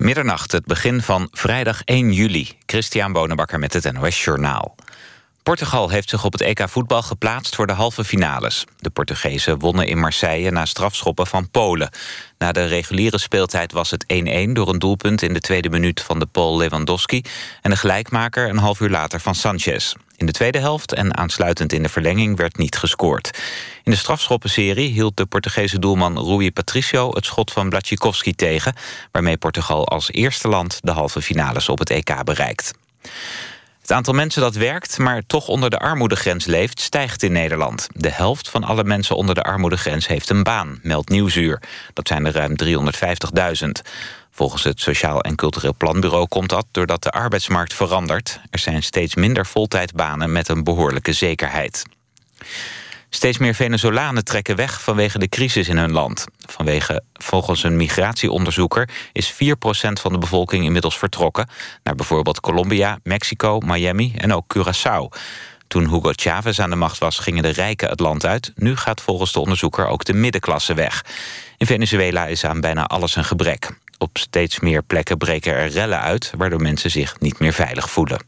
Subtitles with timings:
[0.00, 2.48] Middernacht, het begin van vrijdag 1 juli.
[2.66, 4.74] Christian Bonenbakker met het NOS Journaal.
[5.42, 8.64] Portugal heeft zich op het EK voetbal geplaatst voor de halve finales.
[8.78, 11.90] De Portugezen wonnen in Marseille na strafschoppen van Polen.
[12.38, 14.04] Na de reguliere speeltijd was het
[14.48, 17.22] 1-1 door een doelpunt in de tweede minuut van de Pool Lewandowski...
[17.62, 19.94] en de gelijkmaker een half uur later van Sanchez.
[20.20, 23.38] In de tweede helft en aansluitend in de verlenging werd niet gescoord.
[23.82, 27.10] In de strafschoppenserie hield de Portugese doelman Rui Patricio...
[27.14, 28.74] het schot van Blachikowski tegen...
[29.12, 32.72] waarmee Portugal als eerste land de halve finales op het EK bereikt.
[33.80, 36.80] Het aantal mensen dat werkt, maar toch onder de armoedegrens leeft...
[36.80, 37.88] stijgt in Nederland.
[37.92, 41.62] De helft van alle mensen onder de armoedegrens heeft een baan, meldt Nieuwsuur.
[41.92, 43.70] Dat zijn er ruim 350.000.
[44.40, 48.40] Volgens het Sociaal en Cultureel Planbureau komt dat doordat de arbeidsmarkt verandert.
[48.50, 51.84] Er zijn steeds minder voltijdbanen met een behoorlijke zekerheid.
[53.10, 56.26] Steeds meer Venezolanen trekken weg vanwege de crisis in hun land.
[56.46, 59.36] Vanwege, volgens een migratieonderzoeker is 4%
[60.00, 61.48] van de bevolking inmiddels vertrokken...
[61.82, 65.18] naar bijvoorbeeld Colombia, Mexico, Miami en ook Curaçao.
[65.68, 68.52] Toen Hugo Chavez aan de macht was, gingen de rijken het land uit.
[68.54, 71.04] Nu gaat volgens de onderzoeker ook de middenklasse weg.
[71.56, 73.70] In Venezuela is aan bijna alles een gebrek.
[74.02, 76.32] Op steeds meer plekken breken er rellen uit...
[76.36, 78.20] waardoor mensen zich niet meer veilig voelen.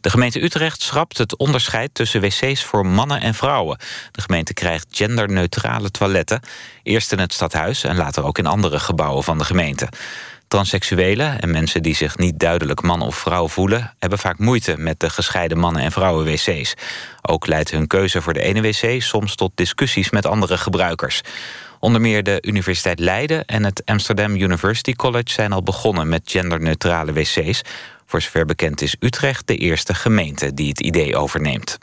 [0.00, 3.78] De gemeente Utrecht schrapt het onderscheid tussen wc's voor mannen en vrouwen.
[4.10, 6.40] De gemeente krijgt genderneutrale toiletten.
[6.82, 9.88] Eerst in het stadhuis en later ook in andere gebouwen van de gemeente.
[10.48, 13.94] Transseksuelen en mensen die zich niet duidelijk man of vrouw voelen...
[13.98, 16.74] hebben vaak moeite met de gescheiden mannen- en vrouwen-wc's.
[17.22, 21.20] Ook leidt hun keuze voor de ene wc soms tot discussies met andere gebruikers.
[21.82, 25.32] Onder meer de Universiteit Leiden en het Amsterdam University College...
[25.32, 27.62] zijn al begonnen met genderneutrale wc's.
[28.06, 31.78] Voor zover bekend is Utrecht de eerste gemeente die het idee overneemt.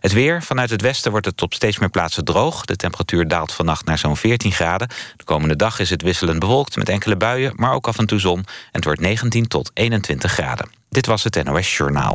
[0.00, 0.42] Het weer.
[0.42, 2.64] Vanuit het westen wordt het op steeds meer plaatsen droog.
[2.64, 4.88] De temperatuur daalt vannacht naar zo'n 14 graden.
[5.16, 7.52] De komende dag is het wisselend bewolkt met enkele buien...
[7.56, 8.38] maar ook af en toe zon.
[8.38, 10.70] En het wordt 19 tot 21 graden.
[10.88, 12.12] Dit was het NOS Journaal.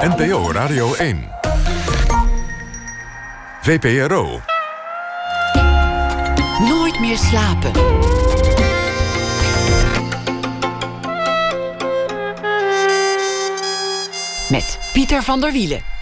[0.00, 1.28] NPO Radio 1.
[3.62, 4.40] VPRO.
[7.00, 7.72] Meer slapen.
[14.48, 15.99] Met Pieter van der Wielen.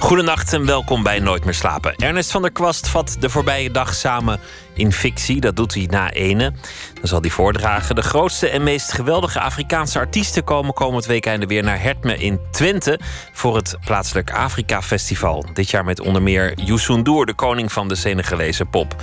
[0.00, 1.94] Goedenacht en welkom bij Nooit meer slapen.
[1.96, 4.40] Ernest van der Kwast vat de voorbije dag samen
[4.74, 5.40] in fictie.
[5.40, 6.52] Dat doet hij na ene.
[6.94, 7.94] Dan zal hij voordragen.
[7.94, 13.00] De grootste en meest geweldige Afrikaanse artiesten komen komend weekende weer naar Hertme in Twente
[13.32, 15.44] voor het plaatselijk Afrika Festival.
[15.52, 18.94] Dit jaar met onder meer Youssou N'Dour, de koning van de Senegalese pop.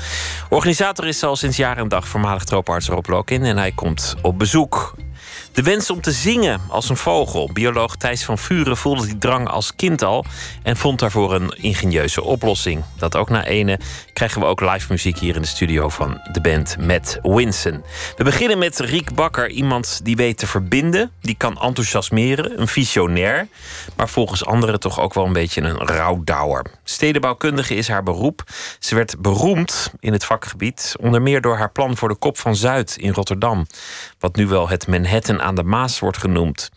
[0.49, 4.39] Organisator is al sinds jaren en dag voormalig trooparts Rob Lokin en hij komt op
[4.39, 4.95] bezoek.
[5.57, 7.49] De wens om te zingen als een vogel.
[7.53, 10.25] Bioloog Thijs van Vuren voelde die drang als kind al
[10.63, 12.83] en vond daarvoor een ingenieuze oplossing.
[12.97, 13.79] Dat ook na ene
[14.13, 17.83] krijgen we ook live muziek hier in de studio van de band Matt Winson.
[18.17, 23.47] We beginnen met Riek Bakker, iemand die weet te verbinden, die kan enthousiasmeren, een visionair,
[23.95, 26.65] maar volgens anderen toch ook wel een beetje een rouwdouwer.
[26.89, 28.43] Stedenbouwkundige is haar beroep.
[28.79, 32.55] Ze werd beroemd in het vakgebied, onder meer door haar plan voor de Kop van
[32.55, 33.65] Zuid in Rotterdam,
[34.19, 36.69] wat nu wel het Manhattan aan de Maas wordt genoemd.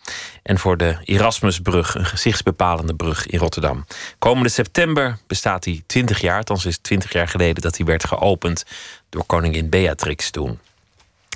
[0.43, 3.85] En voor de Erasmusbrug, een gezichtsbepalende brug in Rotterdam.
[4.19, 8.05] Komende september bestaat die 20 jaar, althans is het 20 jaar geleden dat die werd
[8.05, 8.63] geopend
[9.09, 10.59] door koningin Beatrix toen.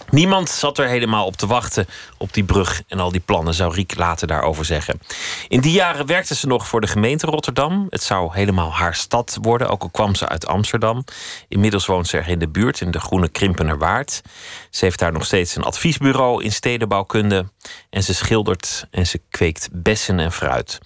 [0.10, 3.74] Niemand zat er helemaal op te wachten op die brug en al die plannen, zou
[3.74, 5.00] Riek later daarover zeggen.
[5.48, 7.88] In die jaren werkte ze nog voor de gemeente Rotterdam.
[7.90, 11.04] Het zou helemaal haar stad worden, ook al kwam ze uit Amsterdam.
[11.48, 14.22] Inmiddels woont ze er in de buurt, in de Groene Krimpenerwaard.
[14.70, 17.46] Ze heeft daar nog steeds een adviesbureau in stedenbouwkunde.
[17.90, 20.80] En ze schildert en ze kweekt bessen en fruit.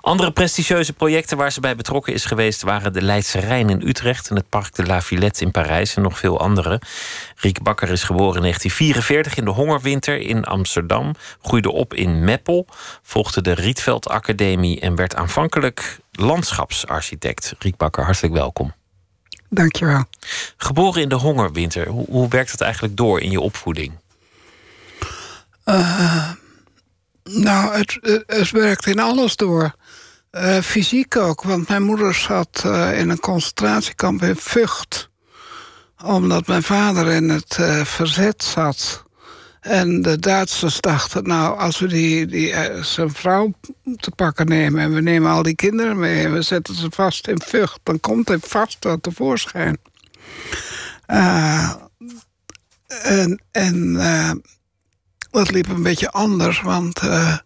[0.00, 4.30] Andere prestigieuze projecten waar ze bij betrokken is geweest waren de Leidse Rijn in Utrecht
[4.30, 6.80] en het Parc de la Villette in Parijs en nog veel andere.
[7.36, 12.66] Riek Bakker is geboren in 1944 in de hongerwinter in Amsterdam, groeide op in Meppel,
[13.02, 17.54] volgde de Rietveld Academie en werd aanvankelijk landschapsarchitect.
[17.58, 18.72] Riek Bakker, hartelijk welkom.
[19.48, 20.04] Dankjewel.
[20.56, 23.92] Geboren in de hongerwinter, hoe, hoe werkt het eigenlijk door in je opvoeding?
[25.64, 26.30] Uh,
[27.24, 29.74] nou, het, het, werkt in alles door.
[30.32, 35.10] Uh, fysiek ook, want mijn moeder zat uh, in een concentratiekamp in Vught.
[36.04, 39.04] Omdat mijn vader in het verzet zat.
[39.60, 43.52] En de Duitsers dachten, nou, als we die, die, zijn vrouw
[43.96, 44.80] te pakken nemen...
[44.80, 47.78] en we nemen al die kinderen mee en we zetten ze vast in Vught...
[47.82, 49.78] dan komt hij vast wel tevoorschijn.
[52.86, 53.96] en en
[55.32, 57.36] dat liep een beetje anders, want uh,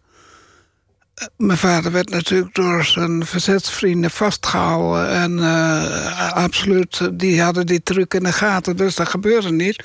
[1.37, 5.09] mijn vader werd natuurlijk door zijn verzetsvrienden vastgehouden.
[5.09, 9.83] En uh, absoluut, die hadden die truc in de gaten, dus dat gebeurde niet.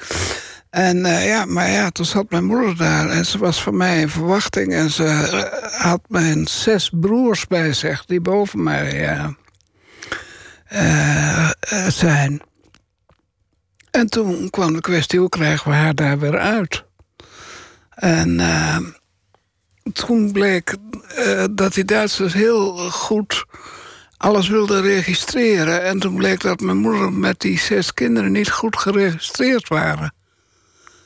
[0.71, 4.01] En uh, ja, maar ja, toen zat mijn moeder daar en ze was van mij
[4.01, 4.73] in verwachting.
[4.75, 5.39] En ze
[5.77, 9.17] had mijn zes broers bij zich die boven mij
[11.89, 12.43] zijn.
[13.91, 16.85] En toen kwam de kwestie, hoe krijgen we haar daar weer uit?
[17.95, 18.41] En
[19.93, 20.77] toen bleek
[21.51, 23.45] dat die Duitsers heel goed
[24.17, 25.83] alles wilden registreren.
[25.83, 30.15] En toen bleek dat mijn moeder met die zes kinderen niet goed geregistreerd waren.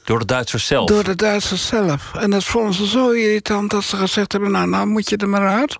[0.04, 0.88] Door de Duitsers zelf?
[0.88, 2.14] Door de Duitsers zelf.
[2.14, 4.50] En dat vonden ze zo irritant dat ze gezegd hebben...
[4.50, 5.78] nou, nou moet je er maar uit.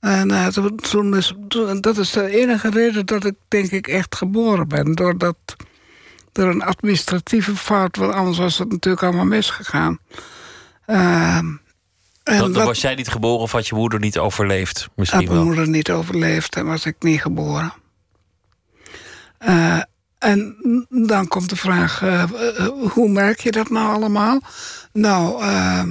[0.00, 1.34] En uh, toen is,
[1.80, 4.92] dat is de enige reden dat ik denk ik echt geboren ben.
[4.92, 5.36] Doordat,
[6.36, 9.98] door een administratieve fout, want anders was het natuurlijk allemaal misgegaan.
[10.86, 11.60] Uh, en
[12.22, 14.88] dan, dan was jij niet geboren of had je moeder niet overleefd?
[14.94, 17.72] Misschien had mijn moeder niet overleefd en was ik niet geboren.
[19.46, 19.80] Uh,
[20.18, 20.56] en
[20.88, 22.24] dan komt de vraag, uh,
[22.90, 24.40] hoe merk je dat nou allemaal?
[24.92, 25.82] Nou, uh,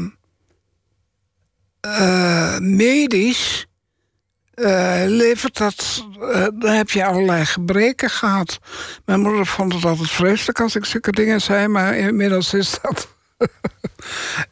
[4.55, 6.05] uh, medisch levert dat...
[6.53, 8.59] dan heb je allerlei gebreken gehad.
[9.05, 11.67] Mijn moeder vond het altijd vreselijk als ik zulke dingen zei...
[11.67, 13.07] maar inmiddels is dat,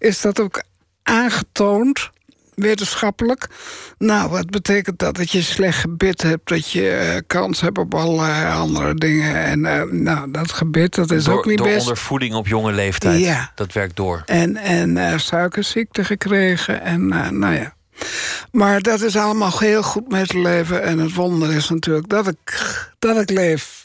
[0.09, 0.63] is dat ook
[1.03, 2.11] aangetoond
[2.55, 3.47] wetenschappelijk.
[3.97, 5.15] Nou, wat betekent dat?
[5.15, 9.35] Dat je slecht gebit hebt, dat je uh, kans hebt op allerlei andere dingen.
[9.35, 9.61] En
[10.03, 11.79] nou, dat gebit, dat is door, ook niet door best.
[11.79, 13.51] Door ondervoeding op jonge leeftijd, ja.
[13.55, 14.23] dat werkt door.
[14.25, 17.07] En, en suikerziekte gekregen en
[17.39, 17.73] nou ja.
[18.51, 20.83] Maar dat is allemaal heel goed mee te leven.
[20.83, 23.83] En het wonder is natuurlijk dat ik, dat ik leef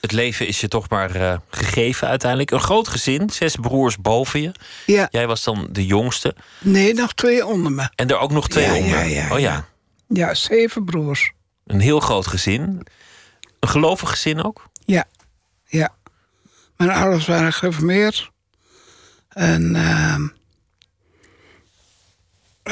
[0.00, 2.50] het leven is je toch maar uh, gegeven uiteindelijk.
[2.50, 4.52] Een groot gezin, zes broers boven je.
[4.86, 5.08] Ja.
[5.10, 6.34] Jij was dan de jongste.
[6.58, 7.88] Nee, nog twee onder me.
[7.94, 9.06] En er ook nog twee ja, onder.
[9.06, 9.66] Ja, oh ja.
[10.08, 11.32] Ja, zeven broers.
[11.66, 12.86] Een heel groot gezin.
[13.60, 14.68] Een gelovig gezin ook?
[14.84, 15.04] Ja,
[15.66, 15.94] ja.
[16.76, 18.30] Mijn ouders waren gereformeerd.
[19.28, 20.16] En uh,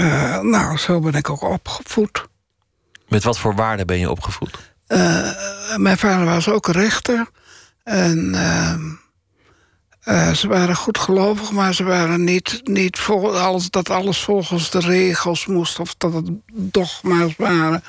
[0.00, 2.26] uh, nou, zo ben ik ook opgevoed.
[3.08, 4.74] Met wat voor waarden ben je opgevoed?
[4.88, 5.30] Uh,
[5.76, 7.26] mijn vader was ook rechter.
[7.84, 8.34] En
[10.04, 14.78] uh, ze waren goed gelovig, maar ze waren niet, niet alles, dat alles volgens de
[14.78, 17.84] regels moest of dat het dogma's waren.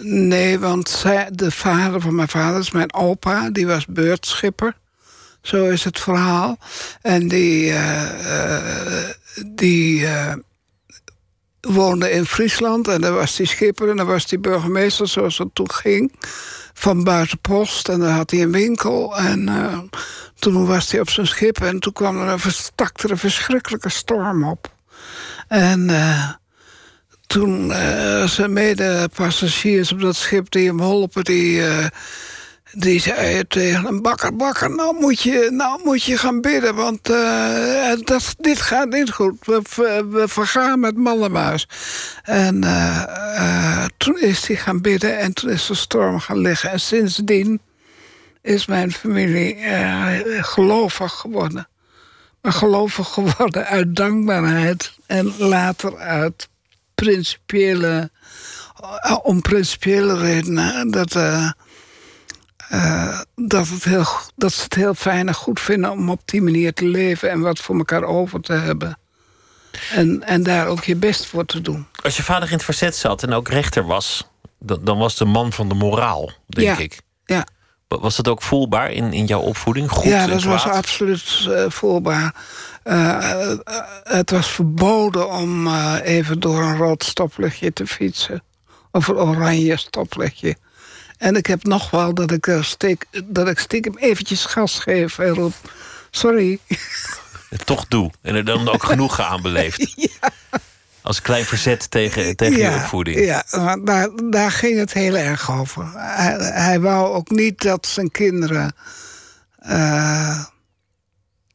[0.00, 4.76] Nee, want zij, de vader van mijn vader is mijn opa, die was beurtschipper.
[5.42, 6.58] Zo is het verhaal.
[7.00, 7.74] En die,
[9.46, 10.06] die
[11.68, 15.54] woonde in Friesland en daar was hij schipper en daar was hij burgemeester zoals het
[15.54, 16.12] toen ging.
[16.74, 19.78] Van buitenpost en daar had hij een winkel en uh,
[20.38, 23.88] toen was hij op zijn schip en toen kwam er een, stak er een verschrikkelijke
[23.88, 24.72] storm op.
[25.48, 26.30] En uh,
[27.26, 31.62] toen uh, zijn medepassagiers op dat schip die hem hielpen, die
[32.72, 37.10] die zei tegen een bakker, bakker, nou moet je, nou moet je gaan bidden, want
[37.10, 39.46] uh, dat, dit gaat niet goed.
[39.46, 39.62] We,
[40.10, 41.68] we vergaan met mallenmuis.
[42.22, 46.70] En uh, toen is hij gaan bidden en toen is de storm gaan liggen.
[46.70, 47.60] En sindsdien
[48.42, 49.56] is mijn familie
[50.40, 51.68] gelovig geworden.
[52.40, 56.48] Maar gelovig geworden uit dankbaarheid en later uit
[56.94, 58.10] principiële,
[59.22, 60.90] om principiële redenen.
[60.90, 61.14] Dat
[62.74, 66.42] uh, dat, het heel, dat ze het heel fijn en goed vinden om op die
[66.42, 68.98] manier te leven en wat voor elkaar over te hebben.
[69.92, 71.86] En, en daar ook je best voor te doen.
[72.02, 75.24] Als je vader in het verzet zat en ook rechter was, dan, dan was de
[75.24, 77.00] man van de moraal, denk ja, ik.
[77.24, 77.46] Ja.
[77.88, 79.90] Was dat ook voelbaar in, in jouw opvoeding?
[79.90, 82.34] Goed ja, dat was absoluut uh, voelbaar.
[82.84, 83.52] Uh,
[84.02, 88.42] het was verboden om even door een rood stoplichtje te fietsen.
[88.90, 90.56] Of een oranje stoplichtje.
[91.22, 95.28] En ik heb nog wel dat ik, steek, dat ik stiekem eventjes gas geef en
[95.28, 95.54] roep...
[96.10, 96.58] Sorry.
[97.48, 98.10] Het toch doe.
[98.22, 99.92] En er dan ook genoegen aan beleeft.
[100.20, 100.30] Ja.
[101.02, 103.24] Als klein verzet tegen, tegen ja, je opvoeding.
[103.24, 105.90] Ja, maar daar, daar ging het heel erg over.
[105.94, 108.74] Hij, hij wou ook niet dat zijn kinderen...
[109.66, 110.44] Uh,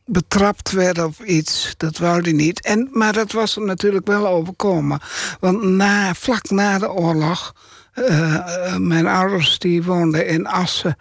[0.06, 1.74] betrapt werden op iets.
[1.78, 2.62] Dat wou hij niet.
[2.62, 5.00] En, maar dat was hem natuurlijk wel overkomen.
[5.40, 7.54] Want na, vlak na de oorlog
[7.98, 10.98] uh, mijn ouders die woonden in Assen.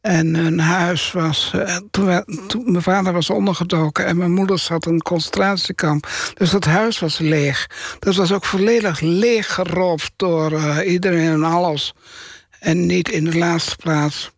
[0.00, 1.52] En hun huis was.
[1.54, 1.76] Uh,
[2.46, 6.08] toen, mijn vader was ondergedoken en mijn moeder zat in een concentratiekamp.
[6.34, 7.66] Dus dat huis was leeg.
[7.98, 11.94] Dat was ook volledig leeggeroofd door iedereen en alles.
[12.60, 14.32] En niet in de laatste plaats.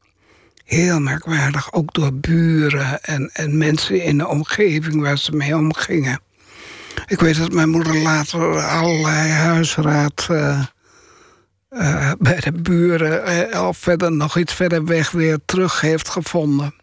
[0.64, 6.20] Heel merkwaardig, ook door buren en, en mensen in de omgeving waar ze mee omgingen.
[7.06, 10.28] Ik weet dat mijn moeder later allerlei huisraad
[12.18, 16.75] bij de buren of verder nog iets verder weg weer terug heeft gevonden.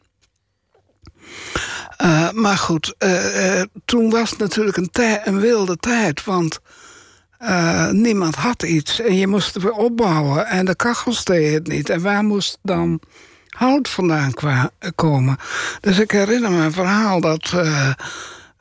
[2.04, 2.96] Uh, maar goed,
[3.86, 6.24] toen was het natuurlijk een, wilde tijd.
[6.24, 6.60] Want
[7.92, 9.00] niemand had iets.
[9.00, 10.46] En je moest het weer opbouwen.
[10.46, 11.90] En de kachels deden het niet.
[11.90, 13.00] En waar moest dan
[13.50, 14.34] hout vandaan
[14.96, 15.38] komen?
[15.80, 17.54] Dus ik herinner me een verhaal dat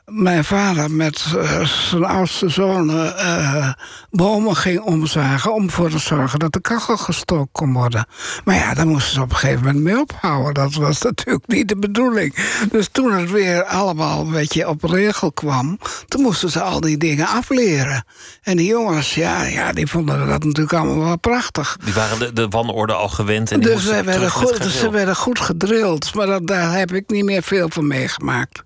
[0.05, 3.73] mijn vader met uh, zijn oudste zoon uh,
[4.11, 5.55] bomen ging omzagen...
[5.55, 8.07] om ervoor te zorgen dat de kachel gestookt kon worden.
[8.45, 10.55] Maar ja, daar moesten ze op een gegeven moment mee ophouden.
[10.55, 12.37] Dat was natuurlijk niet de bedoeling.
[12.71, 15.79] Dus toen het weer allemaal een beetje op regel kwam...
[16.09, 18.05] toen moesten ze al die dingen afleren.
[18.43, 21.77] En die jongens, ja, ja die vonden dat natuurlijk allemaal wel prachtig.
[21.85, 24.91] Die waren de, de wanorde al gewend en die dus ze werden, goed, dus ze
[24.91, 26.15] werden goed gedrild.
[26.15, 28.63] Maar dat, daar heb ik niet meer veel van meegemaakt.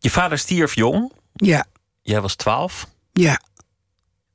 [0.00, 1.12] Je vader stierf jong.
[1.32, 1.64] Ja.
[2.02, 2.86] Jij was twaalf.
[3.12, 3.40] Ja.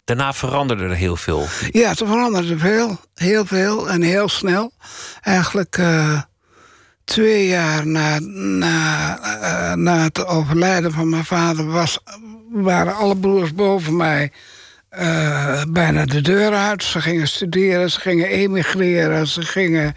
[0.04, 1.48] Daarna veranderde er heel veel.
[1.72, 3.00] Ja, er veranderde veel.
[3.14, 4.72] Heel veel en heel snel.
[5.22, 6.22] Eigenlijk uh,
[7.04, 11.66] twee jaar na, na, uh, na het overlijden van mijn vader...
[11.66, 12.00] Was,
[12.52, 14.32] waren alle broers boven mij
[15.00, 16.84] uh, bijna de deur uit.
[16.84, 19.96] Ze gingen studeren, ze gingen emigreren, ze gingen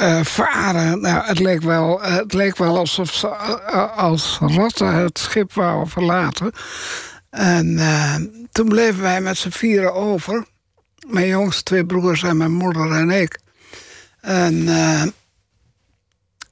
[0.00, 1.00] uh, varen.
[1.00, 5.52] Nou, het leek wel, uh, het leek wel alsof ze uh, als ratten het schip
[5.52, 6.52] wouden verlaten.
[7.30, 7.78] En
[8.52, 10.44] toen bleven wij met z'n vieren over.
[11.06, 13.40] Mijn jongste twee broers en mijn moeder en ik.
[14.20, 14.64] En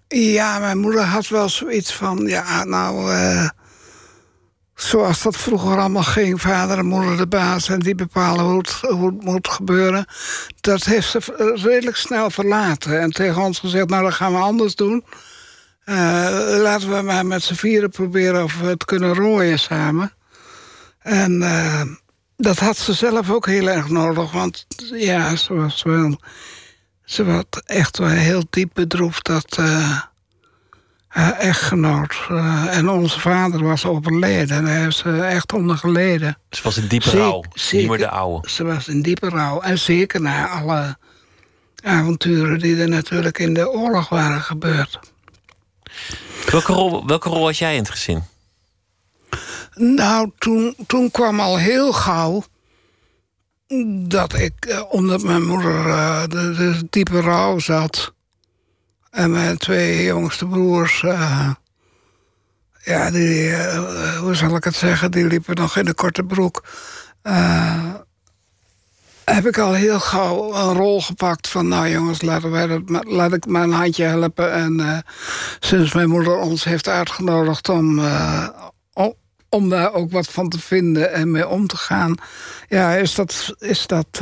[0.09, 2.19] ja, mijn moeder had wel zoiets van...
[2.26, 3.12] ja, nou
[4.80, 9.25] zoals dat vroeger allemaal ging, vader en moeder de baas en die bepalen hoe het,
[9.25, 10.06] moet gebeuren.
[10.61, 14.75] Dat heeft ze redelijk snel verlaten en tegen ons gezegd: Nou, dat gaan we anders
[14.75, 15.04] doen.
[15.85, 15.94] Uh,
[16.62, 20.12] laten we maar met z'n vieren proberen of we het kunnen rooien samen.
[20.99, 21.82] En uh,
[22.37, 26.20] dat had ze zelf ook heel erg nodig, want ja, ze was wel.
[27.04, 29.56] Ze was echt wel heel diep bedroefd dat.
[29.61, 30.00] Uh,
[31.19, 32.27] uh, echtgenoot.
[32.31, 34.57] Uh, en onze vader was overleden.
[34.57, 36.39] En hij heeft ze echt onder geleden.
[36.51, 38.51] Ze was in diepe rouw, niet meer de oude.
[38.51, 39.61] Ze was in diepe rouw.
[39.61, 40.97] En zeker na alle
[41.83, 44.99] avonturen die er natuurlijk in de oorlog waren gebeurd.
[46.51, 48.23] Welke rol, welke rol had jij in het gezin?
[49.75, 52.45] Nou, toen, toen kwam al heel gauw
[54.09, 55.85] dat ik, uh, omdat mijn moeder
[56.29, 58.13] de, de diepe rouw zat
[59.19, 61.51] en mijn twee jongste broers, uh,
[62.85, 66.65] ja, die, uh, hoe zal ik het zeggen, die liepen nog in de korte broek.
[67.23, 67.95] Uh,
[69.25, 71.69] heb ik al heel gauw een rol gepakt van...
[71.69, 74.53] nou jongens, laten wij dat, laat ik een handje helpen.
[74.53, 75.05] En
[75.61, 78.01] sinds mijn moeder ons heeft uitgenodigd om,
[78.93, 79.15] om,
[79.49, 82.15] om, daar ook wat van te vinden en mee om te gaan...
[82.69, 83.55] ja, is dat...
[83.59, 84.21] Is dat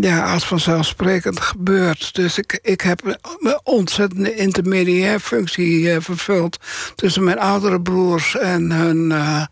[0.00, 2.14] ja, als vanzelfsprekend gebeurt.
[2.14, 6.58] Dus ik, ik heb een ontzettende intermediair functie uh, vervuld...
[6.94, 9.44] tussen mijn oudere broers en, hun, uh,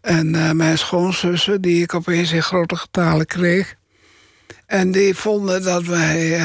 [0.00, 1.60] en uh, mijn schoonzussen...
[1.60, 3.74] die ik opeens in grote getalen kreeg.
[4.66, 6.40] En die vonden dat wij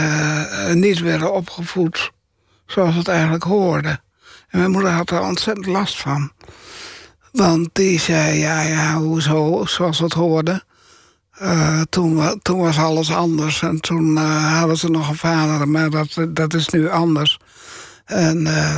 [0.73, 2.11] niet werden opgevoed
[2.65, 3.99] zoals het eigenlijk hoorde.
[4.49, 6.31] En mijn moeder had er ontzettend last van.
[7.31, 10.67] Want die zei, ja, ja, hoezo, zoals het hoorde...
[11.41, 13.61] Uh, toen, toen, was alles anders.
[13.61, 17.37] En toen uh, hadden ze nog een vader, maar dat, dat is nu anders.
[18.05, 18.77] En uh,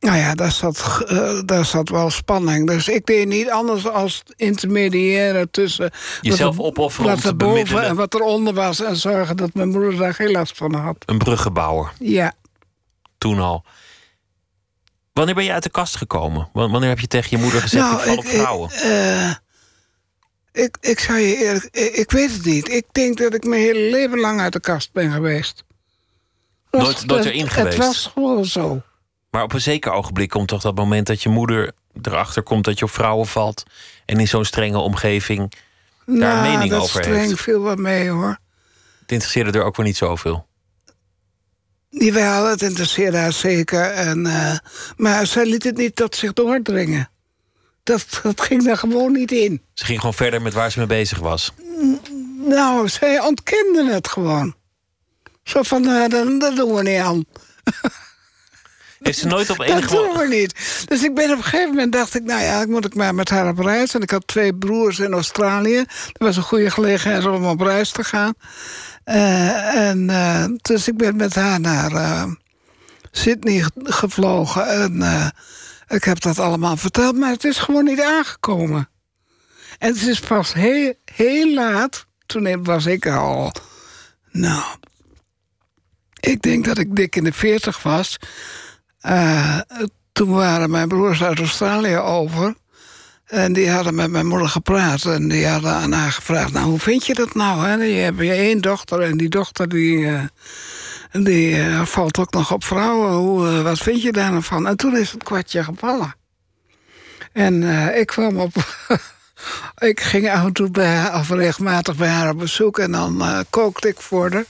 [0.00, 1.04] nou ja, daar zat,
[1.44, 2.66] daar zat wel spanning.
[2.66, 5.90] Dus ik deed niet anders als intermediaire tussen...
[6.20, 8.80] Jezelf opofferen wat er boven en wat eronder was...
[8.80, 10.96] en zorgen dat mijn moeder daar geen last van had.
[11.06, 11.92] Een bruggenbouwer.
[11.98, 12.32] Ja.
[13.18, 13.64] Toen al.
[15.12, 16.48] Wanneer ben je uit de kast gekomen?
[16.52, 18.70] Wanneer heb je tegen je moeder gezegd, nou, ik val op vrouwen?
[18.70, 19.40] Ik,
[20.52, 21.64] ik, ik zou je eerlijk...
[21.96, 22.68] Ik, weet het niet.
[22.68, 25.64] Ik denk dat ik mijn hele leven lang uit de kast ben geweest.
[26.70, 27.76] Nooit, nooit erin geweest?
[27.76, 28.82] Het was gewoon zo.
[29.30, 32.78] Maar op een zeker ogenblik komt toch dat moment dat je moeder erachter komt dat
[32.78, 33.62] je op vrouwen valt.
[34.04, 35.52] En in zo'n strenge omgeving
[36.06, 37.14] daar nou, een mening over heeft.
[37.14, 38.38] streng viel wat mee hoor.
[39.00, 40.46] Het interesseerde er ook wel niet zoveel.
[41.88, 43.90] Jawel, het interesseerde haar zeker.
[43.90, 44.56] En, uh,
[44.96, 47.10] maar zij liet het niet tot zich doordringen
[47.82, 49.62] dat, dat ging daar gewoon niet in.
[49.74, 51.52] Ze ging gewoon verder met waar ze mee bezig was?
[52.36, 54.54] Nou, zij ontkende het gewoon.
[55.44, 57.24] Zo van, uh, dat, dat doen we niet aan.
[59.02, 59.80] Heeft ze nooit op enige...
[59.80, 60.84] Dat doen we niet.
[60.88, 62.24] Dus ik ben op een gegeven moment dacht ik...
[62.24, 63.94] nou ja, ik moet ik maar met haar op reis.
[63.94, 65.76] En ik had twee broers in Australië.
[65.76, 68.34] Dat was een goede gelegenheid om op reis te gaan.
[69.06, 72.26] Uh, en uh, dus ik ben met haar naar
[73.10, 74.68] Sydney gevlogen.
[74.68, 75.02] En
[75.92, 78.88] ik heb dat allemaal verteld, maar het is gewoon niet aangekomen.
[79.78, 83.52] En het is pas heel, laat, toen was ik al...
[84.30, 84.62] Nou,
[86.20, 88.16] ik denk dat ik dik in de veertig was.
[89.00, 89.58] eh,
[90.12, 92.54] toen waren mijn broers uit Australië over.
[93.24, 95.04] En die hadden met mijn moeder gepraat.
[95.04, 96.52] En die hadden aan haar gevraagd...
[96.52, 97.66] nou, hoe vind je dat nou?
[97.66, 97.74] Hè?
[97.74, 100.06] Je hebt je één dochter en die dochter die...
[100.06, 100.22] eh,
[101.12, 103.12] die eh, valt ook nog op vrouwen.
[103.12, 104.66] Hoe, eh, wat vind je daar nou van?
[104.66, 106.14] En toen is het kwartje gevallen.
[107.32, 108.52] En eh, ik kwam op...
[109.90, 112.78] ik ging af en toe bij haar, of regelmatig bij haar op bezoek...
[112.78, 114.44] en dan kookte ik voor haar.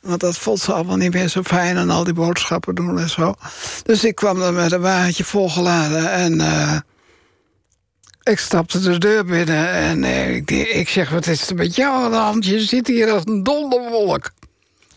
[0.00, 1.76] Want dat vond ze allemaal niet meer zo fijn...
[1.76, 3.34] en al die boodschappen doen en zo.
[3.82, 6.12] Dus ik kwam dan met een wagentje volgeladen...
[6.12, 6.40] en
[8.22, 9.70] ik stapte de deur binnen...
[9.70, 10.04] en
[10.34, 12.46] ik, ik zeg, wat is er met jou aan de hand?
[12.46, 14.30] Je zit hier als een donderwolk.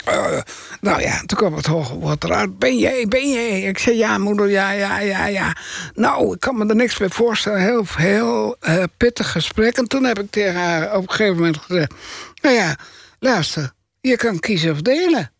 [0.05, 0.39] Eh,
[0.81, 2.59] nou ja, toen kwam het hoge woord eruit.
[2.59, 3.61] Ben jij, ben jij?
[3.61, 5.55] Ik zei, ja moeder, ja, ja, ja, ja.
[5.93, 7.61] Nou, ik kan me er niks bij voorstellen.
[7.61, 9.77] Heel, heel eh, pittig gesprek.
[9.77, 11.93] En toen heb ik tegen haar op een gegeven moment gezegd...
[12.41, 12.75] Nou ja,
[13.19, 15.31] luister, je kan kiezen of delen.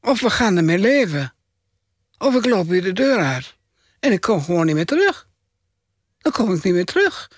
[0.00, 1.34] Of we gaan ermee leven.
[2.18, 3.54] Of ik loop weer de deur uit.
[4.00, 5.26] En ik kom gewoon niet meer terug.
[6.18, 7.30] Dan kom ik niet meer terug.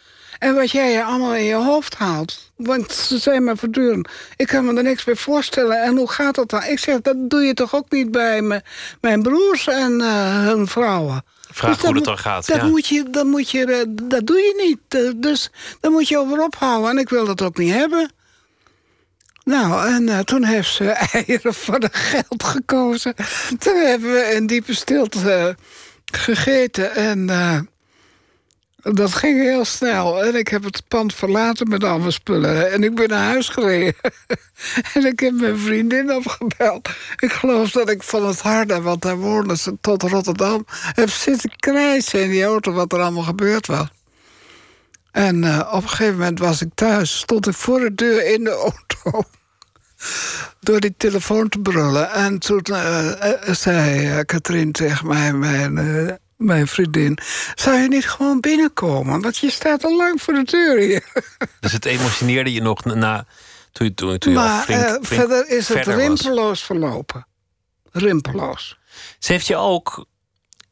[0.45, 2.53] En wat jij je allemaal in je hoofd haalt.
[2.57, 4.09] Want ze zijn maar voortdurend.
[4.37, 5.83] Ik kan me er niks bij voorstellen.
[5.83, 6.65] En hoe gaat dat dan?
[6.65, 8.63] Ik zeg, dat doe je toch ook niet bij me,
[9.01, 11.25] mijn broers en eh, hun vrouwen.
[11.51, 12.47] Vraag Dus hoe dat het dan gaat.
[12.47, 12.67] Dat, ja.
[12.67, 15.23] moet je, dat, moet je, eh, dat doe je niet.
[15.23, 16.91] Dus daar moet je over ophouden.
[16.91, 18.13] En ik wil dat ook niet hebben.
[19.45, 23.15] Nou, en eh, toen heeft ze eieren voor de geld gekozen.
[23.59, 25.57] Toen hebben we in diepe stilte
[26.05, 26.95] gegeten.
[26.95, 27.29] En
[28.93, 30.25] dat ging heel snel.
[30.25, 32.73] En ik heb het pand verlaten met al mijn spullen.
[32.73, 33.95] En ik ben naar huis gereden.
[34.95, 36.89] en ik heb mijn vriendin opgebeld.
[37.17, 40.65] Ik geloof dat ik van het harde, want daar woonde ze tot Rotterdam...
[40.71, 43.87] heb zitten krijsen in die auto wat er allemaal gebeurd was.
[45.15, 47.19] En eh, op een gegeven moment was ik thuis.
[47.19, 49.29] Stond ik voor de deur in de auto.
[50.61, 52.13] Door die telefoon te brullen.
[52.13, 57.19] En toen eh, eh, zei Katrien tegen mij, mijn, mijn vriendin...
[57.55, 59.21] zou je niet gewoon binnenkomen?
[59.21, 61.05] Want je staat al lang voor de deur hier.
[61.61, 63.25] Dus het emotioneerde je nog na-.
[63.73, 66.03] Toen, je- toen, toen je maar flink, eh, flink verder is het verder was.
[66.05, 67.27] rimpeloos verlopen.
[67.93, 68.79] Rimpeloos.
[69.19, 70.07] Ze heeft je ook...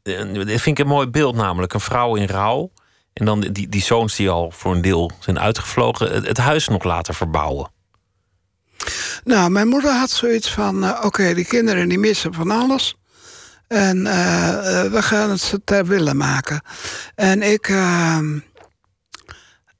[0.02, 1.74] eh, Dat vind ik een mooi beeld namelijk.
[1.74, 2.72] Een vrouw in rouw.
[3.12, 6.12] En dan die, die zoons die al voor een deel zijn uitgevlogen.
[6.12, 7.70] Het, het huis nog laten verbouwen.
[9.24, 10.84] Nou, mijn moeder had zoiets van...
[10.84, 12.96] eh, oké, die kinderen die missen van alles.
[13.72, 16.60] En eh, we gaan het ter wille maken.
[17.14, 17.68] En ik...
[17.68, 18.18] eh,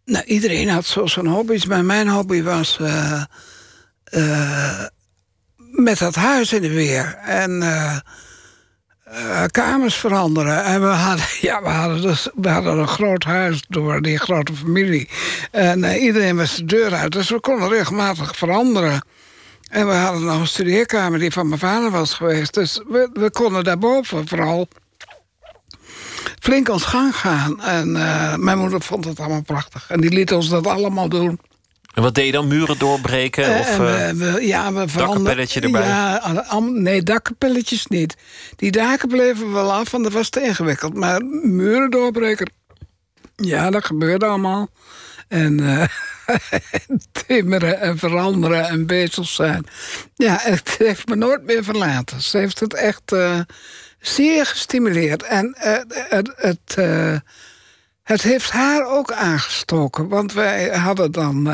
[0.05, 1.67] nou, iedereen had zo zijn hobby's.
[1.67, 2.79] Maar mijn hobby was...
[2.81, 3.23] eh,
[5.57, 7.19] met dat huis in de weer.
[7.25, 7.63] En...
[9.51, 10.65] kamers veranderen.
[10.65, 14.55] En we hadden, ja, we hadden, dus, we hadden een groot huis door die grote
[14.55, 15.09] familie.
[15.51, 17.13] En iedereen was de deur uit.
[17.13, 19.03] Dus we konden regelmatig veranderen.
[19.73, 22.55] En we hadden nog een studeerkamer die van mijn vader was geweest.
[22.55, 24.69] Dus we, we konden daarboven vooral
[26.41, 27.61] flink ons gang gaan.
[27.63, 29.91] En eh, mijn moeder vond het allemaal prachtig.
[29.91, 31.41] En die liet ons dat allemaal doen.
[31.95, 32.47] En wat deed je dan?
[32.49, 33.45] Muren doorbreken?
[33.55, 35.87] Eh, of, en eh, we, we- ja, we dakkapelletje erbij?
[35.87, 38.17] Ja, nee, dakkapelletjes niet.
[38.57, 40.95] Die daken bleven wel af, want dat was te ingewikkeld.
[40.95, 42.53] Maar muren doorbreken,
[43.37, 44.69] ja, dat gebeurde allemaal.
[45.33, 45.89] En eh,
[47.27, 49.67] timmeren en veranderen en bezig zijn.
[50.15, 52.23] Ja, het heeft me nooit meer verlaten.
[52.23, 53.41] Ze heeft het echt eh,
[53.99, 55.23] zeer gestimuleerd.
[55.23, 56.33] En eh, het...
[56.37, 56.77] het
[58.03, 60.09] het heeft haar ook aangestoken.
[60.09, 61.45] Want wij hadden dan.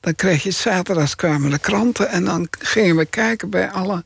[0.00, 2.08] dan kreeg je zaterdags kwamen de kranten.
[2.08, 4.04] En dan gingen we kijken bij alle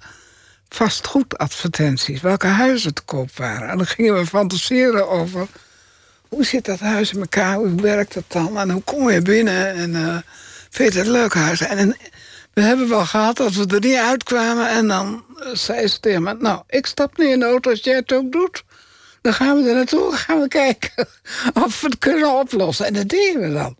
[0.69, 2.21] vastgoedadvertenties.
[2.21, 3.69] Welke huizen te koop waren.
[3.69, 5.47] En dan gingen we fantaseren over.
[6.35, 7.57] Hoe zit dat huis in elkaar?
[7.57, 8.59] Hoe werkt dat dan?
[8.59, 9.75] En hoe kom je binnen?
[9.75, 10.17] En eh,
[10.71, 11.61] vind je het leuk huis?
[11.61, 11.97] En, en
[12.55, 14.69] we hebben wel gehad dat we er niet uitkwamen.
[14.69, 16.35] En dan eh, zei ze tegen me...
[16.39, 18.65] Nou, ik stap nu in de auto als jij het ook doet.
[19.21, 21.09] Dan gaan we er naartoe dan gaan we kijken
[21.65, 22.87] of we het kunnen oplossen.
[22.87, 23.77] En dat deden we dan.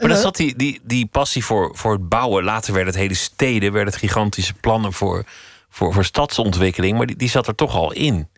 [0.00, 2.44] Maar dan zat die, die, die passie voor, voor het bouwen.
[2.44, 5.24] Later werden het hele steden, werden het gigantische plannen voor,
[5.70, 6.96] voor, voor stadsontwikkeling.
[6.96, 8.28] Maar die, die zat er toch al in.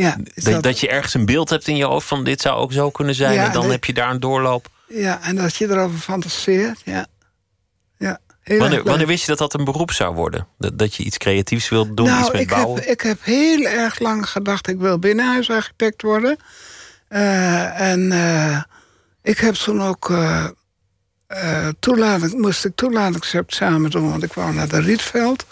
[0.00, 2.72] Ja, Dat, dat je ergens een beeld hebt in je hoofd van dit zou ook
[2.72, 3.34] zo kunnen zijn.
[3.34, 4.68] Ja, en dan heb je daar een doorloop.
[4.88, 6.80] ja, en dat je erover fantaseert.
[6.84, 7.06] Ja,
[7.98, 8.18] ja
[8.58, 10.46] Wanneer, wanneer wist je dat dat een beroep zou worden?
[10.58, 12.80] Dat, dat je iets creatiefs wilde doen, iets nou, met ik bouwen?
[12.80, 14.68] heb, ik heb heel erg lang gedacht...
[14.68, 16.36] ik wil binnenhuisarchitect worden.
[17.08, 18.62] Eh, en eh,
[19.22, 20.10] ik heb toen ook...
[21.26, 24.10] eh, toelating, moest ik toelatingsexamen doen...
[24.10, 25.46] want ik wou naar de Rietveld.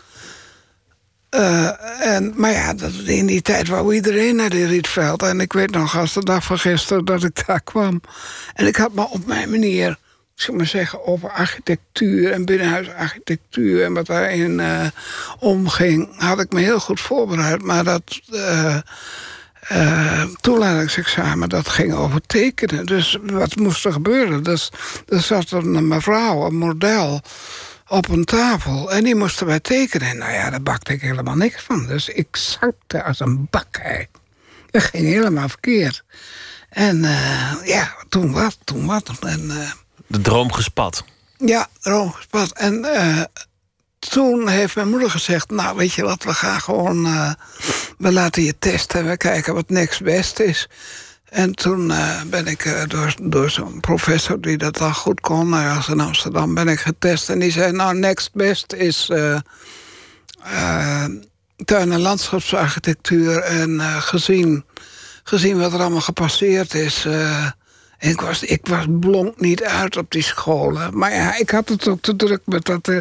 [1.31, 5.23] Eh, en, maar ja, in die tijd wou iedereen naar de Rietveld.
[5.23, 8.01] En ik weet nog als de dag van gisteren dat ik daar kwam.
[8.55, 9.99] En ik had me op mijn manier,
[10.35, 14.87] zeg maar zeggen, over architectuur en binnenhuisarchitectuur en wat daarin eh,
[15.39, 17.63] omging, had ik me heel goed voorbereid.
[17.63, 22.87] Maar dat, uh, toelatingsexamen, dat ging over tekenen.
[22.87, 24.43] Dus wat moest er gebeuren?
[24.43, 24.73] Dus,
[25.09, 27.21] er zat een mevrouw, een model,
[27.89, 28.93] op een tafel.
[28.93, 30.19] En die moesten wij tekenen.
[30.19, 31.87] Nou ja, daar bakte ik helemaal niks van.
[31.87, 34.07] Dus ik zakte als een bakkei.
[34.71, 36.05] Dat ging helemaal verkeerd.
[36.69, 39.11] En uh, ja, toen wat, toen wat.
[39.21, 39.71] En, uh,
[40.07, 41.05] de droom gespat.
[41.37, 42.53] Ja, droom gespat.
[42.53, 43.23] En uh,
[43.99, 45.51] toen heeft mijn moeder gezegd...
[45.51, 47.03] nou, weet je wat, we gaan gewoon...
[47.99, 50.69] we laten je testen en we kijken wat niks best is.
[51.31, 51.93] En toen
[52.27, 55.55] ben ik door, door zo'n professor die dat al goed kon...
[55.55, 57.31] ergens in Amsterdam ben ik getest.
[57.31, 59.11] En die zei, nou, next best is...
[61.65, 64.65] tuin- en landschapsarchitectuur en gezien
[65.29, 67.07] gezien wat er allemaal gepasseerd is.
[67.99, 70.99] Ik was, ik was blonk niet uit op die scholen.
[70.99, 72.99] Maar ja, ik had het ook te druk met dat, uh,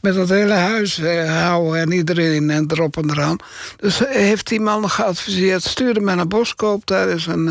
[0.00, 3.36] met dat hele huis uh, houden en iedereen en erop en eraan.
[3.76, 6.86] Dus heeft die man geadviseerd: stuurde me naar Boskoop.
[6.86, 7.50] Daar is een,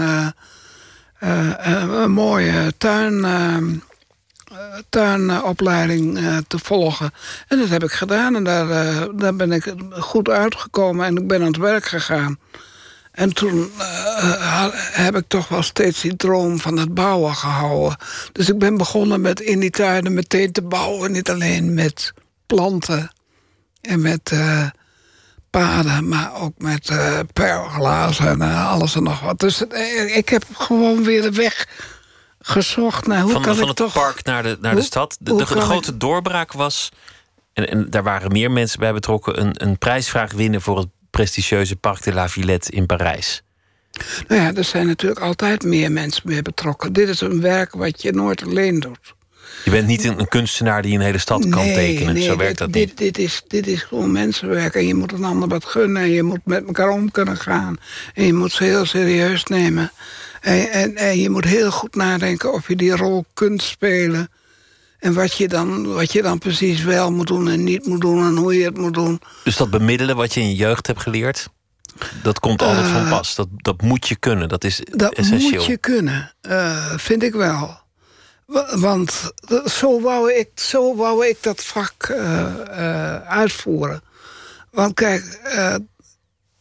[1.19, 3.83] een mooie tuin
[4.89, 7.11] tuinopleiding te volgen.
[7.47, 8.67] En dat heb ik gedaan en daar,
[9.15, 12.39] daar ben ik goed uitgekomen en ik ben aan het werk gegaan.
[13.19, 17.97] En toen uh, heb ik toch wel steeds die droom van het bouwen gehouden.
[18.31, 21.11] Dus ik ben begonnen met in die tuinen meteen te bouwen.
[21.11, 22.13] Niet alleen met
[22.45, 23.11] planten
[23.81, 24.67] en met uh,
[25.49, 29.39] paden, maar ook met uh, pergola's en alles en nog wat.
[29.39, 29.61] Dus
[30.13, 31.67] ik heb gewoon weer de weg
[32.39, 33.93] gezocht naar hoe van, kan van ik het toch...
[33.93, 35.17] park naar de, naar de stad.
[35.19, 36.89] De, de, de grote doorbraak was...
[37.53, 39.41] En, en daar waren meer mensen bij betrokken...
[39.41, 43.43] een, een prijsvraag winnen voor het prestigieuze Parc de la Villette in Parijs?
[44.27, 46.93] Nou ja, er zijn natuurlijk altijd meer mensen mee betrokken.
[46.93, 49.17] Dit is een werk wat je nooit alleen doet.
[49.63, 52.13] Je bent niet een, kunstenaar die een hele stad kan tekenen.
[52.13, 52.97] Nee, Zo werkt dat dit, niet.
[52.97, 54.75] Dit is, dit is gewoon mensenwerk.
[54.75, 56.01] En je moet een ander wat gunnen.
[56.01, 57.77] En je moet met elkaar om kunnen gaan.
[58.13, 59.91] En je moet ze heel serieus nemen.
[60.41, 64.29] En, en, en je moet heel goed nadenken of je die rol kunt spelen.
[64.99, 68.25] En wat je, dan, wat je dan precies wel moet doen en niet moet doen
[68.25, 69.21] en hoe je het moet doen.
[69.43, 71.47] Dus dat bemiddelen wat je in je jeugd hebt geleerd,
[72.23, 73.35] dat komt altijd van Eh, pas.
[73.35, 75.51] Dat, dat moet je kunnen, dat is Dat essentieel.
[75.51, 77.79] moet je kunnen, eh, vind ik wel.
[78.45, 79.31] Wa- Want
[79.65, 84.01] zo wou ik, zo wou ik dat vak eh, uitvoeren.
[84.71, 85.39] Want kijk,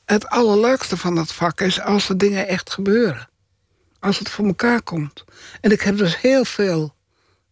[0.05, 3.29] het allerleukste van dat vak is als de dingen echt gebeuren.
[4.01, 5.25] Als het voor elkaar komt.
[5.61, 6.97] En ik heb dus heel veel...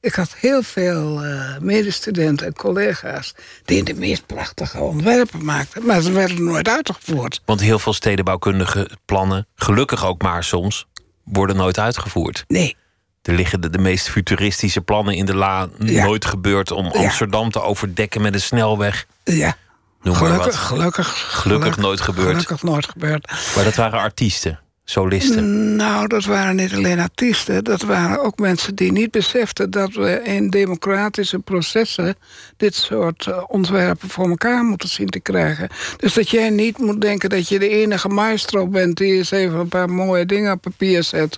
[0.06, 3.34] Ik had heel veel eh, medestudenten en collega's...
[3.64, 5.86] die de meest prachtige ontwerpen maakten.
[5.86, 7.40] Maar ze werden nooit uitgevoerd.
[7.44, 10.86] Want heel veel stedenbouwkundige plannen, gelukkig ook maar soms,
[11.24, 12.44] worden nooit uitgevoerd.
[12.48, 12.76] Nee.
[13.22, 15.68] Er liggen de, de meest futuristische plannen in de la.
[15.78, 16.04] Ja.
[16.04, 16.90] Nooit gebeurd om Ja.
[16.90, 19.06] Amsterdam te overdekken met een snelweg.
[19.24, 19.56] Ja.
[20.02, 22.28] Gelukkig, gelukkig, Gelukkig nooit gebeurd.
[22.28, 23.30] Gelukkig nooit gebeurd.
[23.54, 25.76] Maar dat waren artiesten, solisten.
[25.76, 27.64] Nou, dat waren niet alleen artiesten.
[27.64, 32.16] Dat waren ook mensen die niet beseften dat we in democratische processen
[32.56, 35.68] dit soort eh, ontwerpen voor elkaar moeten zien te krijgen.
[35.96, 39.58] Dus dat jij niet moet denken dat je de enige maestro bent die eens even
[39.58, 41.36] een paar mooie dingen op papier zet.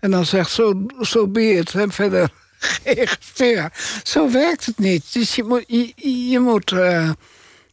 [0.00, 1.74] En dan zegt zo, zo be it.
[1.74, 2.30] En verder
[3.34, 3.70] geen.
[4.02, 5.12] Zo werkt het niet.
[5.12, 5.92] Dus je moet, je,
[6.30, 7.10] je moet eh,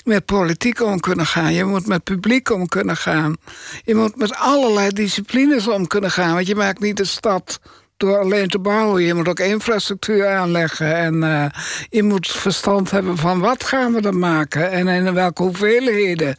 [0.06, 1.54] met politiek om kunnen gaan.
[1.54, 3.38] Je moet met publiek om kunnen gaan.
[3.84, 6.34] Je moet met allerlei disciplines om kunnen gaan.
[6.34, 7.60] Want je maakt niet de stad
[7.98, 9.04] door alleen te bouwen.
[9.04, 10.96] Je moet ook infrastructuur aanleggen.
[10.96, 11.46] En eh,
[11.90, 14.72] je moet verstand hebben van wat gaan we dan maken.
[14.72, 16.38] En in welke hoeveelheden.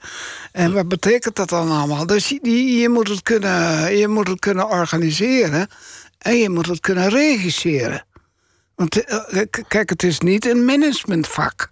[0.53, 2.07] En wat betekent dat dan allemaal.
[2.07, 5.68] Dus je, je, moet, het kunnen, je moet het kunnen organiseren.
[6.18, 8.05] En je moet het kunnen regisseren.
[8.75, 11.70] Want eh, k- kijk, het is niet een managementvak.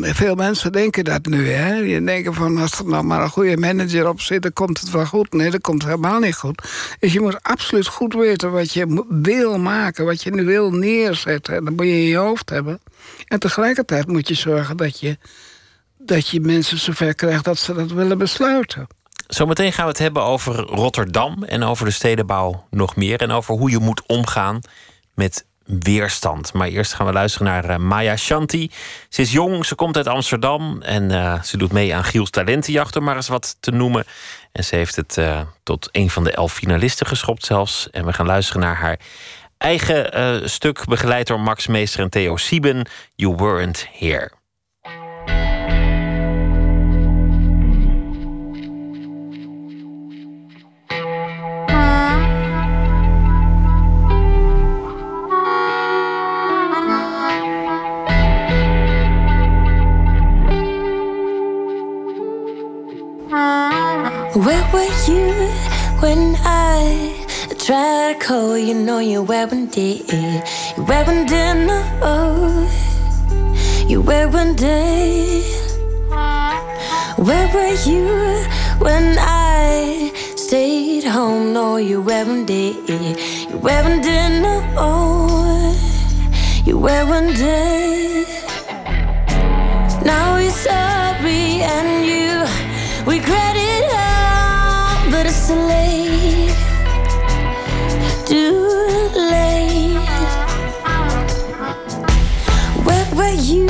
[0.00, 1.50] Veel mensen denken dat nu.
[1.50, 1.74] Hè?
[1.74, 4.90] Je denken van als er nou maar een goede manager op zit, dan komt het
[4.90, 5.32] wel goed.
[5.32, 6.62] Nee, dat komt helemaal niet goed.
[6.98, 11.64] Dus je moet absoluut goed weten wat je wil maken, wat je nu wil neerzetten.
[11.64, 12.80] Dat moet je in je hoofd hebben.
[13.26, 15.18] En tegelijkertijd moet je zorgen dat je,
[15.98, 18.86] dat je mensen zover krijgt dat ze dat willen besluiten.
[19.26, 23.20] Zometeen gaan we het hebben over Rotterdam en over de stedenbouw nog meer.
[23.20, 24.60] En over hoe je moet omgaan
[25.14, 26.52] met weerstand.
[26.52, 28.70] Maar eerst gaan we luisteren naar eh, Maya Shanti.
[29.08, 32.96] Ze is jong, ze komt uit Amsterdam en eh, ze doet mee aan Giels Talentenjacht,
[32.96, 34.04] om maar eens wat te noemen.
[34.52, 37.90] En ze heeft het eh, tot een van de elf finalisten geschopt zelfs.
[37.90, 38.98] En we gaan luisteren naar haar
[39.58, 42.88] eigen stuk, begeleid door Max Meester en Theo Sieben.
[43.14, 44.30] You weren't here.
[64.36, 65.32] Where were you
[66.00, 70.44] when I try to call, you know you weren't there.
[70.76, 72.68] You weren't there, no.
[73.88, 75.42] You weren't there.
[77.16, 78.44] Where were you
[78.78, 81.54] when I stayed home?
[81.54, 82.74] No, you weren't there.
[83.48, 85.74] You weren't there, no.
[86.66, 88.26] You weren't there.
[90.04, 92.44] Now you're sorry and you
[93.10, 93.55] regret
[103.38, 103.66] you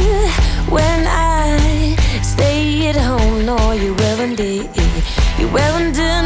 [0.70, 3.44] when I stayed home?
[3.44, 6.25] No, you weren't there.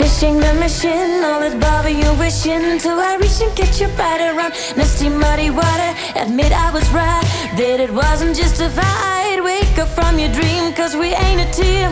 [0.00, 4.24] Fishing the mission, all this bother you wishing Till I reach and get your body
[4.24, 4.54] around.
[4.74, 7.20] Nasty muddy water, admit I was right.
[7.58, 9.40] That it wasn't just a fight.
[9.44, 11.90] Wake up from your dream, cause we ain't a team.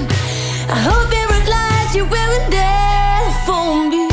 [0.73, 4.08] I hope you realize you weren't there for me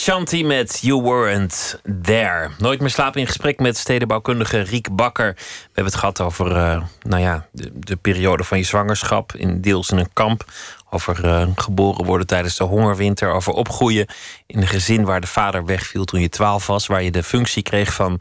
[0.00, 2.50] Maya Shanti met You Weren't There.
[2.58, 5.34] Nooit meer slapen in gesprek met stedenbouwkundige Riek Bakker.
[5.34, 9.32] We hebben het gehad over eh, nou ja, de, de periode van je zwangerschap.
[9.34, 10.44] In, deels in een kamp.
[10.90, 13.32] Over eh, geboren worden tijdens de hongerwinter.
[13.32, 14.06] Over opgroeien
[14.46, 16.86] in een gezin waar de vader wegviel toen je twaalf was.
[16.86, 18.20] Waar je de functie kreeg van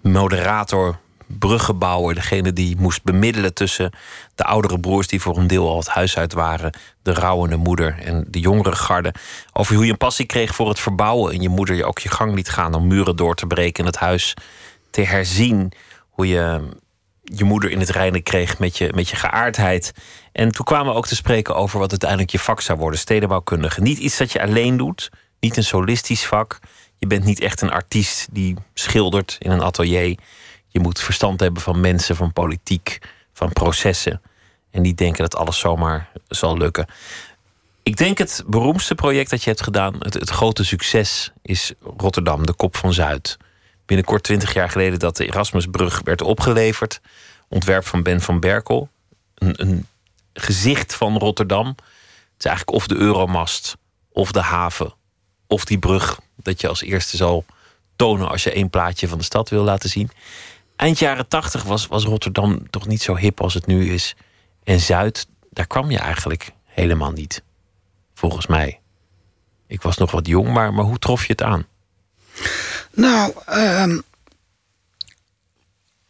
[0.00, 0.98] moderator,
[1.38, 2.14] bruggenbouwer.
[2.14, 3.90] Degene die moest bemiddelen tussen
[4.34, 6.72] de oudere broers die voor een deel al het huis uit waren.
[7.02, 9.14] De rouwende moeder en de jongere garde.
[9.52, 11.32] Over hoe je een passie kreeg voor het verbouwen.
[11.32, 13.84] En je moeder je ook je gang liet gaan om muren door te breken.
[13.84, 14.34] En het huis
[14.90, 15.72] te herzien.
[16.10, 16.68] Hoe je
[17.22, 19.92] je moeder in het reinen kreeg met je, met je geaardheid.
[20.32, 22.98] En toen kwamen we ook te spreken over wat uiteindelijk je vak zou worden.
[22.98, 23.80] Stedenbouwkundige.
[23.80, 25.10] Niet iets dat je alleen doet.
[25.40, 26.58] Niet een solistisch vak.
[26.98, 30.18] Je bent niet echt een artiest die schildert in een atelier.
[30.70, 32.98] Je moet verstand hebben van mensen, van politiek,
[33.32, 34.22] van processen.
[34.70, 36.86] En niet denken dat alles zomaar zal lukken.
[37.82, 42.52] Ik denk het beroemdste project dat je hebt gedaan, het, grote succes, is Rotterdam, de
[42.52, 43.36] Kop van Zuid.
[43.86, 47.00] Binnenkort twintig jaar geleden dat de Erasmusbrug werd opgeleverd.
[47.48, 48.88] Ontwerp van Ben van Berkel.
[49.34, 49.86] Een, een
[50.32, 51.66] gezicht van Rotterdam.
[51.66, 53.76] Het is eigenlijk of de Euromast,
[54.12, 54.94] of de haven,
[55.46, 57.44] of die brug dat je als eerste zal
[57.96, 60.10] tonen als je één plaatje van de stad wil laten zien.
[60.80, 64.16] Eind jaren tachtig was, was Rotterdam toch niet zo hip als het nu is.
[64.64, 67.42] En Zuid, daar kwam je eigenlijk helemaal niet.
[68.14, 68.80] Volgens mij.
[69.66, 71.66] Ik was nog wat jong, maar, maar hoe trof je het aan?
[72.92, 74.00] Nou, ehm,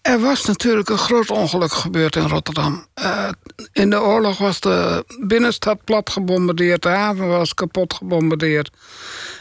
[0.01, 2.87] er was natuurlijk een groot ongeluk gebeurd in Rotterdam.
[2.95, 3.29] Eh,
[3.73, 8.71] in de oorlog was de binnenstad plat gebombardeerd, de haven was kapot gebombardeerd.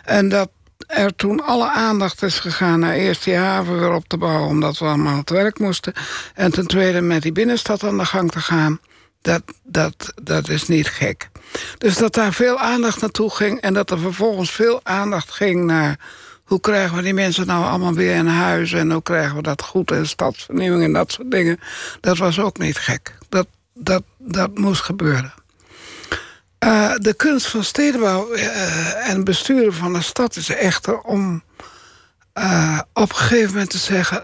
[0.04, 0.50] En dat
[0.90, 4.78] er toen alle aandacht is gegaan naar eerst die haven weer op te bouwen, omdat
[4.78, 5.94] we allemaal aan het werk moesten.
[6.34, 8.80] En ten tweede met die binnenstad aan de gang te gaan.
[9.22, 11.30] Dat, dat, dat is niet gek.
[11.78, 16.00] Dus dat daar veel aandacht naartoe ging en dat er vervolgens veel aandacht ging naar
[16.44, 18.74] hoe krijgen we die mensen nou allemaal weer in huis...
[18.74, 21.60] en hoe krijgen we dat goed en stadsvernieuwing en dat soort dingen.
[22.00, 23.18] Dat was ook niet gek.
[23.30, 25.34] Dat, dat, dat moest gebeuren.
[26.66, 31.44] Uh, de kunst van stedenbouw uh, en besturen van een stad is echter om
[32.34, 34.24] uh, op een gegeven moment te zeggen...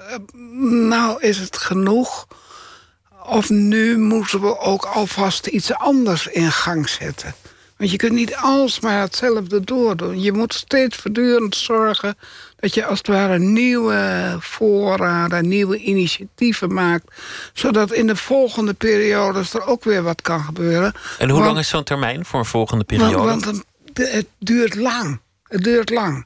[0.87, 2.27] nou is het genoeg...
[3.23, 7.35] of nu moeten we ook alvast iets anders in gang zetten.
[7.77, 10.21] Want je kunt niet alsmaar hetzelfde doordoen.
[10.21, 12.17] Je moet steeds voortdurend zorgen
[12.55, 17.05] dat je als het ware nieuwe voorraden, nieuwe initiatieven maakt.
[17.53, 20.93] Zodat in de volgende periodes er ook weer wat kan gebeuren.
[21.17, 23.17] En hoe lang is zo'n termijn voor een volgende periode?
[23.17, 25.19] Want, want het duurt lang.
[25.47, 26.25] Het duurt lang.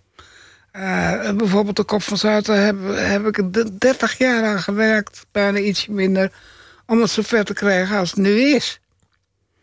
[0.74, 5.92] Uh, bijvoorbeeld de Kop van Zuiden heb, heb ik 30 jaar aan gewerkt, bijna ietsje
[5.92, 6.32] minder,
[6.86, 8.80] om het zover te krijgen als het nu is.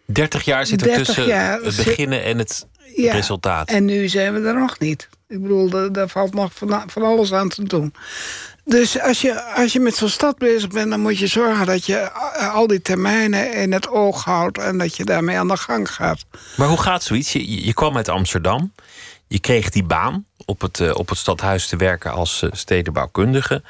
[0.07, 3.69] 30 jaar zit er tussen jaar, het beginnen en het ja, resultaat.
[3.69, 5.09] En nu zijn we er nog niet.
[5.29, 7.95] Ik bedoel, daar valt nog van, van alles aan te doen.
[8.65, 11.87] Dus als je, als je met zo'n stad bezig bent, dan moet je zorgen dat
[11.87, 12.13] je
[12.53, 16.25] al die termijnen in het oog houdt en dat je daarmee aan de gang gaat.
[16.57, 17.33] Maar hoe gaat zoiets?
[17.33, 18.73] Je, je kwam uit Amsterdam,
[19.27, 23.63] je kreeg die baan op het, uh, op het stadhuis te werken als uh, stedenbouwkundige.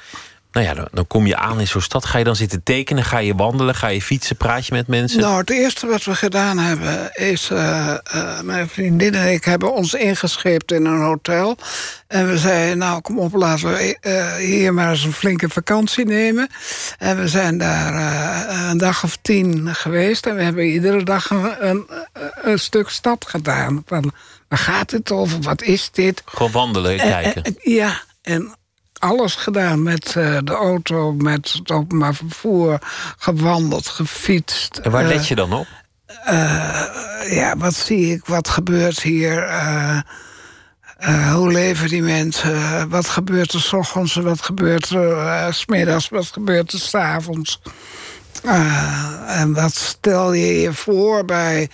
[0.56, 2.04] Nou ja, dan, dan, kom je aan in zo'n stad.
[2.04, 3.04] Ga je dan zitten tekenen?
[3.04, 3.74] Ga je wandelen?
[3.74, 4.36] Ga je fietsen?
[4.36, 5.20] Praat je met mensen?
[5.20, 7.50] Nou, het eerste wat we gedaan hebben is...
[7.50, 11.56] Uh, uh, mijn vriendin en ik hebben ons ingescheept in een hotel.
[12.06, 16.04] En we zeiden, nou kom op, laten we uh, hier maar eens een flinke vakantie
[16.04, 16.48] nemen.
[16.98, 17.94] En we zijn daar
[18.70, 20.26] een dag of tien geweest.
[20.26, 21.86] En we hebben iedere dag een, een,
[22.42, 23.82] een stuk stad gedaan.
[23.86, 24.12] Van,
[24.48, 25.40] waar gaat het over?
[25.40, 26.22] Wat is dit?
[26.24, 27.56] Gewoon wandelen, kijken.
[27.62, 28.56] ja, en
[28.98, 32.78] alles gedaan met uh, de auto, met het openbaar vervoer,
[33.18, 34.76] gewandeld, gefietst.
[34.76, 35.66] En waar uh, let je dan op?
[36.28, 36.82] Uh,
[37.30, 39.54] ja, wat zie ik, wat gebeurt hier?
[41.32, 42.88] hoe leven die mensen?
[42.88, 44.14] Wat gebeurt er s ochtends?
[44.14, 46.08] Wat gebeurt er s smiddags?
[46.08, 47.60] Wat gebeurt er s'avonds?
[49.26, 51.70] en wat stel je je voor bij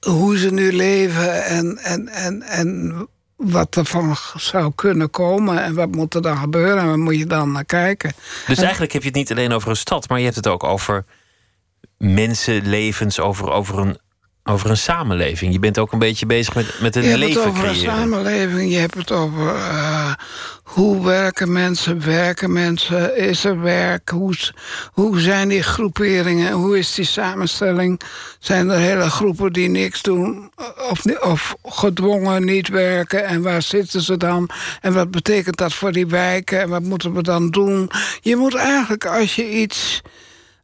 [0.00, 5.74] hoe ze nu leven en, en, en, en wat er van zou kunnen komen en
[5.74, 8.12] wat moet er dan gebeuren en waar moet je dan naar kijken.
[8.46, 10.64] Dus eigenlijk heb je het niet alleen over een stad, maar je hebt het ook
[10.64, 11.04] over
[11.98, 13.98] mensenlevens, over, over een
[14.48, 15.52] over een samenleving.
[15.52, 17.74] Je bent ook een beetje bezig met, met een je leven creëren.
[17.74, 18.72] Je hebt het over een samenleving.
[18.72, 20.12] Je hebt het over uh,
[20.62, 24.34] hoe werken mensen, werken mensen, is er werk, hoe,
[24.92, 28.00] hoe zijn die groeperingen, hoe is die samenstelling?
[28.38, 30.50] Zijn er hele groepen die niks doen
[30.90, 34.50] of, of gedwongen niet werken en waar zitten ze dan?
[34.80, 37.90] En wat betekent dat voor die wijken en wat moeten we dan doen?
[38.20, 40.00] Je moet eigenlijk als je iets,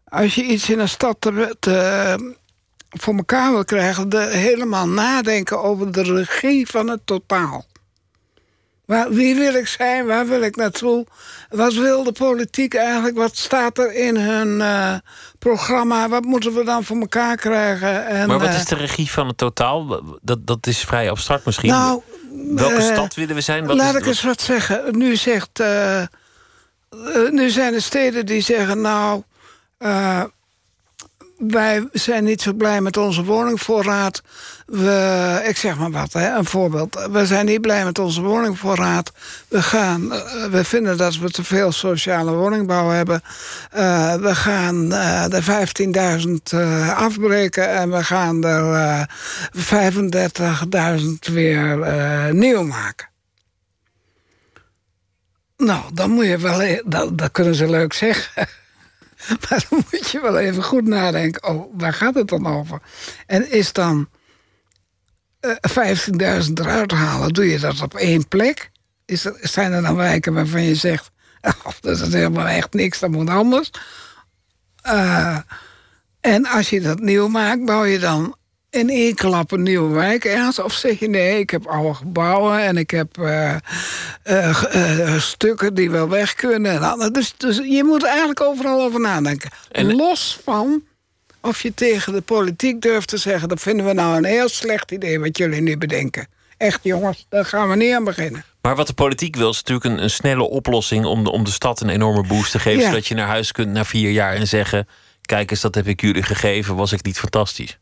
[0.05, 2.37] als je iets in een stad te, te
[2.95, 4.09] voor elkaar wil krijgen...
[4.09, 7.65] De, helemaal nadenken over de regie van het totaal.
[8.85, 10.07] Waar, wie wil ik zijn?
[10.07, 11.07] Waar wil ik naartoe?
[11.51, 13.17] Wat wil de politiek eigenlijk?
[13.17, 14.95] Wat staat er in hun uh,
[15.39, 16.09] programma?
[16.09, 18.07] Wat moeten we dan voor elkaar krijgen?
[18.07, 20.03] En, maar wat uh, is de regie van het totaal?
[20.23, 21.71] Dat, dat is vrij abstract misschien.
[21.71, 22.03] Nou,
[22.55, 23.67] Welke uh, stad willen we zijn?
[23.67, 24.99] Wat laat is, ik eens wat zeggen.
[24.99, 25.63] Nu, zegt,
[27.31, 28.81] nu zijn er steden die zeggen...
[28.81, 29.23] nou,
[31.49, 34.23] wij zijn niet zo blij met onze woningvoorraad.
[34.67, 37.09] We, ik zeg maar wat, hè, een voorbeeld.
[37.11, 39.13] We zijn niet blij met onze woningvoorraad.
[39.49, 40.09] We, gaan,
[40.51, 43.23] we vinden dat we te veel sociale woningbouw hebben.
[43.77, 45.43] Uh, we gaan uh, de
[46.27, 49.09] 15.000 uh, afbreken en we gaan er
[49.57, 51.79] 35.000 weer
[52.35, 53.09] nieuw maken.
[55.57, 56.63] Nou, dan moet je wel...
[56.63, 58.49] e- Dat, dat kunnen ze leuk zeggen.
[59.49, 61.45] Maar dan moet je wel even goed nadenken.
[61.45, 62.81] Oh, waar gaat het dan over?
[63.27, 64.09] En is dan
[65.41, 68.71] uh, 15.000 eruit halen, doe je dat op één plek?
[69.05, 71.11] Is er, zijn er dan wijken waarvan je zegt...
[71.65, 73.71] Oh, dat is helemaal echt niks, dat moet anders.
[74.87, 75.39] Uh,
[76.21, 78.37] en als je dat nieuw maakt, bouw je dan
[78.75, 80.59] in één klap een nieuwe wijk ergens?
[80.59, 83.55] Of zeg je nee, ik heb oude gebouwen en ik heb uh,
[84.25, 86.83] uh, uh, stukken die wel weg kunnen.
[86.83, 89.51] En dus, dus je moet eigenlijk overal over nadenken.
[89.71, 89.95] En...
[89.97, 90.83] Los van
[91.41, 93.49] of je tegen de politiek durft te zeggen...
[93.49, 96.29] dat vinden we nou een heel slecht idee wat jullie nu bedenken.
[96.57, 98.45] Echt jongens, daar gaan we niet aan beginnen.
[98.63, 101.05] Maar wat de politiek wil, is natuurlijk een, een snelle oplossing...
[101.05, 102.81] Om de, om de stad een enorme boost te geven...
[102.81, 102.89] Ja.
[102.89, 104.89] zodat je naar huis kunt na vier jaar en zeggen...
[105.21, 107.79] kijk eens, dat heb ik jullie gegeven, was ik niet fantastisch?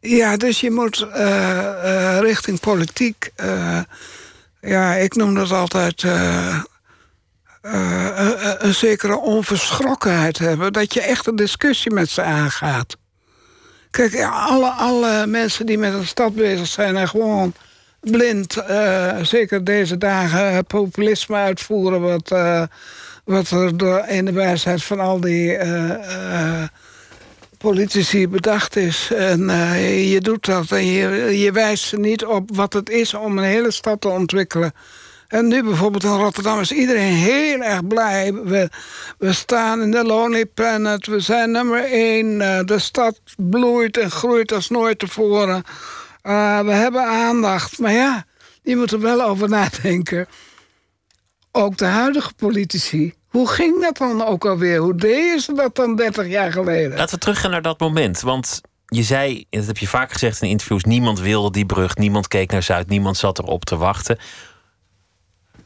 [0.00, 3.30] Ja, dus je moet uh, uh, richting politiek...
[3.44, 3.80] Uh,
[4.60, 6.02] ja, ik noem dat altijd...
[8.58, 10.72] een zekere onverschrokkenheid hebben.
[10.72, 12.96] Dat je echt een discussie met ze aangaat.
[13.90, 16.96] Kijk, alle, alle mensen die met een stad bezig zijn...
[16.96, 17.54] en gewoon
[18.00, 22.00] blind, eh, zeker deze dagen, populisme uitvoeren...
[22.00, 22.28] wat,
[23.24, 25.58] wat er in de wijsheid van al die
[27.62, 29.10] politici bedacht is.
[29.10, 29.48] En
[30.08, 33.70] je doet dat en je, je wijst niet op wat het is om een hele
[33.70, 34.72] stad te ontwikkelen...
[35.30, 38.34] En nu bijvoorbeeld in Rotterdam is iedereen heel erg blij.
[38.34, 38.68] We,
[39.18, 41.06] we staan in de Lonely Planet.
[41.06, 42.38] We zijn nummer één.
[42.66, 45.62] de stad bloeit en groeit als nooit tevoren.
[46.22, 47.78] Uh, we hebben aandacht.
[47.78, 48.24] Maar ja,
[48.62, 50.26] je moet er wel over nadenken.
[51.52, 53.14] Ook de huidige politici.
[53.30, 54.78] Hoe ging dat dan ook alweer?
[54.78, 56.96] Hoe deden ze dat dan 30 jaar geleden?
[56.96, 58.20] Laten we teruggaan naar dat moment.
[58.20, 60.84] Want je zei, dat heb je vaak gezegd in interviews...
[60.84, 62.88] niemand wilde die brug, niemand keek naar Zuid...
[62.88, 64.18] niemand zat erop te wachten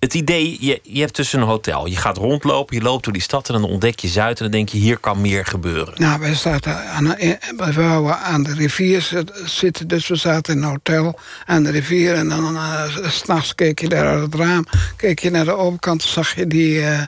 [0.04, 1.86] het idee, je, je hebt tussen een hotel.
[1.86, 4.38] Je gaat rondlopen, je loopt door die stad en dan ontdek je Zuid...
[4.38, 5.94] en dan denk je, hier kan meer gebeuren.
[5.96, 7.16] Nou, wij zaten aan,
[7.56, 9.10] we aan de rivier
[9.44, 12.14] zitten, dus we zaten in een hotel aan de rivier...
[12.14, 16.02] en dan uh, s'nachts keek je daar uit het raam, keek je naar de overkant...
[16.02, 17.02] zag je die uh,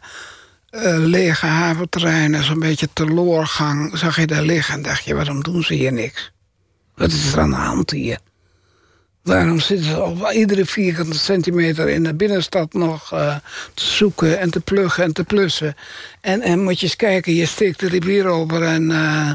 [0.97, 3.99] lege haventerreinen, zo'n beetje teloorgang...
[3.99, 6.33] zag je daar liggen en dacht je, waarom doen ze hier niks?
[6.95, 8.19] Wat is er aan de hand hier?
[9.23, 13.37] Waarom zitten ze op iedere vierkante centimeter in de binnenstad nog uh,
[13.75, 15.75] te zoeken en te pluggen en te plussen?
[16.21, 19.31] En, en moet je eens kijken, je steekt de rivier over en uh,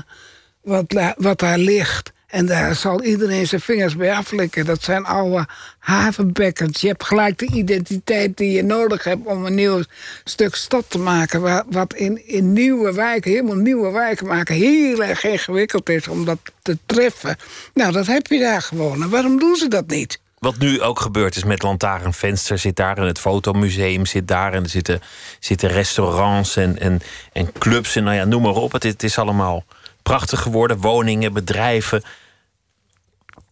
[0.61, 2.11] wat, wat daar ligt.
[2.31, 4.65] En daar zal iedereen zijn vingers bij aflikken.
[4.65, 5.47] Dat zijn oude
[5.79, 6.81] havenbekkens.
[6.81, 9.81] Je hebt gelijk de identiteit die je nodig hebt om een nieuw
[10.23, 11.65] stuk stad te maken.
[11.69, 16.37] Wat in, in nieuwe wijken, helemaal nieuwe wijken maken, heel erg ingewikkeld is om dat
[16.61, 17.37] te treffen.
[17.73, 19.03] Nou, dat heb je daar gewoon.
[19.03, 20.19] En waarom doen ze dat niet?
[20.39, 24.63] Wat nu ook gebeurt is met Lantaarnvenster zit daar en het fotomuseum zit daar en
[24.63, 25.01] er zitten,
[25.39, 27.01] zitten restaurants en, en,
[27.33, 28.71] en clubs en nou ja, noem maar op.
[28.71, 29.63] Het, het is allemaal
[30.03, 30.77] prachtig geworden.
[30.77, 32.03] Woningen, bedrijven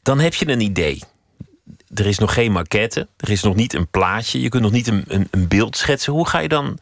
[0.02, 1.04] dan heb je een idee.
[1.94, 4.88] Er is nog geen maquette, er is nog niet een plaatje, je kunt nog niet
[4.88, 6.14] een, een, een beeld schetsen.
[6.14, 6.80] Hoe ga je dan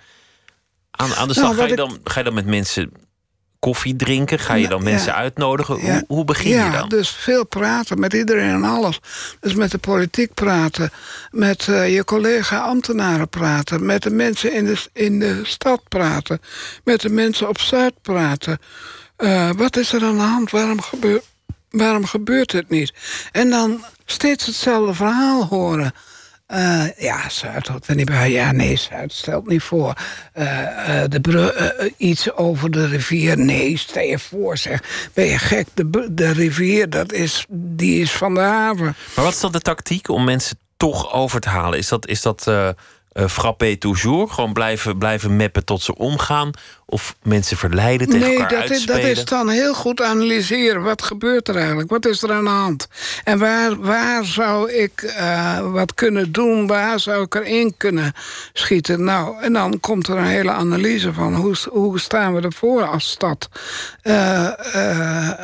[0.91, 1.55] aan, aan de slag?
[1.55, 2.91] Nou, ga, je dan, ga je dan met mensen
[3.59, 4.39] koffie drinken?
[4.39, 5.79] Ga je dan mensen uitnodigen?
[5.79, 6.71] Hoe, hoe, begin je dan?
[6.71, 8.99] Ja, dus veel praten met iedereen en alles.
[9.39, 10.91] Dus met de politiek praten,
[11.31, 13.85] met uh, je collega-ambtenaren praten...
[13.85, 16.41] met de mensen in de, in de stad praten,
[16.83, 18.59] met de mensen op Zuid praten.
[19.17, 20.51] Uh, wat is er aan de hand?
[20.51, 21.25] Waarom gebeurt
[21.77, 22.93] waarom gebeurt het niet?
[23.31, 25.91] En dan steeds hetzelfde verhaal horen.
[26.53, 28.31] Uh, ja, Zuid had er niet bij.
[28.31, 29.93] Ja, nee, Zuid stelt niet voor.
[30.37, 33.37] Uh, uh, de iets over de rivier.
[33.37, 35.09] Nee, stel je voor, zeg.
[35.13, 35.67] Ben je gek?
[35.73, 38.95] De, de rivier, dat is, die is van de haven.
[39.15, 41.79] Maar wat is dan de tactiek om mensen toch over te halen?
[41.79, 42.51] Is dat, is dat
[43.17, 44.33] uh, frappé toujours?
[44.33, 46.51] Gewoon blijven, blijven meppen tot ze omgaan?
[46.85, 50.81] Of mensen verleiden tegen nee, elkaar dat is, dat is dan heel goed analyseren.
[50.81, 51.89] Wat gebeurt er eigenlijk?
[51.89, 52.87] Wat is er aan de hand?
[53.23, 56.67] En waar, waar zou ik uh, wat kunnen doen?
[56.67, 58.13] Waar zou ik erin kunnen
[58.53, 59.03] schieten?
[59.03, 61.35] Nou, en dan komt er een hele analyse van...
[61.35, 63.49] hoe, hoe staan we ervoor als stad?
[64.03, 64.49] Uh,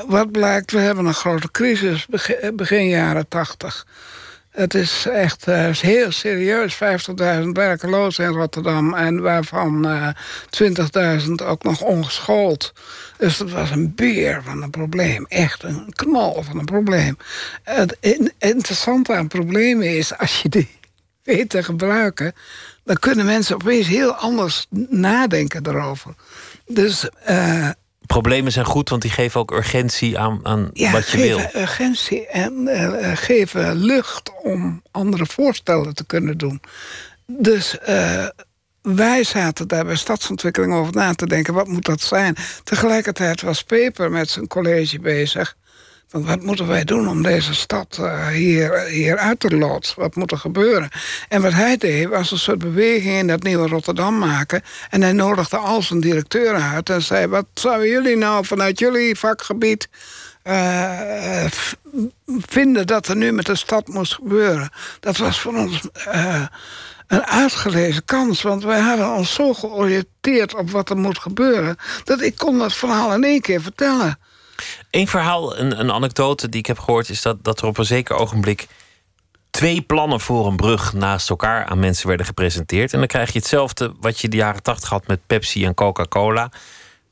[0.08, 0.72] wat blijkt?
[0.72, 3.86] We hebben een grote crisis begin, begin jaren tachtig...
[4.54, 6.76] Het is echt uh, heel serieus.
[6.76, 8.94] 50.000 werkelozen in Rotterdam.
[8.94, 12.74] En waarvan uh, eh, 20.000 ook nog ongeschoold.
[13.18, 15.26] Dus dat was een beer van een probleem.
[15.26, 17.18] Echt een knal van een probleem.
[17.64, 17.98] Het
[18.38, 20.18] interessante aan problemen is...
[20.18, 20.80] als je die
[21.24, 22.34] weet te gebruiken...
[22.84, 26.16] dan kunnen mensen opeens heel anders nadenken erover.
[26.66, 27.10] Dus...
[27.30, 27.70] Uh,
[28.06, 31.38] problemen zijn goed, want die geven ook urgentie aan, aan wat je wil.
[31.40, 36.62] geven urgentie en uh, geven lucht om andere voorstellen te kunnen doen.
[37.26, 38.28] Dus uh,
[38.82, 41.54] wij zaten daar bij stadsontwikkeling over na te denken...
[41.54, 42.36] wat moet dat zijn?
[42.64, 45.56] Tegelijkertijd was Peper met zijn college bezig
[46.22, 50.00] wat moeten wij doen om deze stad uh, hier, hier uit te loodsen?
[50.00, 50.90] Wat moet er gebeuren?
[51.28, 54.62] En wat hij deed was een soort beweging in dat nieuwe Rotterdam maken.
[54.90, 57.28] En hij nodigde al zijn directeuren uit en zei...
[57.28, 59.90] wat zouden jullie nou vanuit jullie vakgebied...
[60.44, 61.46] Uh,
[62.26, 64.70] vinden dat er nu met de stad moest gebeuren.
[65.00, 65.82] Dat was voor ons
[67.08, 68.42] een uitgelezen kans.
[68.42, 71.76] Want wij hadden ons zo georiënteerd op wat er moet gebeuren...
[72.04, 74.18] dat ik kon dat verhaal in één keer vertellen.
[74.92, 77.86] Een verhaal, een, een anekdote die ik heb gehoord, is dat, dat er op een
[77.86, 78.68] zeker ogenblik
[79.50, 82.94] twee plannen voor een brug naast elkaar aan mensen werden gepresenteerd.
[82.94, 86.52] En dan krijg je hetzelfde wat je de jaren tachtig had met Pepsi en Coca-Cola.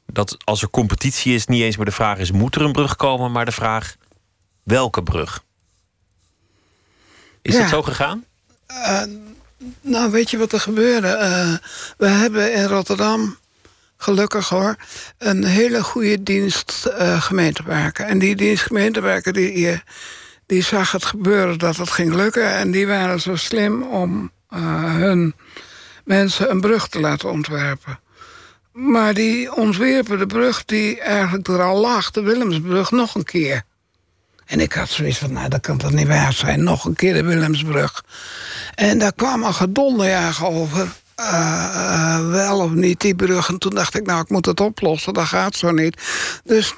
[0.06, 2.96] Dat als er competitie is, niet eens meer de vraag is: moet er een brug
[2.96, 3.96] komen, maar de vraag:
[4.64, 5.44] welke brug?
[7.42, 7.60] Is ja.
[7.60, 8.26] dat zo gegaan?
[8.72, 9.02] Uh,
[9.82, 11.08] nou, weet je wat er gebeurde?
[11.08, 11.68] Uh,
[11.98, 13.38] we hebben in Rotterdam
[14.02, 14.76] gelukkig hoor,
[15.18, 18.06] een hele goede dienst uh, gemeentewerken.
[18.06, 19.82] En die dienst gemeentewerken die,
[20.46, 22.54] die zag het gebeuren dat het ging lukken.
[22.54, 25.36] En die waren zo slim om uh, hun
[26.04, 28.00] mensen een brug te laten ontwerpen.
[28.72, 33.64] Maar die ontwerpen de brug die eigenlijk er al lag, de Willemsbrug, nog een keer.
[34.46, 36.64] En ik had zoiets van, nou, dat kan toch niet waar zijn.
[36.64, 38.04] Nog een keer de Willemsbrug.
[38.76, 40.88] En daar kwam een gedonderjager over.
[41.22, 43.50] Uh, wel of niet, die brug.
[43.50, 45.14] En toen dacht ik, nou, ik moet het oplossen.
[45.14, 46.02] Dat gaat zo niet.
[46.44, 46.76] Dus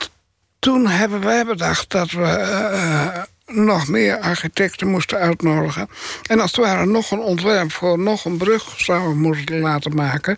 [0.59, 2.37] toen hebben wij bedacht dat we
[2.73, 3.23] uh,
[3.55, 5.89] nog meer architecten moesten uitnodigen.
[6.27, 10.37] En als het ware nog een ontwerp voor nog een brug zouden moeten laten maken.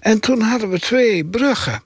[0.00, 1.82] En toen hadden we twee bruggen.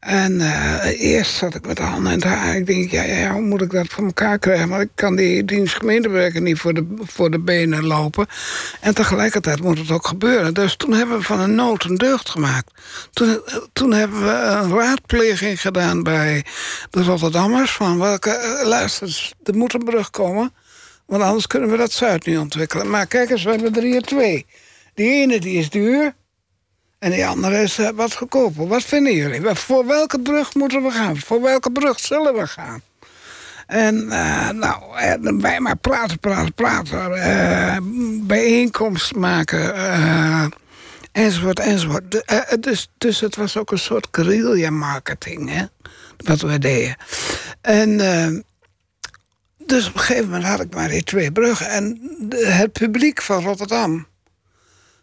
[0.00, 2.56] En uh, eerst zat ik met de handen in het haar.
[2.56, 4.68] Ik denk, ja, hoe moet ik dat voor elkaar krijgen?
[4.68, 8.26] Want ik kan die dienst gemeentewerker niet voor de, voor de benen lopen.
[8.80, 10.54] En tegelijkertijd moet het ook gebeuren.
[10.54, 12.72] Dus toen hebben we van een nood een deugd gemaakt.
[13.12, 13.40] Toen,
[13.72, 16.44] toen hebben we een raadpleging gedaan bij
[16.90, 17.70] de Rotterdammers.
[17.70, 20.52] Van welke, uh, luister, er moet een brug komen.
[21.06, 22.90] Want anders kunnen we dat Zuid niet ontwikkelen.
[22.90, 24.46] Maar kijk eens, we hebben er hier twee.
[24.94, 26.14] Die ene die is duur.
[27.00, 28.66] En die andere is uh, wat goedkoper.
[28.66, 29.54] Wat vinden jullie?
[29.54, 31.16] Voor welke brug moeten we gaan?
[31.16, 32.82] Voor welke brug zullen we gaan?
[33.66, 34.82] En uh, nou,
[35.40, 37.12] wij maar praten, praten, praten.
[37.16, 37.76] Uh,
[38.26, 39.74] bijeenkomst maken.
[41.12, 42.10] enzovoort, enzovoort.
[42.10, 45.64] De, dus, dus het was ook een soort guerrilla marketing, hè?
[46.16, 46.96] Wat we deden.
[47.60, 47.96] En
[49.56, 51.68] dus op een gegeven moment had ik maar die twee bruggen.
[51.68, 54.06] En het publiek van Rotterdam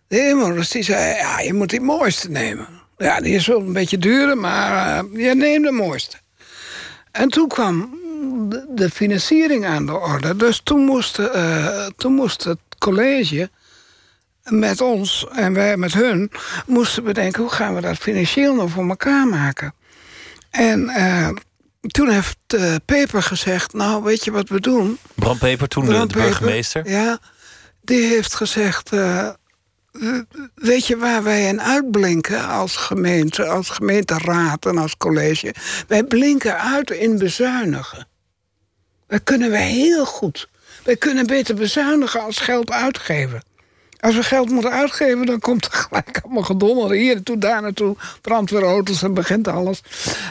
[0.07, 2.67] de inwoners die zei, ja, je moet die mooiste nemen.
[2.97, 6.17] Ja, die is wel een beetje duur, maar uh, je neemt de mooiste.
[7.11, 7.99] En toen kwam
[8.49, 10.35] de, de financiering aan de orde.
[10.35, 13.49] Dus toen moest, uh, toen moest het college
[14.43, 16.31] met ons en wij met hun...
[16.65, 19.73] moesten bedenken, hoe gaan we dat financieel nou voor elkaar maken?
[20.49, 21.29] En uh,
[21.87, 22.37] toen heeft
[22.85, 24.97] Peper gezegd, nou, weet je wat we doen?
[25.15, 26.89] Bram Peper, toen Bram de, de burgemeester?
[26.89, 27.19] Ja,
[27.81, 28.89] die heeft gezegd
[30.55, 35.53] weet je waar wij in uitblinken als gemeente, als gemeenteraad en als college?
[35.87, 38.07] Wij blinken uit in bezuinigen.
[39.07, 40.49] Dat kunnen wij heel goed.
[40.83, 43.41] Wij kunnen beter bezuinigen als geld uitgeven.
[43.99, 46.91] Als we geld moeten uitgeven, dan komt er gelijk allemaal gedonder.
[46.91, 49.81] Hier naartoe, daar naartoe, brandweerauto's en begint alles.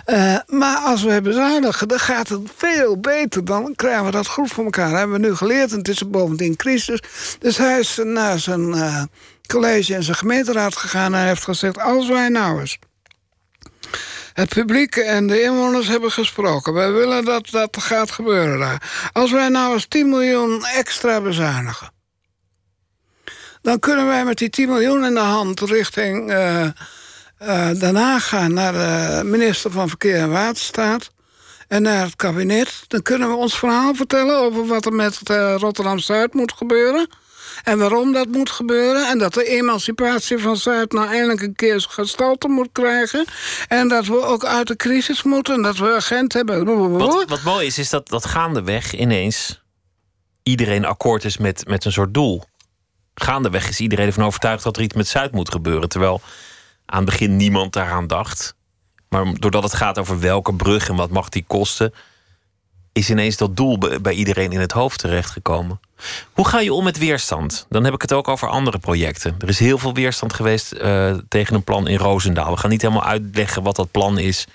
[0.06, 3.44] Uh, maar als we bezuinigen, dan gaat het veel beter.
[3.44, 4.88] Dan krijgen we dat goed voor elkaar.
[4.90, 7.02] Dat hebben we nu geleerd en het is bovendien crisis.
[7.38, 8.68] Dus hij is naar zijn...
[8.68, 9.02] Uh,
[9.46, 12.78] college en zijn gemeenteraad gegaan en heeft gezegd: als wij nou eens
[14.36, 16.72] het publiek en de inwoners hebben gesproken.
[16.72, 19.08] Wij willen dat dat gaat gebeuren daar.
[19.12, 21.90] Als wij nou eens 10 miljoen extra bezuinigen...
[23.62, 26.68] dan kunnen wij met die 10 miljoen in de hand richting uh,
[28.18, 28.52] gaan...
[28.52, 31.10] naar de minister van Verkeer en Waterstaat
[31.68, 32.84] en naar het kabinet.
[32.88, 37.08] Dan kunnen we ons verhaal vertellen over wat er met uh, Rotterdam-Zuid moet gebeuren...
[37.62, 39.08] En waarom dat moet gebeuren.
[39.08, 43.24] En dat de emancipatie van Zuid nou eindelijk een keer gestalte moet krijgen.
[43.68, 45.54] En dat we ook uit de crisis moeten.
[45.54, 46.64] En dat we agent hebben.
[46.98, 49.62] Wat, wat mooi is, is dat, dat gaandeweg ineens
[50.42, 52.42] iedereen akkoord is met, met een soort doel.
[53.14, 55.88] Gaandeweg is iedereen ervan overtuigd dat er iets met Zuid moet gebeuren.
[55.88, 56.20] Terwijl
[56.86, 58.54] aan het begin niemand daaraan dacht.
[59.08, 61.92] Maar doordat het gaat over welke brug en wat mag die kosten,
[62.96, 65.80] is ineens dat doel bij iedereen in het hoofd terechtgekomen.
[66.32, 67.66] Hoe ga je om met weerstand?
[67.68, 69.34] Dan heb ik het ook over andere projecten.
[69.38, 72.50] Er is heel veel weerstand geweest uh, tegen een plan in Roosendaal.
[72.50, 74.46] We gaan niet helemaal uitleggen wat dat plan is.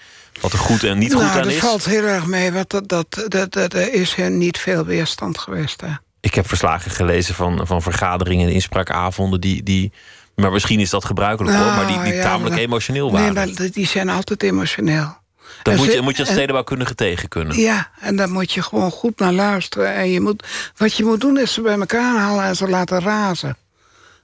[0.42, 1.60] Wat er goed en niet nou, goed aan is.
[1.60, 2.52] Dat valt heel erg mee.
[2.52, 5.82] Want dat, dat, dat, dat, er is er niet veel weerstand geweest.
[5.82, 5.90] Hè?
[6.20, 9.92] Ik heb verslagen gelezen van, van vergaderingen en inspraakavonden die, die
[10.36, 13.34] maar misschien is dat gebruikelijk hoor, maar die, die nou, tamelijk emotioneel waren.
[13.34, 15.20] Nee, maar die zijn altijd emotioneel.
[15.64, 17.58] Dan moet je, moet je als stedenbouwkundige tegen kunnen.
[17.58, 19.94] Ja, en daar moet je gewoon goed naar luisteren.
[19.94, 20.48] En je moet,
[20.78, 23.58] wat je moet doen is ze bij elkaar halen en ze laten razen.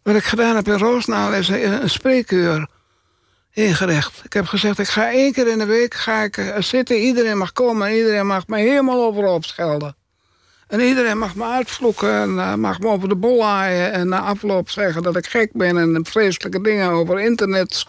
[0.04, 2.68] Wat ik gedaan heb in Roosnaal is een, spreekuur
[3.52, 4.22] ingericht.
[4.24, 6.98] Ik heb gezegd, ik ga één keer in de week ga ik eh, zitten.
[6.98, 9.96] Iedereen mag komen en iedereen mag me helemaal overal schelden.
[10.68, 13.92] En iedereen mag me uitvloeken en uh, mag me over de bol haaien...
[13.92, 15.78] en na afloop zeggen dat ik gek ben...
[15.78, 17.86] en vreselijke dingen over internet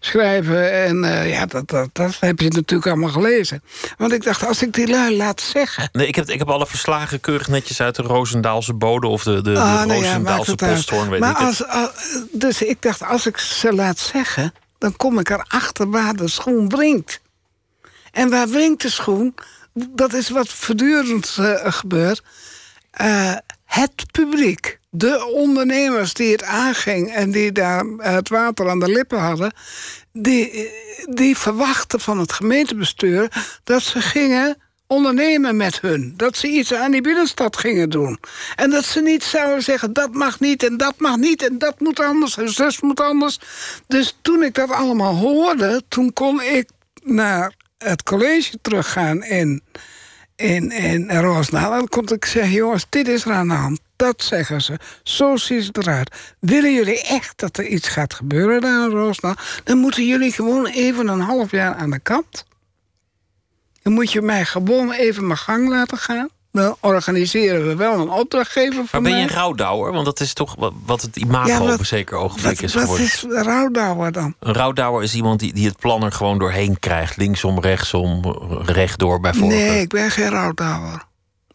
[0.00, 0.72] schrijven.
[0.72, 3.62] En uh, ja, dat, dat, dat, heb je natuurlijk allemaal gelezen.
[3.96, 5.88] Want ik dacht, als ik die lui laat zeggen...
[5.92, 9.06] Nee, ik heb, ik heb alle verslagen keurig netjes uit de Roosendaalse bode...
[9.06, 11.90] of de, de, de ah, Roosendaalse ja, posthoorn, weet maar Als, als,
[12.32, 14.52] dus ik dacht, als ik ze laat zeggen...
[14.78, 17.20] dan kom ik erachter waar de schoen wringt.
[18.12, 19.34] En waar wringt de schoen
[19.76, 22.22] dat is wat voortdurend uh, gebeurt.
[23.00, 27.12] Uh, het publiek, de ondernemers die het aanging...
[27.14, 29.52] en die daar het water aan de lippen hadden...
[30.12, 30.70] die,
[31.08, 33.32] die verwachten van het gemeentebestuur
[33.64, 34.56] dat ze gingen
[34.86, 36.14] ondernemen met hun.
[36.16, 38.18] Dat ze iets aan die binnenstad gingen doen.
[38.54, 41.42] En dat ze niet zouden zeggen, dat mag niet en dat mag niet...
[41.42, 43.38] en dat moet anders en zus moet anders.
[43.86, 46.68] Dus toen ik dat allemaal hoorde, toen kon ik
[47.02, 49.62] naar het college teruggaan in,
[50.36, 51.72] in, in Roosendaal.
[51.72, 53.80] En dan kon ik zeggen, jongens, dit is er aan de hand.
[53.96, 54.78] Dat zeggen ze.
[55.02, 56.34] Zo ziet het eruit.
[56.40, 59.44] Willen jullie echt dat er iets gaat gebeuren daar in Roosendaal...
[59.64, 62.44] dan moeten jullie gewoon even een half jaar aan de kant...
[63.86, 66.28] Dan moet je mij gewoon even mijn gang laten gaan.
[66.56, 69.92] Dan organiseren we wel een opdrachtgever voor Maar ben je een rouwdouwer?
[69.92, 72.62] Want dat is toch wat- wat het imago Ja, op wat- een zeker ogenblik Wat,
[72.62, 73.06] is wat geworden.
[73.06, 74.34] is rouwdouwer dan?
[74.40, 77.16] Een rouwdouwer is iemand die, die het plan er gewoon doorheen krijgt.
[77.16, 78.22] Linksom, rechtsom,
[78.64, 79.60] rechtdoor bijvoorbeeld.
[79.60, 81.02] Nee, ik ben geen rouwdouwer.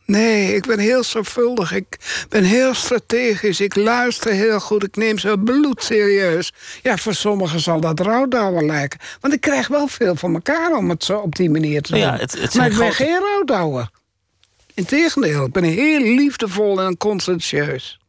[0.06, 1.72] Nee, ik ben heel zorgvuldig.
[1.74, 3.60] Ik ben heel strategisch.
[3.62, 4.84] Ik luister heel goed.
[4.84, 6.54] Ik neem ze bloedserieus.
[6.82, 9.00] Ja, voor sommigen zal dat rouwdouwer lijken.
[9.20, 12.00] Want ik krijg wel veel van elkaar om het zo op die manier te doen.
[12.02, 13.90] Ja, het- het maar ik ben grote- geen rouwdouwer.
[14.74, 18.00] Integendeel, ik ben heel liefdevol en conscientieus.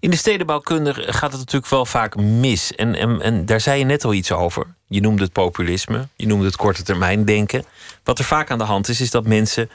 [0.00, 2.74] In de stedenbouwkunde gaat het natuurlijk wel vaak mis.
[2.74, 4.74] En, en, en daar zei je net al iets over.
[4.88, 7.64] Je noemde het populisme, je noemde het korte termijn denken.
[8.04, 9.70] Wat er vaak aan de hand is, is dat mensen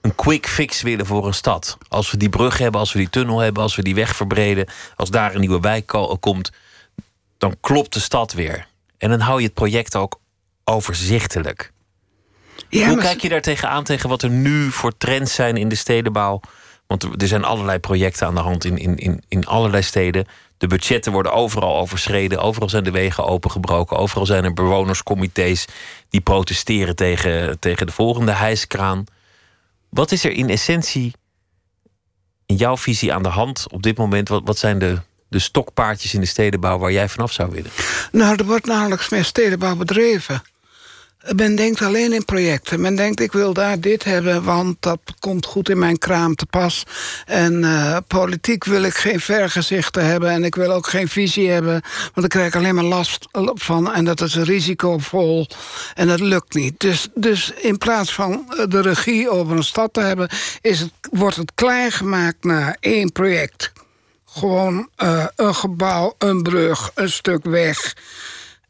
[0.00, 1.78] een quick fix willen voor een stad.
[1.88, 4.66] Als we die brug hebben, als we die tunnel hebben, als we die weg verbreden,
[4.96, 6.50] als daar een nieuwe wijk ko- komt,
[7.38, 8.66] dan klopt de stad weer.
[8.98, 10.20] En dan hou je het project ook
[10.64, 11.72] overzichtelijk.
[12.68, 15.68] Ja, Hoe maar- kijk je daar tegenaan tegen wat er nu voor trends zijn in
[15.68, 16.40] de stedenbouw?
[16.86, 20.26] Want er- er zijn allerlei projecten aan de hand in, in, in, in allerlei steden.
[20.58, 22.38] De budgetten worden overal overschreden.
[22.40, 23.96] Overal zijn de wegen opengebroken.
[23.96, 25.64] Overal zijn er bewonerscomité's
[26.08, 29.04] die protesteren tegen, tegen de volgende hijskraan.
[29.90, 31.12] Wat is er in essentie
[32.46, 34.28] in jouw visie aan de hand op dit moment?
[34.28, 34.98] Wat, wat zijn de,
[35.28, 37.70] de stokpaardjes in de stedenbouw waar jij vanaf zou willen?
[38.12, 40.42] Nou, er wordt nauwelijks meer stedenbouw bedreven.
[41.34, 42.80] Men denkt alleen in projecten.
[42.80, 46.46] Men denkt, ik wil daar dit hebben, want dat komt goed in mijn kraam te
[46.46, 46.82] pas.
[47.26, 50.30] En eh, politiek wil ik geen vergezichten hebben...
[50.30, 53.92] en ik wil ook geen visie hebben, want daar krijg ik alleen maar last van...
[53.92, 55.46] en dat is risicovol
[55.94, 56.80] en dat lukt niet.
[56.80, 60.28] Dus, dus in plaats van eh, de regie over een stad te hebben...
[60.60, 63.72] Is het, wordt het klein gemaakt naar één project.
[64.26, 67.94] Gewoon eh, een gebouw, een brug, een stuk weg...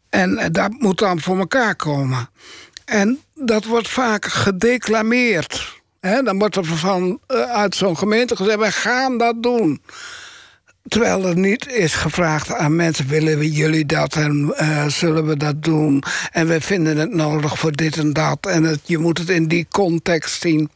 [0.09, 2.29] En eh, dat moet dan voor elkaar komen.
[2.85, 5.75] En dat wordt vaak gedeclameerd.
[6.01, 8.59] Dan wordt er van, eh, uit zo'n gemeente gezegd...
[8.59, 9.83] wij gaan dat doen.
[10.89, 13.09] Terwijl er niet is gevraagd aan mensen...
[13.09, 16.03] willen we jullie dat en eh, zullen we dat doen?
[16.33, 18.47] En we vinden het nodig voor dit en dat.
[18.47, 20.71] En je moet het in die context zien.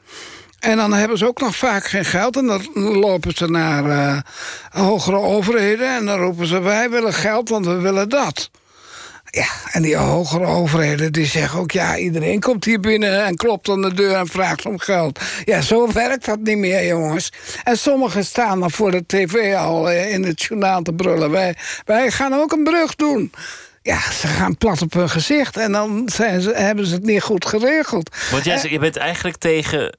[0.59, 2.37] En dan hebben ze ook nog vaak geen geld.
[2.37, 4.25] En dan lopen ze naar
[4.71, 5.97] hogere overheden...
[5.97, 8.51] en dan roepen ze, wij willen geld, want we willen dat.
[9.31, 11.71] Ja, en die hogere overheden die zeggen ook...
[11.71, 15.21] ja, iedereen komt hier binnen en klopt aan de deur en vraagt om geld.
[15.45, 17.33] Ja, zo werkt dat niet meer, jongens.
[17.65, 21.31] En sommigen staan dan voor de tv al eh, in het journaal te brullen.
[21.31, 23.33] Wij, wij gaan ook een brug doen.
[23.83, 27.23] Ja, ze gaan plat op hun gezicht en dan zijn ze, hebben ze het niet
[27.23, 28.17] goed geregeld.
[28.31, 29.99] Want jij, je bent eigenlijk tegen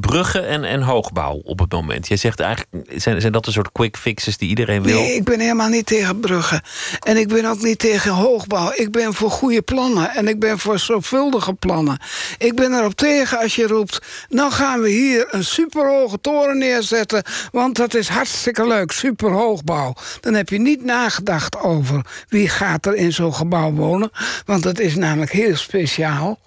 [0.00, 2.08] bruggen en, en hoogbouw op het moment.
[2.08, 5.00] Jij zegt eigenlijk, zijn, zijn dat de soort quick fixes die iedereen wil?
[5.00, 6.62] Nee, ik ben helemaal niet tegen bruggen.
[7.00, 8.72] En ik ben ook niet tegen hoogbouw.
[8.74, 10.10] Ik ben voor goede plannen.
[10.10, 11.98] En ik ben voor zorgvuldige plannen.
[12.38, 13.98] Ik ben erop tegen als je roept...
[14.28, 17.22] nou gaan we hier een superhoge toren neerzetten...
[17.52, 19.94] want dat is hartstikke leuk, superhoogbouw.
[20.20, 24.10] Dan heb je niet nagedacht over wie gaat er in zo'n gebouw wonen.
[24.44, 26.38] Want dat is namelijk heel speciaal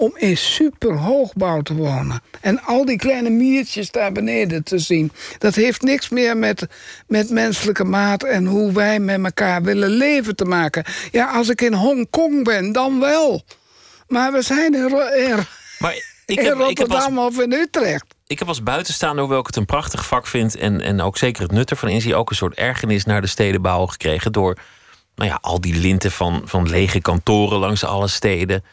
[0.00, 2.22] om in superhoogbouw te wonen.
[2.40, 5.12] En al die kleine miertjes daar beneden te zien.
[5.38, 6.66] Dat heeft niks meer met,
[7.06, 10.84] met menselijke maat en hoe wij met elkaar willen leven te maken.
[11.10, 13.44] Ja, als ik in Hongkong ben, dan wel.
[14.08, 14.92] Maar we zijn in,
[15.78, 15.94] Maar
[16.26, 18.04] ik in heb, ik, als, Rotterdam of in Utrecht.
[18.26, 20.56] ik heb als buitenstaander, hoewel ik het een prachtig vak vind...
[20.56, 22.14] en, en ook zeker het nut ervan inzie...
[22.14, 24.32] ook een soort ergernis naar de stedenbouw gekregen...
[24.32, 24.58] door
[25.14, 28.64] nou ja, al die linten van, van lege kantoren langs alle steden...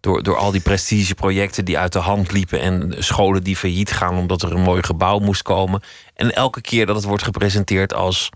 [0.00, 2.60] Door, door al die prestigeprojecten die uit de hand liepen...
[2.60, 5.82] en scholen die failliet gaan omdat er een mooi gebouw moest komen.
[6.14, 8.30] En elke keer dat het wordt gepresenteerd als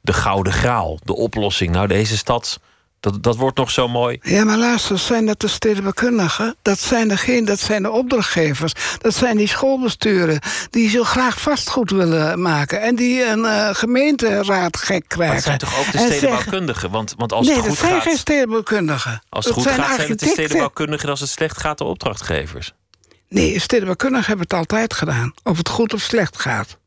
[0.00, 1.70] de gouden graal, de oplossing.
[1.70, 2.60] Nou, deze stad,
[3.02, 4.18] dat, dat wordt nog zo mooi.
[4.22, 6.56] Ja, maar luister, zijn dat de stedenbouwkundigen?
[6.62, 8.72] Dat zijn, degene, dat zijn de opdrachtgevers.
[8.98, 10.38] Dat zijn die schoolbesturen
[10.70, 12.80] die zo graag vastgoed willen maken.
[12.80, 15.26] En die een eh, gemeenteraad gek krijgen.
[15.26, 16.90] Maar het zijn toch ook de stedenbouwkundigen?
[16.90, 18.02] Want, want als nee, het dat goed zijn gaat...
[18.02, 19.22] geen stedenbouwkundigen.
[19.28, 21.08] Als het Dat goed zijn gaat, zijn het de stedenbouwkundigen.
[21.08, 22.72] Als het slecht gaat, de opdrachtgevers.
[23.28, 25.34] Nee, stedenbouwkundigen hebben het altijd gedaan.
[25.42, 26.78] Of het goed of slecht gaat.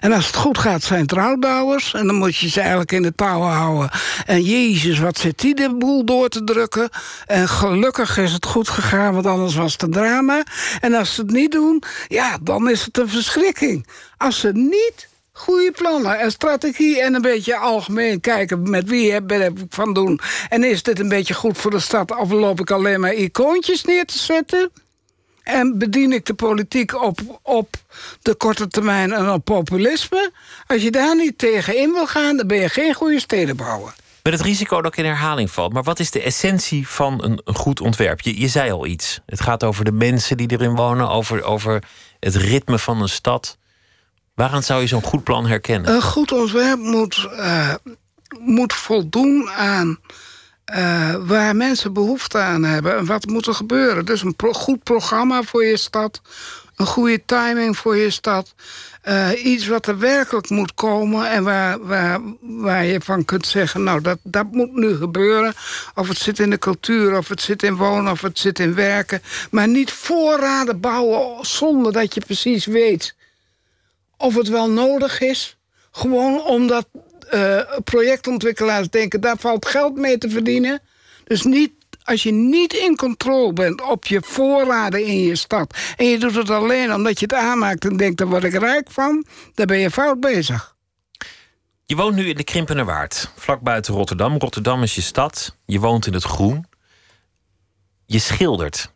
[0.00, 1.94] En als het goed gaat, zijn het rouwdouwers.
[1.94, 3.90] En dan moet je ze eigenlijk in de touwen houden.
[4.26, 6.88] En jezus, wat zit die de boel door te drukken.
[7.26, 10.42] En gelukkig is het goed gegaan, want anders was het een drama.
[10.80, 13.86] En als ze het niet doen, ja, dan is het een verschrikking.
[14.16, 19.32] Als ze niet goede plannen en strategie en een beetje algemeen kijken met wie heb
[19.32, 20.20] ik van doen.
[20.48, 23.84] En is dit een beetje goed voor de stad of loop ik alleen maar icoontjes
[23.84, 24.70] neer te zetten?
[25.44, 27.76] En bedien ik de politiek op, op
[28.22, 30.32] de korte termijn en op populisme?
[30.66, 33.94] Als je daar niet tegen in wil gaan, dan ben je geen goede stedenbouwer.
[34.22, 35.68] Met het risico dat ik in herhaling val.
[35.68, 38.20] Maar wat is de essentie van een, een goed ontwerp?
[38.20, 39.20] Je, je zei al iets.
[39.26, 41.82] Het gaat over de mensen die erin wonen, over, over
[42.20, 43.58] het ritme van een stad.
[44.34, 45.94] Waaraan zou je zo'n goed plan herkennen?
[45.94, 47.74] Een goed ontwerp moet, uh,
[48.40, 49.98] moet voldoen aan
[50.72, 54.04] uh, waar mensen behoefte aan hebben en wat moet er gebeuren.
[54.04, 56.20] Dus een goed programma voor je stad,
[56.76, 58.54] een goede timing voor je stad.
[59.08, 63.82] Uh, iets wat er werkelijk moet komen en waar, waar, waar je van kunt zeggen...
[63.82, 65.54] nou, dat, dat moet nu gebeuren.
[65.94, 68.74] Of het zit in de cultuur, of het zit in wonen, of het zit in
[68.74, 69.22] werken.
[69.50, 73.14] Maar niet voorraden bouwen zonder dat je precies weet...
[74.16, 75.56] of het wel nodig is.
[75.90, 76.86] Gewoon omdat
[77.34, 79.20] uh, projectontwikkelaars denken...
[79.20, 80.80] daar valt geld mee te verdienen.
[81.24, 81.72] Dus niet,
[82.02, 85.76] als je niet in controle bent op je voorraden in je stad...
[85.96, 88.18] en je doet het alleen omdat je het aanmaakt en denkt...
[88.18, 90.76] daar word ik rijk van, dan ben je fout bezig.
[91.86, 94.38] Je woont nu in de Krimpende Waard, vlak buiten Rotterdam.
[94.38, 96.66] Rotterdam is je stad, je woont in het groen.
[98.06, 98.92] Je schildert.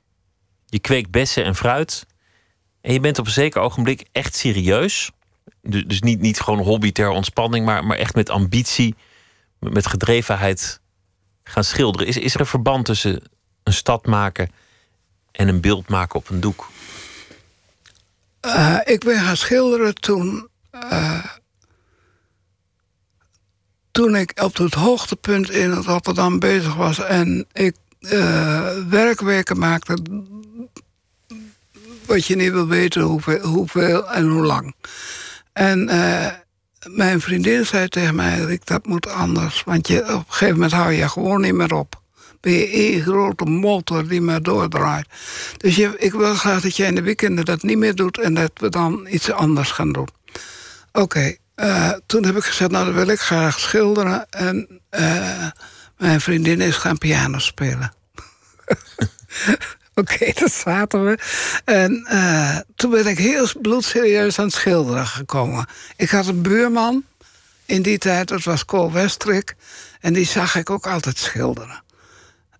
[0.66, 2.06] Je kweekt bessen en fruit.
[2.80, 5.10] En je bent op een zeker ogenblik echt serieus
[5.68, 8.94] dus niet, niet gewoon hobby ter ontspanning, maar, maar echt met ambitie,
[9.58, 10.80] met gedrevenheid
[11.44, 12.06] gaan schilderen.
[12.06, 13.22] Is, is er een verband tussen
[13.62, 14.50] een stad maken
[15.32, 16.70] en een beeld maken op een doek?
[18.46, 20.48] Uh, ik ben gaan schilderen toen.
[20.74, 21.24] Uh,
[23.90, 29.98] toen ik op het hoogtepunt in het Rotterdam bezig was en ik uh, werkweken maakte.
[32.06, 34.74] Wat je niet wil weten hoeveel, hoeveel en hoe lang.
[35.58, 36.26] En uh,
[36.86, 39.62] mijn vriendin zei tegen mij, Rick, dat moet anders.
[39.64, 42.02] Want je, op een gegeven moment hou je gewoon niet meer op.
[42.40, 45.06] Ben je één grote motor die maar doordraait.
[45.56, 48.18] Dus je, ik wil graag dat jij in de weekenden dat niet meer doet...
[48.18, 50.08] en dat we dan iets anders gaan doen.
[50.92, 54.26] Oké, uh, toen heb ik gezegd, nou dan wil ik graag schilderen.
[54.30, 55.46] En uh,
[55.96, 57.92] mijn vriendin is gaan piano spelen.
[60.02, 61.18] Oké, dat zaten we.
[61.64, 65.66] En uh, toen ben ik heel bloedserieus aan het schilderen gekomen.
[65.96, 67.04] Ik had een buurman
[67.66, 69.54] in die tijd, dat was Cole Westrik.
[70.00, 71.82] En die zag ik ook altijd schilderen.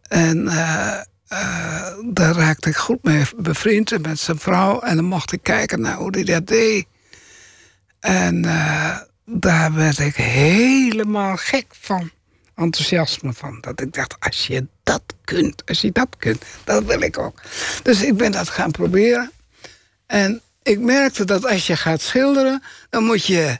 [0.03, 1.01] En uh,
[1.32, 4.80] uh, daar raakte ik goed mee bevriend met zijn vrouw.
[4.80, 6.86] En dan mocht ik kijken naar hoe hij dat deed.
[8.01, 8.43] En
[9.24, 12.11] daar werd ik helemaal gek van
[12.59, 13.59] enthousiasme van.
[13.61, 17.40] Dat ik dacht, als je dat kunt, als je dat kunt, dat wil ik ook.
[17.82, 19.30] Dus ik ben dat gaan proberen.
[20.06, 23.59] En ik merkte dat als je gaat schilderen, dan moet je,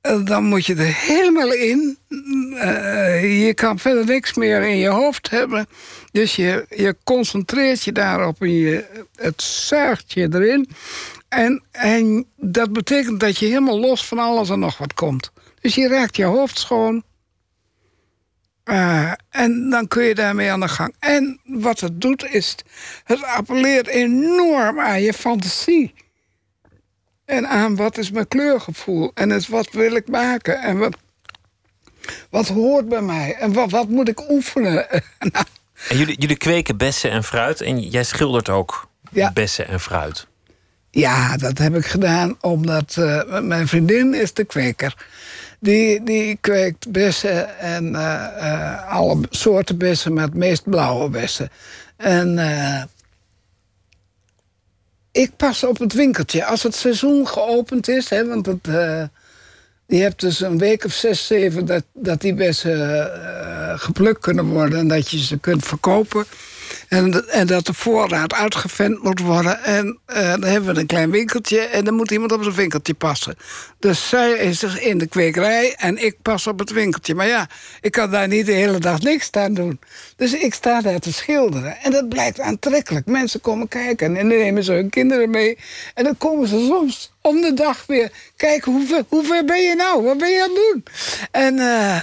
[0.00, 1.98] eh, dan moet je er helemaal in.
[2.08, 5.66] Uh, je kan verder niks meer in je hoofd hebben.
[6.12, 10.68] Dus je, je concentreert je daarop en je, het zuigt je erin.
[11.28, 15.32] En, en dat betekent dat je helemaal los van alles en nog wat komt.
[15.60, 17.04] Dus je raakt je hoofd schoon.
[18.64, 20.94] Uh, en dan kun je daarmee aan de gang.
[20.98, 22.56] En wat het doet is,
[23.04, 25.94] het appelleert enorm aan je fantasie.
[27.24, 29.10] En aan wat is mijn kleurgevoel.
[29.14, 30.60] En het, wat wil ik maken.
[30.60, 30.96] En wat,
[32.30, 33.34] wat hoort bij mij.
[33.34, 34.86] En wat, wat moet ik oefenen.
[35.32, 35.44] nou.
[35.88, 37.60] En jullie, jullie kweken bessen en fruit.
[37.60, 39.32] En jij schildert ook ja.
[39.32, 40.26] bessen en fruit.
[40.90, 45.06] Ja, dat heb ik gedaan omdat uh, mijn vriendin is de kweker.
[45.62, 51.50] Die, die kweekt bessen en uh, uh, alle soorten bessen, maar het meest blauwe bessen.
[51.96, 52.82] En uh,
[55.12, 56.44] ik pas op het winkeltje.
[56.44, 58.66] Als het seizoen geopend is, hè, want het,
[59.86, 63.10] je hebt dus een week of zes, zeven dat, dat die bessen
[63.78, 66.24] geplukt kunnen worden en dat je ze kunt verkopen.
[66.92, 69.64] En, en dat de voorraad uitgevent moet worden.
[69.64, 72.94] En uh, dan hebben we een klein winkeltje en dan moet iemand op zijn winkeltje
[72.94, 73.36] passen.
[73.78, 77.14] Dus zij is dus in de kwekerij en ik pas op het winkeltje.
[77.14, 77.48] Maar ja,
[77.80, 79.80] ik kan daar niet de hele dag niks staan doen.
[80.16, 81.76] Dus ik sta daar te schilderen.
[81.82, 83.06] En dat blijkt aantrekkelijk.
[83.06, 85.58] Mensen komen kijken en dan nemen ze hun kinderen mee.
[85.94, 89.62] En dan komen ze soms om de dag weer kijken, hoe ver, hoe ver ben
[89.62, 90.02] je nou?
[90.02, 90.84] Wat ben je aan het doen?
[91.30, 91.56] En...
[91.56, 92.00] Uh,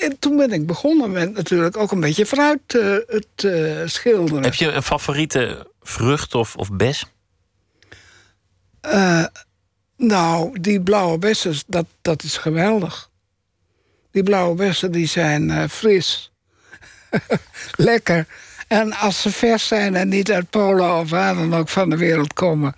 [0.00, 2.96] en eh, toen ben ik begonnen met natuurlijk ook een beetje fruit uh,
[3.34, 4.42] te schilderen.
[4.42, 7.04] Heb je een favoriete vrucht of, of bes?
[9.96, 13.10] Nou, die blauwe bessen, dat, dat is geweldig.
[14.10, 16.32] Die blauwe bessen die zijn fris.
[17.76, 18.26] Lekker.
[18.68, 21.96] En als ze vers zijn en niet uit Polen of waar dan ook van de
[21.96, 22.74] wereld komen...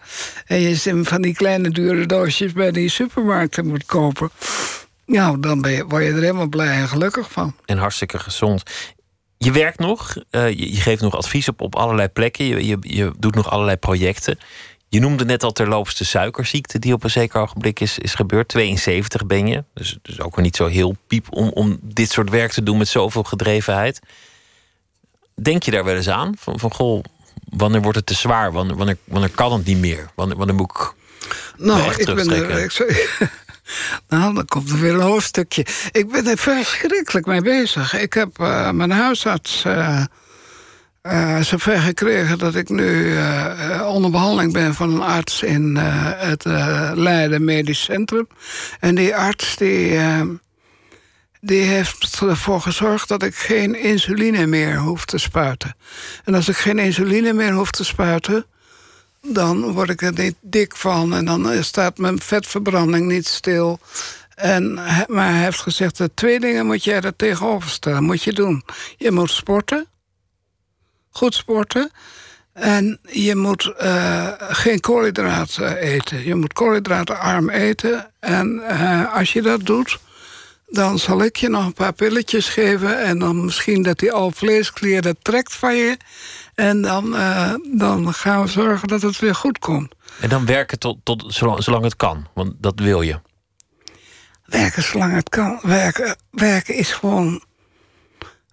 [0.46, 4.30] en je ze van die kleine dure doosjes bij die supermarkten moet kopen...
[5.06, 7.54] nou, dan ben je, word je er helemaal blij en gelukkig van.
[7.64, 8.62] En hartstikke gezond.
[9.38, 12.44] Je werkt nog, uh, je, je, geeft nog advies op, op allerlei plekken.
[12.44, 14.38] Je, je, je doet nog allerlei projecten.
[14.88, 18.48] Je noemde net al terloops de suikerziekte die op een zeker ogenblik is, is gebeurd.
[18.48, 22.30] 72 ben je, dus, dus ook weer niet zo heel piep om, om dit soort
[22.30, 24.00] werk te doen met zoveel gedrevenheid.
[25.34, 26.34] Denk je daar wel eens aan?
[26.38, 27.04] Van, van goh,
[27.44, 28.52] wanneer wordt het te zwaar?
[28.52, 30.10] Wanneer, wanneer, wanneer kan het niet meer?
[30.14, 30.94] Wanneer, wanneer moet ik.
[31.56, 32.58] Nou, ik ben er.
[32.58, 32.72] Ik
[34.08, 35.66] nou, dan komt er weer een hoofdstukje.
[35.92, 37.98] Ik ben er verschrikkelijk mee bezig.
[37.98, 39.64] Ik heb uh, mijn huisarts.
[39.64, 40.04] Uh,
[41.02, 43.16] uh, zover gekregen dat ik nu
[43.84, 46.44] onder behandeling ben van een arts in het
[46.94, 48.28] Leiden Medisch Centrum.
[48.80, 50.00] En die arts die,
[51.40, 55.76] die heeft ervoor gezorgd dat ik geen insuline meer hoef te spuiten.
[56.24, 58.46] En als ik geen insuline meer hoef te spuiten,
[59.28, 63.78] dan word ik er niet dik van en dan staat mijn vetverbranding niet stil.
[64.34, 64.74] En,
[65.06, 68.04] maar hij heeft gezegd, dat twee dingen moet jij er tegenover stellen.
[68.04, 68.64] Moet je doen.
[68.96, 69.86] Je moet sporten
[71.16, 71.90] goed sporten.
[72.52, 76.24] En je moet uh, geen koolhydraten eten.
[76.24, 78.10] Je moet koolhydratenarm eten.
[78.20, 79.98] En uh, als je dat doet,
[80.66, 83.02] dan zal ik je nog een paar pilletjes geven.
[83.02, 85.96] En dan misschien dat die alvleesklier dat trekt van je.
[86.56, 89.94] En dan, uh, dan gaan we zorgen dat het weer goed komt.
[90.20, 93.20] En dan werken tot, tot zolang, zolang het kan, want dat wil je.
[94.44, 95.58] Werken zolang het kan.
[95.62, 97.42] Werken, werken is gewoon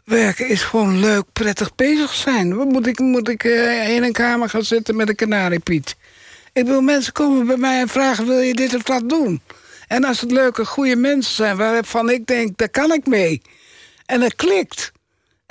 [0.03, 2.55] Werken is gewoon leuk, prettig bezig zijn.
[2.55, 5.95] Wat moet ik, moet ik uh, in een kamer gaan zitten met een kanariepiet?
[6.53, 9.41] Ik wil mensen komen bij mij en vragen: wil je dit of dat doen?
[9.87, 13.41] En als het leuke, goede mensen zijn waarvan ik denk: daar kan ik mee.
[14.05, 14.91] En het klikt.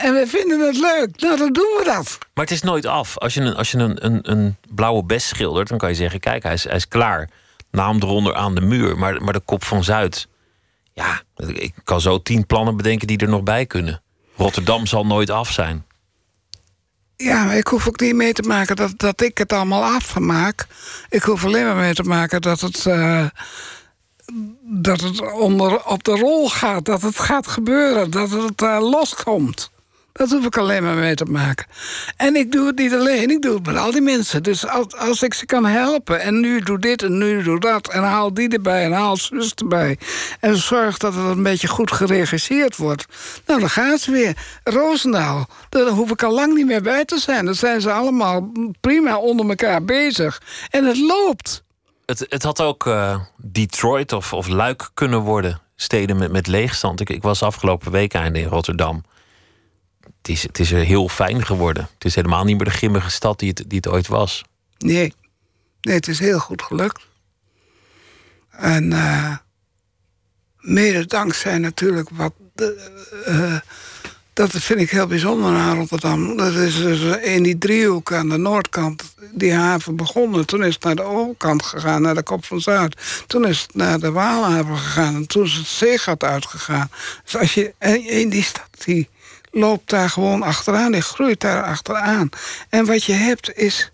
[0.03, 1.21] En we vinden het leuk.
[1.21, 2.19] Nou, dan doen we dat.
[2.35, 3.19] Maar het is nooit af.
[3.19, 6.21] Als je een, als je een, een, een blauwe bes schildert, dan kan je zeggen:
[6.21, 7.29] kijk, hij is, hij is klaar.
[7.71, 8.99] Naam eronder aan de muur.
[8.99, 10.29] Maar, maar de kop van Zuid.
[10.93, 14.03] Ja, ik kan zo tien plannen bedenken die er nog bij kunnen.
[14.37, 15.85] Rotterdam zal nooit af zijn.
[17.17, 20.67] Ja, maar ik hoef ook niet mee te maken dat, dat ik het allemaal afmaak.
[21.09, 23.27] Ik hoef alleen maar mee te maken dat het, uh,
[24.63, 26.85] dat het onder, op de rol gaat.
[26.85, 28.11] Dat het gaat gebeuren.
[28.11, 29.71] Dat het uh, loskomt.
[30.13, 31.67] Dat hoef ik alleen maar mee te maken.
[32.17, 34.43] En ik doe het niet alleen, ik doe het met al die mensen.
[34.43, 37.89] Dus als, als ik ze kan helpen, en nu doe dit en nu doe dat...
[37.89, 39.99] en haal die erbij en haal zus erbij...
[40.41, 43.07] en zorg dat het een beetje goed geregisseerd wordt...
[43.47, 44.37] nou, dan gaan ze weer.
[44.65, 47.45] Roosendaal, daar hoef ik al lang niet meer bij te zijn.
[47.45, 50.43] Dan zijn ze allemaal prima onder elkaar bezig.
[50.71, 51.63] En het loopt.
[52.07, 55.61] Het, het had ook uh, Detroit of, of Luik kunnen worden.
[55.77, 57.01] Steden met, met leegstand.
[57.01, 59.03] Ik, ik was afgelopen week einde in Rotterdam
[60.23, 61.89] het is, het is er heel fijn geworden.
[61.95, 64.45] Het is helemaal niet meer de grimmige stad die het, die het ooit was.
[64.79, 65.15] Nee.
[65.81, 67.07] nee, het is heel goed gelukt.
[68.51, 69.37] En uh,
[70.61, 72.33] mede dankzij natuurlijk wat.
[73.29, 73.57] Uh,
[74.33, 76.37] dat vind ik heel bijzonder aan Rotterdam.
[76.37, 80.47] Dat is dus in die driehoek aan de noordkant die haven begonnen.
[80.47, 83.25] Toen is het naar de overkant gegaan, naar de Kop van Zuid.
[83.27, 86.91] Toen is het naar de Waalhaven gegaan en toen is het Zeegat uitgegaan.
[87.25, 87.75] Dus als je
[88.07, 89.09] in die stad die
[89.53, 90.93] loopt daar gewoon achteraan.
[90.93, 92.29] Die groeit daar achteraan.
[92.69, 93.91] En wat je hebt is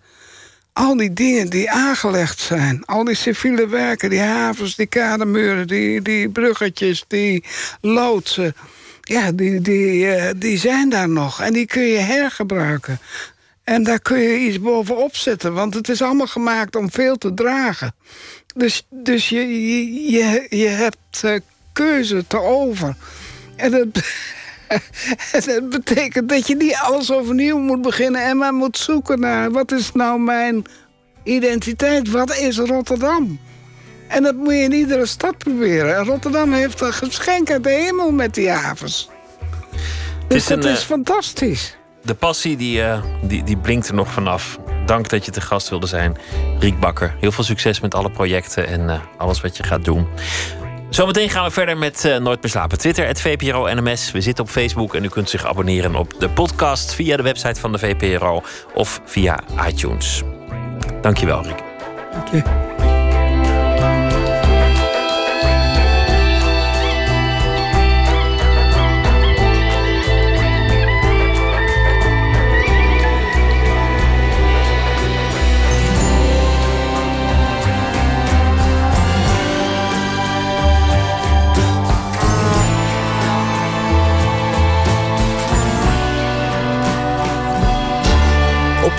[0.73, 2.85] al die dingen die aangelegd zijn.
[2.85, 7.45] Al die civiele werken, die havens, die kademuren, die, die bruggetjes, die
[7.81, 8.55] loodsen.
[9.01, 11.41] Ja, die, die, uh, die zijn daar nog.
[11.41, 13.01] En die kun je hergebruiken.
[13.65, 15.55] En daar kun je iets bovenop zetten.
[15.55, 17.95] Want het is allemaal gemaakt om veel te dragen.
[18.55, 19.41] Dus, dus je,
[20.11, 21.35] je, je, hebt uh,
[21.73, 22.97] keuze te over.
[23.57, 23.87] En dat,
[25.47, 28.23] dat betekent dat je niet alles overnieuw moet beginnen...
[28.23, 30.65] en maar moet zoeken naar wat is nou mijn
[31.23, 32.11] identiteit?
[32.11, 33.39] Wat is Rotterdam?
[34.09, 35.97] En dat moet je in iedere stad proberen.
[35.97, 39.09] En Rotterdam heeft een geschenk uit de hemel met die havens.
[40.29, 41.77] Dus dat is eh, fantastisch.
[42.03, 44.59] De passie die, uh, die, die blinkt er nog vanaf.
[44.87, 46.17] Dank dat je te gast wilde zijn,
[46.59, 47.15] Riek Bakker.
[47.21, 50.07] Heel veel succes met alle projecten en uh, alles wat je gaat doen.
[50.91, 52.79] Zometeen gaan we verder met uh, Nooit meer slapen.
[52.79, 54.13] Twitter, het VPRO NMS.
[54.13, 56.95] We zitten op Facebook en u kunt zich abonneren op de podcast...
[56.95, 58.43] via de website van de VPRO
[58.75, 60.23] of via iTunes.
[61.01, 61.63] Dankjewel, Rick.
[62.13, 62.78] Dank je.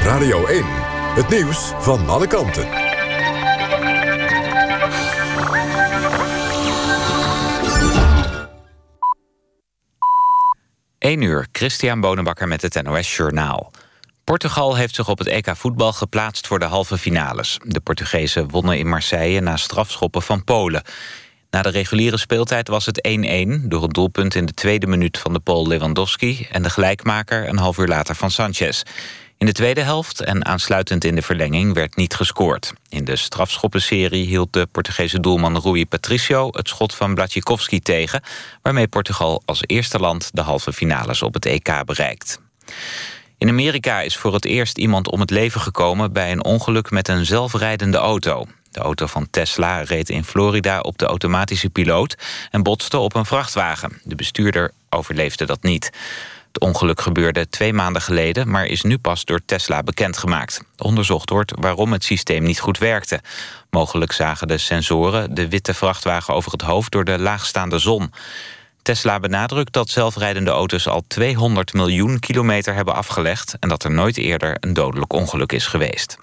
[0.04, 0.64] Radio 1.
[1.16, 2.68] Het nieuws van alle kanten.
[11.00, 13.72] 1 uur, Christian Bonenbakker met het NOS Journaal.
[14.24, 17.60] Portugal heeft zich op het EK voetbal geplaatst voor de halve finales.
[17.64, 20.84] De Portugezen wonnen in Marseille na strafschoppen van Polen.
[21.50, 23.68] Na de reguliere speeltijd was het 1-1...
[23.68, 26.48] door een doelpunt in de tweede minuut van de Pool Lewandowski...
[26.52, 28.84] en de gelijkmaker een half uur later van Sanchez.
[29.40, 32.74] In de tweede helft en aansluitend in de verlenging werd niet gescoord.
[32.90, 36.48] In de strafschoppenserie hield de Portugese doelman Rui Patricio...
[36.52, 38.22] het schot van Blatjikovski tegen...
[38.62, 42.40] waarmee Portugal als eerste land de halve finales op het EK bereikt.
[43.38, 46.14] In Amerika is voor het eerst iemand om het leven gekomen...
[46.14, 48.48] bij een ongeluk met een zelfrijdende auto.
[48.72, 52.16] De auto van Tesla reed in Florida op de automatische piloot...
[52.52, 54.02] en botste op een vrachtwagen.
[54.04, 55.92] De bestuurder overleefde dat niet.
[56.52, 58.50] Het ongeluk gebeurde twee maanden geleden...
[58.50, 60.64] maar is nu pas door Tesla bekendgemaakt.
[60.78, 63.20] Onderzocht wordt waarom het systeem niet goed werkte.
[63.70, 66.92] Mogelijk zagen de sensoren de witte vrachtwagen over het hoofd...
[66.92, 68.14] door de laagstaande zon.
[68.82, 73.56] Tesla benadrukt dat zelfrijdende auto's al 200 miljoen kilometer hebben afgelegd...
[73.60, 76.18] en dat er nooit eerder een dodelijk ongeluk is geweest.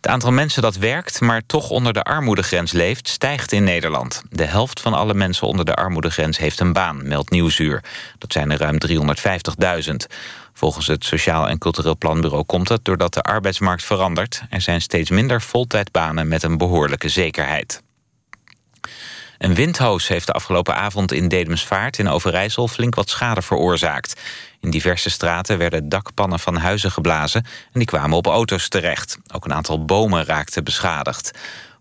[0.00, 3.08] Het aantal mensen dat werkt, maar toch onder de armoedegrens leeft...
[3.08, 4.22] stijgt in Nederland.
[4.30, 7.84] De helft van alle mensen onder de armoedegrens heeft een baan, meldt Nieuwsuur.
[8.18, 9.94] Dat zijn er ruim 350.000.
[10.52, 12.84] Volgens het Sociaal en Cultureel Planbureau komt het...
[12.84, 14.42] doordat de arbeidsmarkt verandert.
[14.50, 17.82] Er zijn steeds minder voltijdbanen met een behoorlijke zekerheid.
[19.40, 24.20] Een windhoos heeft de afgelopen avond in Dedemsvaart in Overijssel flink wat schade veroorzaakt.
[24.60, 29.18] In diverse straten werden dakpannen van huizen geblazen en die kwamen op auto's terecht.
[29.34, 31.30] Ook een aantal bomen raakten beschadigd.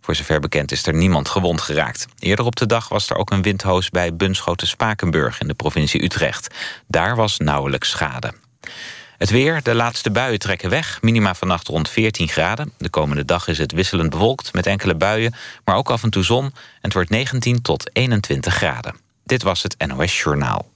[0.02, 2.08] Voor zover bekend is er niemand gewond geraakt.
[2.20, 6.56] Eerder op de dag was er ook een windhoos bij Bunschoten-Spakenburg in de provincie Utrecht.
[6.88, 8.34] Daar was nauwelijks schade.
[9.20, 11.02] Het weer, de laatste buien trekken weg.
[11.02, 12.74] Minima vannacht rond 14 graden.
[12.78, 15.34] De komende dag is het wisselend bewolkt met enkele buien...
[15.66, 16.46] maar ook af en toe zon.
[16.46, 18.96] En het wordt 19 tot 21 graden.
[19.24, 20.72] Dit was het NOS Journaal.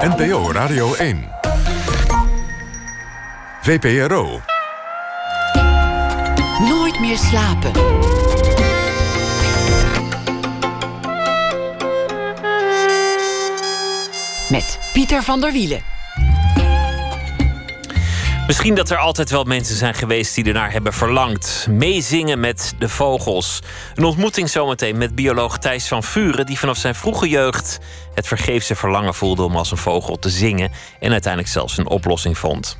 [0.00, 1.28] NPO Radio 1.
[3.62, 4.40] VPRO.
[6.58, 7.72] Nooit meer slapen.
[14.50, 15.93] Met Pieter van der Wielen.
[18.46, 21.66] Misschien dat er altijd wel mensen zijn geweest die ernaar hebben verlangd.
[21.70, 23.60] Meezingen met de vogels.
[23.94, 26.46] Een ontmoeting zometeen met bioloog Thijs van Vuren...
[26.46, 27.78] die vanaf zijn vroege jeugd
[28.14, 32.38] het vergeefse verlangen voelde om als een vogel te zingen en uiteindelijk zelfs een oplossing
[32.38, 32.76] vond.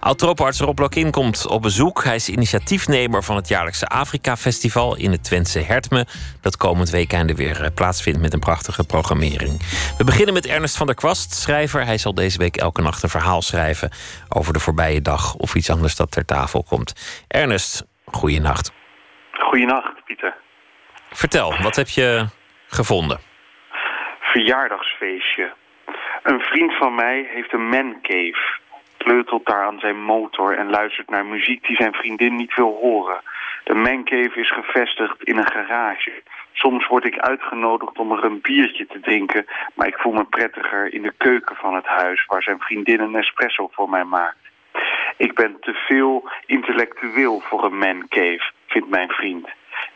[0.00, 2.04] Oud-tropenarts Rob Lokin komt op bezoek.
[2.04, 6.06] Hij is initiatiefnemer van het jaarlijkse Afrika-festival in het Twentse Hertme,
[6.40, 9.62] dat komend weekende weer eh, plaatsvindt met een prachtige programmering.
[9.98, 11.84] We beginnen met Ernest van der Kwast, schrijver.
[11.84, 13.90] Hij zal deze week elke nacht een verhaal schrijven
[14.28, 16.92] over de voorbije dag of iets anders dat ter tafel komt.
[17.28, 18.72] Ernest, goeienacht.
[19.32, 20.34] Goeienacht, Pieter.
[21.10, 22.26] Vertel, wat heb je
[22.66, 23.27] gevonden?
[24.38, 25.52] Verjaardagsfeestje.
[26.22, 28.58] Een vriend van mij heeft een mancave.
[28.96, 33.20] Kleutelt daar aan zijn motor en luistert naar muziek die zijn vriendin niet wil horen.
[33.64, 36.22] De mancave is gevestigd in een garage.
[36.52, 39.46] Soms word ik uitgenodigd om er een biertje te drinken...
[39.74, 42.26] maar ik voel me prettiger in de keuken van het huis...
[42.26, 44.38] waar zijn vriendin een espresso voor mij maakt.
[45.16, 49.48] Ik ben te veel intellectueel voor een mancave, vindt mijn vriend.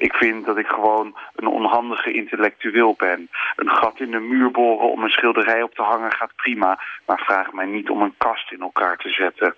[0.03, 3.31] Ik vind dat ik gewoon een onhandige intellectueel ben.
[3.57, 6.79] Een gat in de muur boren om een schilderij op te hangen gaat prima...
[7.07, 9.55] maar vraag mij niet om een kast in elkaar te zetten.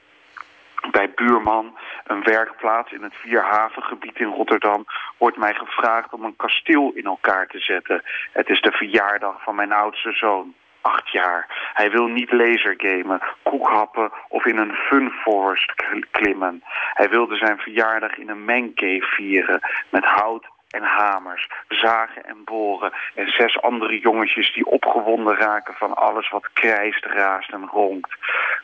[0.91, 4.87] Bij Buurman, een werkplaats in het Vierhavengebied in Rotterdam...
[5.19, 8.03] wordt mij gevraagd om een kasteel in elkaar te zetten.
[8.33, 10.55] Het is de verjaardag van mijn oudste zoon
[10.85, 11.71] acht jaar.
[11.73, 15.75] Hij wil niet lasergamen, koekhappen of in een funforest
[16.11, 16.63] klimmen.
[16.93, 19.61] Hij wilde zijn verjaardag in een mancave vieren
[19.91, 25.95] met hout en hamers, zagen en boren en zes andere jongetjes die opgewonden raken van
[25.95, 28.15] alles wat krijst, raast en ronkt.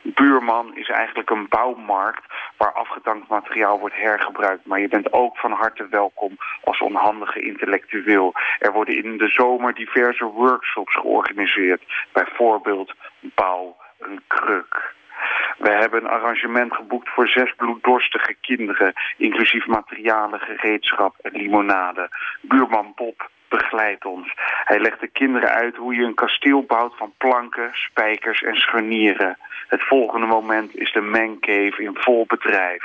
[0.03, 2.23] Buurman is eigenlijk een bouwmarkt
[2.57, 8.33] waar afgedankt materiaal wordt hergebruikt, maar je bent ook van harte welkom als onhandige intellectueel.
[8.59, 14.93] Er worden in de zomer diverse workshops georganiseerd, bijvoorbeeld bouw een kruk.
[15.57, 22.09] We hebben een arrangement geboekt voor zes bloeddorstige kinderen, inclusief materialen, gereedschap en limonade.
[22.41, 24.33] Buurman Bob begeleidt ons.
[24.63, 29.37] Hij legt de kinderen uit hoe je een kasteel bouwt van planken, spijkers en scharnieren.
[29.67, 32.83] Het volgende moment is de mancave in vol bedrijf.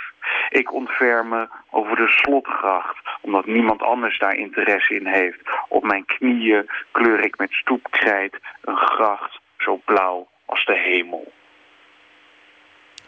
[0.48, 5.40] Ik ontferm me over de slotgracht, omdat niemand anders daar interesse in heeft.
[5.68, 11.32] Op mijn knieën kleur ik met stoepkrijt een gracht zo blauw als de hemel.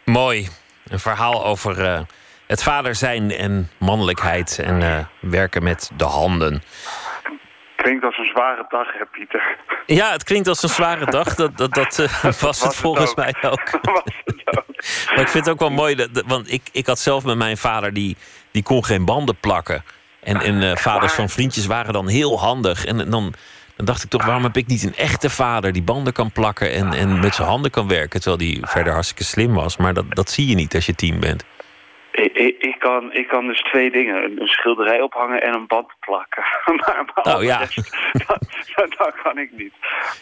[0.09, 0.47] Mooi.
[0.87, 1.99] Een verhaal over uh,
[2.47, 4.99] het vader zijn en mannelijkheid en uh,
[5.31, 6.63] werken met de handen.
[7.75, 9.57] Klinkt als een zware dag, hè, Pieter?
[9.85, 11.35] Ja, het klinkt als een zware dag.
[11.35, 13.15] Dat, dat, dat uh, was, was, het volgens ook.
[13.15, 13.69] mij ook.
[13.81, 14.75] was het ook.
[15.09, 17.57] maar ik vind het ook wel mooi, dat, want ik, ik had zelf met mijn
[17.57, 18.17] vader, die,
[18.51, 19.83] die kon geen banden plakken.
[20.19, 22.85] En, en vaders van vriendjes waren dan heel handig.
[22.85, 23.33] En dan,
[23.79, 26.71] dan dacht ik toch, waarom heb ik niet een echte vader die banden kan plakken
[26.71, 28.21] en, en met zijn handen kan werken?
[28.21, 29.77] Terwijl die verder hartstikke slim was.
[29.77, 31.43] Maar dat, dat zie je niet als je tien bent.
[32.11, 34.15] Ik, ik, ik, kan, ik kan dus twee dingen.
[34.41, 36.43] Een schilderij ophangen en een band plakken.
[36.79, 37.57] maar, maar oh ja.
[37.57, 37.75] Rest,
[38.27, 39.73] dat, dat, dat, kan ik niet.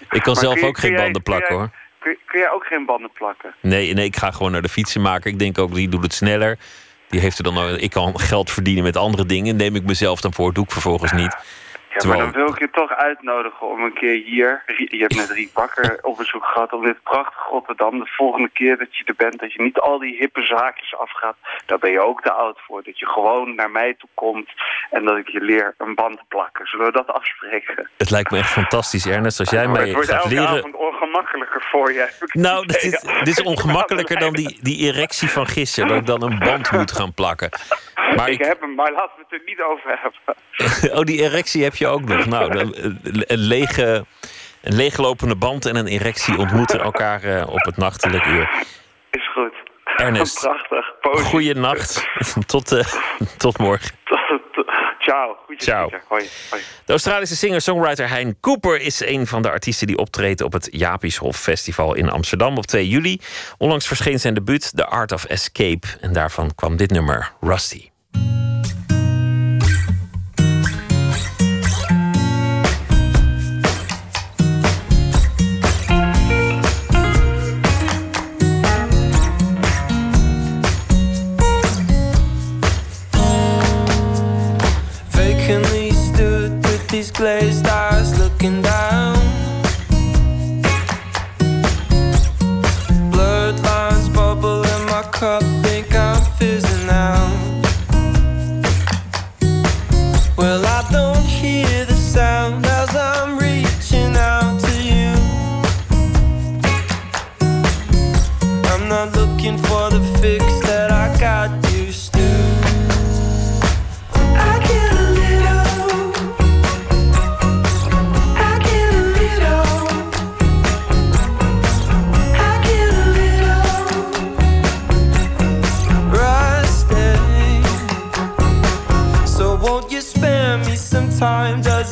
[0.10, 1.70] Ik kan Maar zelf je- ook geen jij- banden plakken jij- hoor.
[2.00, 3.54] Kun, kun jij ook geen banden plakken?
[3.62, 5.32] Nee, nee, ik ga gewoon naar de fietsenmaker.
[5.32, 6.58] Ik denk ook, die doet het sneller.
[7.10, 9.56] Die heeft er dan, nog- ik kan geld verdienen met andere dingen.
[9.56, 11.38] Neem ik mezelf dan voor, doe ik vervolgens niet.
[11.98, 14.64] Ja, Terwijl- maar dan wil ik je toch uitnodigen om een keer hier...
[14.90, 18.00] Je hebt met Riek Bakker op bezoek gehad om dit prachtige Rotterdam.
[18.00, 21.36] De volgende keer dat je er bent, dat je niet al die hippe zaakjes afgaat.
[21.66, 22.84] Daar ben je ook te oud voor.
[22.84, 24.50] Dat je gewoon naar mij toe komt
[24.90, 26.68] en dat ik je leer een band plakken.
[26.68, 27.90] Zullen we dat afspreken?
[27.98, 29.40] Het lijkt me echt fantastisch, Ernest.
[29.40, 30.48] Als jij Maar mij het wordt gaat elke leren...
[30.48, 32.16] avond ongemakkelijker voor je.
[32.20, 35.90] het Nou, dit is, dit is ongemakkelijker dan die, die erectie van gisteren.
[35.90, 37.50] Dat ik dan een band moet gaan plakken.
[38.16, 40.36] Maar ik ik, heb hem, maar laten we het er niet over hebben.
[40.98, 42.26] oh, die erectie heb je ook nog.
[42.26, 42.68] Nou, eh,
[43.28, 44.06] een, lege,
[44.62, 48.66] een leeglopende band en een erectie ontmoeten elkaar eh, op het nachtelijk uur.
[49.12, 49.54] Is goed.
[49.96, 50.40] Ernest.
[50.40, 51.00] Prachtig.
[51.02, 51.30] Positief.
[51.30, 52.08] Goeienacht.
[52.46, 52.86] Tot, eh,
[53.38, 53.96] tot morgen.
[55.08, 55.38] Ciao.
[55.58, 55.90] Ciao.
[56.08, 56.30] Hoi.
[56.50, 56.62] Hoi.
[56.86, 61.38] De Australische singer-songwriter Hein Cooper is een van de artiesten die optreedt op het Japieshof
[61.38, 63.20] Festival in Amsterdam op 2 juli.
[63.58, 67.90] Onlangs verscheen zijn debuut The Art of Escape en daarvan kwam dit nummer Rusty.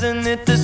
[0.05, 0.54] isn't it the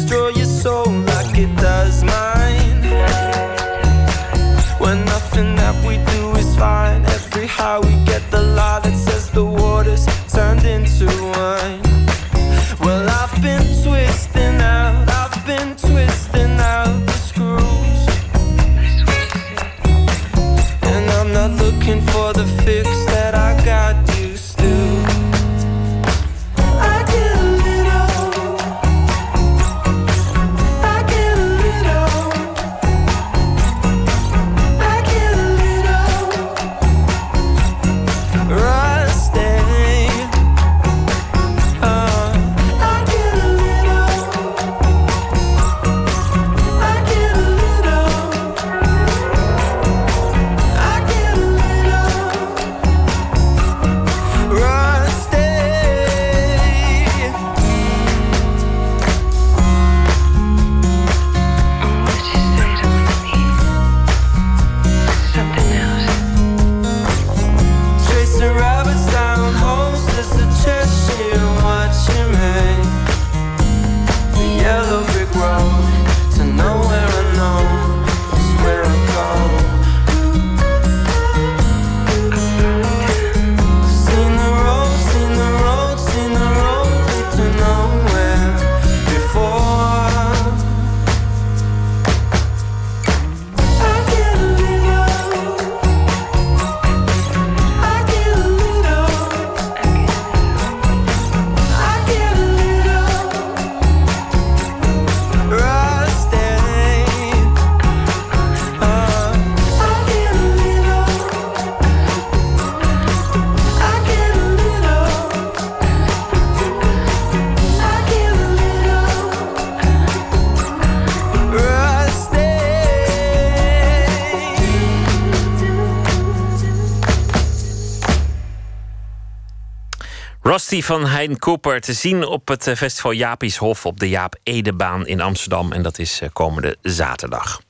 [130.71, 134.35] Rusty van Hein Cooper te zien op het eh, festival Japies Hof op de Jaap
[134.43, 135.71] Edebaan in Amsterdam.
[135.71, 137.61] En dat is eh, komende zaterdag.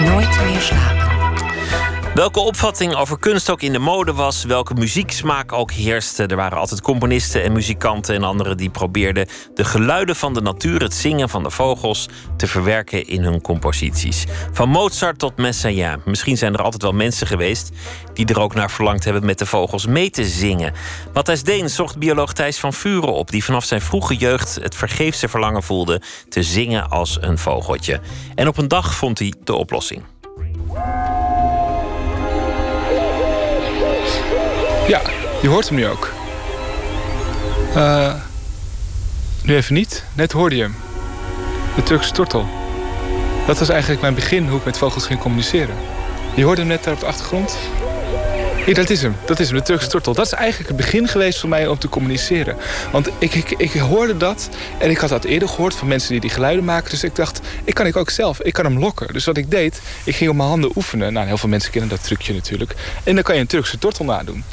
[0.00, 1.01] Nooit meer slapen.
[2.14, 6.26] Welke opvatting over kunst ook in de mode was, welke muzieksmaak ook heerste.
[6.26, 10.82] Er waren altijd componisten en muzikanten en anderen die probeerden de geluiden van de natuur,
[10.82, 14.24] het zingen van de vogels, te verwerken in hun composities.
[14.52, 16.02] Van Mozart tot Messiaen.
[16.04, 17.70] Misschien zijn er altijd wel mensen geweest
[18.14, 20.72] die er ook naar verlangd hebben met de vogels mee te zingen.
[21.12, 25.28] Matthijs Deen zocht bioloog Thijs van Vuren op, die vanaf zijn vroege jeugd het vergeefse
[25.28, 28.00] verlangen voelde te zingen als een vogeltje.
[28.34, 30.02] En op een dag vond hij de oplossing.
[34.88, 35.02] Ja,
[35.42, 36.12] je hoort hem nu ook.
[37.76, 38.14] Uh,
[39.42, 40.04] nu even niet.
[40.14, 40.74] Net hoorde je hem.
[41.76, 42.46] De Turkse tortel.
[43.46, 45.76] Dat was eigenlijk mijn begin hoe ik met vogels ging communiceren.
[46.34, 47.56] Je hoorde hem net daar op de achtergrond.
[48.66, 49.16] Ja, dat is hem.
[49.26, 50.14] Dat is hem, de Turkse tortel.
[50.14, 52.56] Dat is eigenlijk het begin geweest voor mij om te communiceren.
[52.90, 54.48] Want ik, ik, ik hoorde dat
[54.78, 56.90] en ik had dat eerder gehoord van mensen die die geluiden maken.
[56.90, 58.40] Dus ik dacht, ik kan ik ook zelf.
[58.40, 59.12] Ik kan hem lokken.
[59.12, 61.12] Dus wat ik deed, ik ging op mijn handen oefenen.
[61.12, 62.74] Nou, heel veel mensen kennen dat trucje natuurlijk.
[63.04, 64.44] En dan kan je een Turkse tortel nadoen.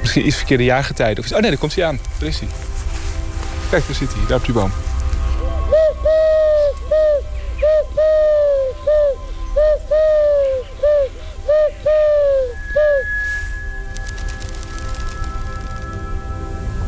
[0.00, 1.24] Misschien iets verkeerde jaargetijden.
[1.24, 1.32] Of...
[1.32, 2.00] Oh nee, daar komt hij aan.
[2.18, 2.48] Daar is hij.
[3.70, 4.26] Kijk, daar zit hij.
[4.28, 4.72] Daar op die boom.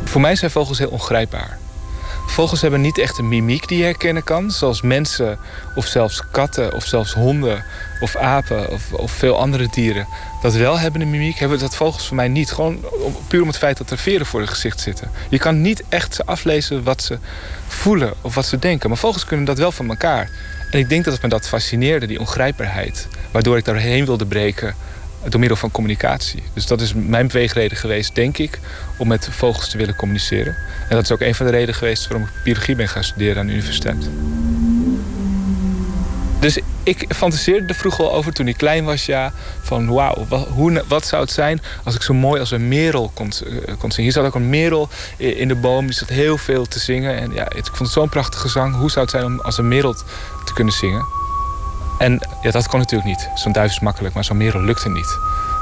[0.05, 1.59] Voor mij zijn vogels heel ongrijpbaar.
[2.33, 4.51] Vogels hebben niet echt een mimiek die je herkennen kan.
[4.51, 5.39] Zoals mensen
[5.75, 7.65] of zelfs katten of zelfs honden
[8.01, 10.07] of apen of, of veel andere dieren
[10.43, 12.53] dat wel hebben een mimiek, hebben dat vogels voor mij niet.
[12.53, 12.85] Gewoon
[13.29, 15.11] puur om het feit dat er veren voor het gezicht zitten.
[15.29, 17.19] Je kan niet echt aflezen wat ze
[17.67, 18.89] voelen of wat ze denken.
[18.89, 20.31] Maar vogels kunnen dat wel van elkaar.
[20.71, 23.09] En ik denk dat het me dat fascineerde, die ongrijpbaarheid.
[23.31, 24.75] Waardoor ik daarheen wilde breken
[25.29, 26.43] door middel van communicatie.
[26.55, 28.59] Dus dat is mijn beweegreden geweest, denk ik,
[28.97, 30.57] om met vogels te willen communiceren.
[30.89, 33.41] En dat is ook een van de redenen geweest waarom ik biologie ben gaan studeren
[33.41, 34.09] aan de universiteit.
[36.41, 39.33] Dus ik fantaseerde er vroeger al over toen ik klein was, ja.
[39.61, 43.11] Van wauw, wat, hoe, wat zou het zijn als ik zo mooi als een merel
[43.15, 44.13] kon, uh, kon zingen.
[44.13, 47.17] Hier zat ook een merel in de boom, die zat heel veel te zingen.
[47.17, 48.77] En ja, ik vond het zo'n prachtige zang.
[48.77, 49.95] Hoe zou het zijn om als een merel
[50.45, 51.22] te kunnen zingen?
[52.03, 53.29] En ja, dat kon natuurlijk niet.
[53.35, 55.19] Zo'n duif is makkelijk, maar zo'n merel lukte niet.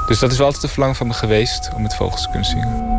[0.07, 2.47] Dus dat is wel altijd de verlangen van me geweest om met vogels te kunnen
[2.47, 2.89] zingen.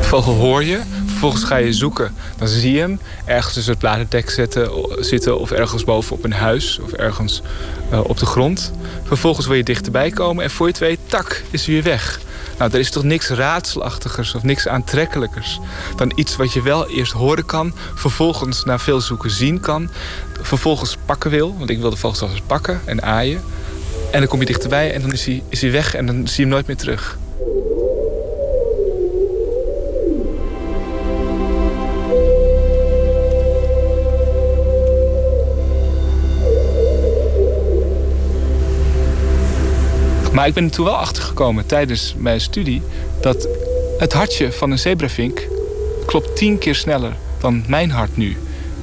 [0.00, 2.14] Vogel hoor je, vervolgens ga je zoeken.
[2.36, 5.38] Dan zie je hem ergens tussen het bladerdek zetten, zitten...
[5.38, 7.42] of ergens boven op een huis of ergens
[7.92, 8.72] uh, op de grond.
[9.02, 12.20] Vervolgens wil je dichterbij komen en voor je het weet, tak, is hij weer weg.
[12.60, 15.60] Nou, er is toch niks raadselachtigers of niks aantrekkelijkers...
[15.96, 17.72] dan iets wat je wel eerst horen kan...
[17.94, 19.90] vervolgens na veel zoeken zien kan...
[20.40, 23.40] vervolgens pakken wil, want ik wil de vogels pakken en aaien...
[24.12, 26.36] en dan kom je dichterbij en dan is hij, is hij weg en dan zie
[26.36, 27.18] je hem nooit meer terug.
[40.40, 42.82] Maar ik ben er toen wel achtergekomen tijdens mijn studie
[43.20, 43.48] dat
[43.98, 45.46] het hartje van een zebravink
[46.06, 48.36] klopt tien keer sneller dan mijn hart nu.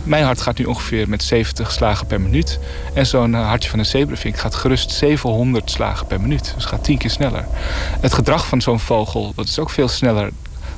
[0.04, 2.60] Mijn hart gaat nu ongeveer met 70 slagen per minuut.
[2.94, 6.54] En zo'n hartje van een zebravink gaat gerust 700 slagen per minuut.
[6.56, 7.46] Dus gaat tien keer sneller.
[8.02, 10.30] Het gedrag van zo'n vogel dat is ook veel sneller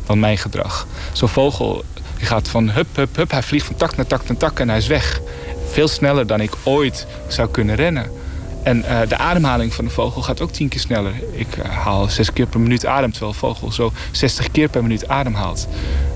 [0.05, 0.87] dan mijn gedrag.
[1.11, 1.83] Zo'n vogel
[2.17, 3.31] gaat van hup, hup, hup.
[3.31, 5.21] Hij vliegt van tak naar tak naar tak en hij is weg.
[5.69, 8.18] Veel sneller dan ik ooit zou kunnen rennen.
[8.69, 11.13] En uh, de ademhaling van de vogel gaat ook tien keer sneller.
[11.31, 14.81] Ik uh, haal zes keer per minuut adem, terwijl een vogel zo 60 keer per
[14.81, 15.67] minuut ademhaalt.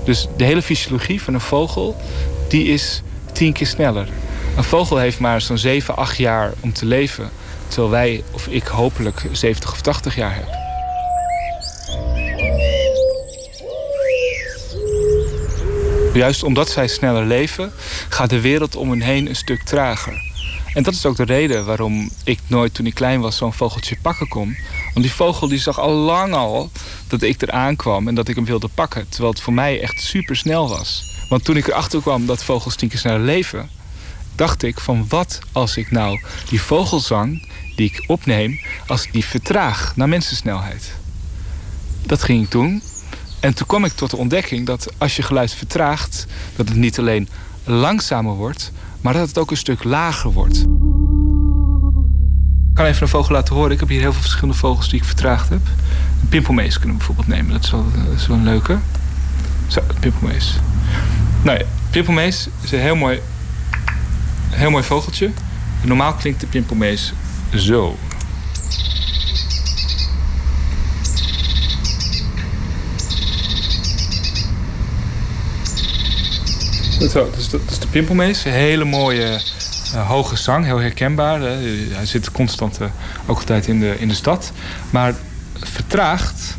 [0.04, 1.96] Dus de hele fysiologie van een vogel,
[2.48, 3.02] die is
[3.32, 4.08] tien keer sneller.
[4.56, 7.30] Een vogel heeft maar zo'n 7, 8 jaar om te leven.
[7.68, 10.48] Terwijl wij, of ik hopelijk, 70 of 80 jaar heb.
[16.14, 17.72] Juist omdat zij sneller leven,
[18.08, 20.33] gaat de wereld om hen heen een stuk trager.
[20.74, 23.96] En dat is ook de reden waarom ik nooit toen ik klein was zo'n vogeltje
[24.02, 24.56] pakken kon.
[24.92, 26.70] Want die vogel die zag al lang al
[27.08, 29.08] dat ik eraan kwam en dat ik hem wilde pakken.
[29.08, 31.02] Terwijl het voor mij echt super snel was.
[31.28, 33.70] Want toen ik erachter kwam dat vogels tien keer sneller leven...
[34.34, 38.58] dacht ik van wat als ik nou die vogelzang die ik opneem...
[38.86, 40.92] als ik die vertraag naar mensensnelheid.
[42.06, 42.82] Dat ging ik doen.
[43.40, 46.26] En toen kwam ik tot de ontdekking dat als je geluid vertraagt...
[46.56, 47.28] dat het niet alleen
[47.64, 48.72] langzamer wordt
[49.04, 50.56] maar dat het ook een stuk lager wordt.
[52.68, 53.70] Ik kan even een vogel laten horen.
[53.70, 55.60] Ik heb hier heel veel verschillende vogels die ik vertraagd heb.
[56.20, 57.52] Een pimpelmees kunnen we bijvoorbeeld nemen.
[57.52, 58.78] Dat is wel, dat is wel een leuke.
[59.66, 60.58] Zo, pimpelmees.
[61.42, 63.20] Nou ja, pimpelmees is een heel mooi,
[64.50, 65.30] heel mooi vogeltje.
[65.82, 67.12] Normaal klinkt de pimpelmees
[67.54, 67.96] zo.
[77.10, 78.44] Zo, dat is de pimpelmees.
[78.44, 79.40] Een hele mooie
[79.94, 81.40] uh, hoge zang, heel herkenbaar.
[81.40, 82.88] Hij zit constant uh,
[83.26, 84.52] ook altijd in de, in de stad.
[84.90, 85.14] Maar
[85.52, 86.56] vertraagd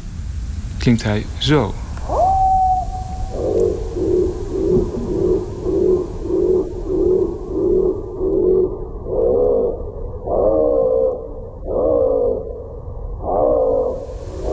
[0.78, 1.76] klinkt hij zo.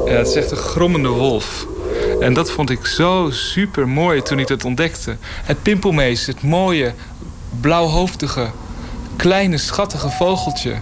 [0.04, 1.61] Ja, het is echt een grommende wolf.
[2.22, 5.16] En dat vond ik zo super mooi toen ik het ontdekte.
[5.22, 6.94] Het pimpelmees, het mooie,
[7.60, 8.50] blauwhoofdige,
[9.16, 10.74] kleine, schattige vogeltje.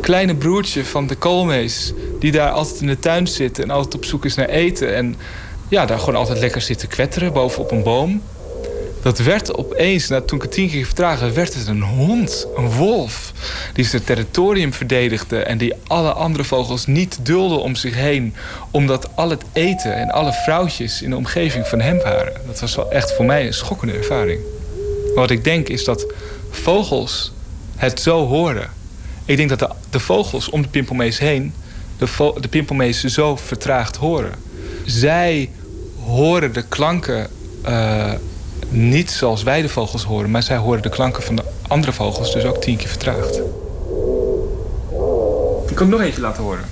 [0.00, 1.92] Kleine broertje van de koolmees.
[2.18, 4.94] Die daar altijd in de tuin zit en altijd op zoek is naar eten.
[4.94, 5.16] En
[5.68, 8.22] ja, daar gewoon altijd lekker zit te kwetteren bovenop een boom.
[9.02, 12.70] Dat werd opeens, nou, toen ik het tien keer vertragen, werd het een hond, een
[12.70, 13.32] wolf.
[13.72, 18.34] Die zijn territorium verdedigde en die alle andere vogels niet dulde om zich heen.
[18.70, 22.32] Omdat al het eten en alle vrouwtjes in de omgeving van hem waren.
[22.46, 24.40] Dat was wel echt voor mij een schokkende ervaring.
[25.14, 26.06] wat ik denk is dat
[26.50, 27.32] vogels
[27.76, 28.70] het zo horen.
[29.24, 31.52] Ik denk dat de, vogels om de pimpelmees heen
[31.98, 34.34] de, de pimpelmees zo vertraagd horen.
[34.84, 35.50] Zij
[36.04, 37.28] horen de klanken
[37.68, 38.12] uh,
[38.68, 42.32] niet zoals wij de vogels horen, maar zij horen de klanken van de andere vogels
[42.32, 43.40] dus ook tien keer vertraagd.
[45.68, 46.64] Ik kan nog eentje laten horen.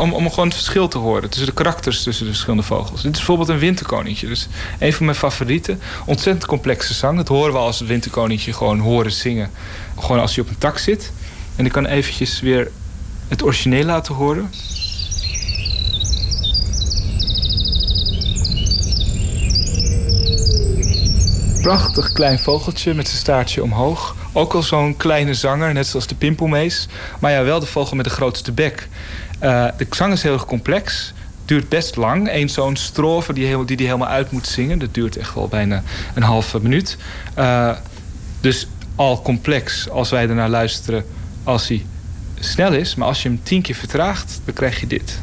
[0.00, 3.02] Om, om gewoon het verschil te horen tussen de karakters tussen de verschillende vogels.
[3.02, 4.26] Dit is bijvoorbeeld een winterkoninkje.
[4.26, 4.48] Dus
[4.78, 5.80] een van mijn favorieten.
[6.06, 7.16] Ontzettend complexe zang.
[7.16, 9.50] Dat horen we als het winterkoninkje gewoon horen zingen.
[9.98, 11.12] Gewoon als hij op een tak zit.
[11.56, 12.70] En ik kan eventjes weer
[13.28, 14.50] het origineel laten horen.
[21.62, 24.16] Prachtig klein vogeltje met zijn staartje omhoog.
[24.32, 26.88] Ook al zo'n kleine zanger, net zoals de pimpelmees.
[27.20, 28.88] Maar ja, wel de vogel met de grootste bek.
[29.42, 31.12] Uh, de zang is heel erg complex.
[31.44, 32.28] Duurt best lang.
[32.32, 34.78] Eén zo'n strofe die hij die, die helemaal uit moet zingen.
[34.78, 35.82] Dat duurt echt wel bijna
[36.14, 36.96] een halve minuut.
[37.38, 37.70] Uh,
[38.40, 41.04] dus al complex als wij ernaar luisteren
[41.44, 41.86] als hij
[42.38, 42.94] snel is.
[42.94, 45.20] Maar als je hem tien keer vertraagt, dan krijg je dit.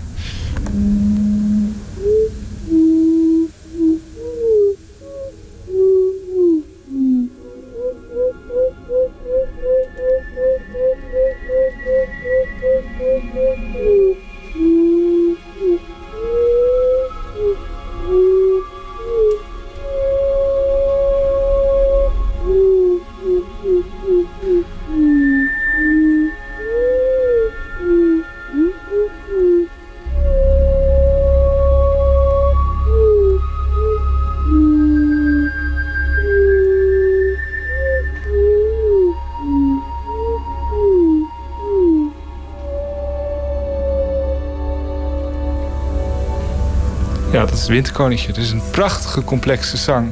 [47.65, 48.27] Het Winterkoninkje.
[48.27, 50.11] Het is een prachtige, complexe zang.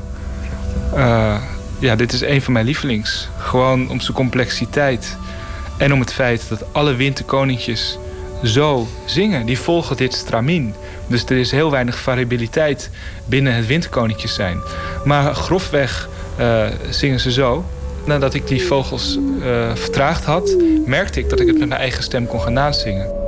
[0.96, 1.36] Uh,
[1.80, 3.30] ja, dit is een van mijn lievelings.
[3.38, 5.18] Gewoon om zijn complexiteit.
[5.78, 7.98] En om het feit dat alle winterkoninkjes
[8.44, 9.46] zo zingen.
[9.46, 10.74] Die volgen dit stramien.
[11.08, 12.90] Dus er is heel weinig variabiliteit
[13.26, 14.62] binnen het winterkoninkjes zijn.
[15.04, 16.10] Maar grofweg
[16.40, 17.66] uh, zingen ze zo.
[18.06, 20.56] Nadat ik die vogels uh, vertraagd had,
[20.86, 23.23] merkte ik dat ik het met mijn eigen stem kon gaan nazingen.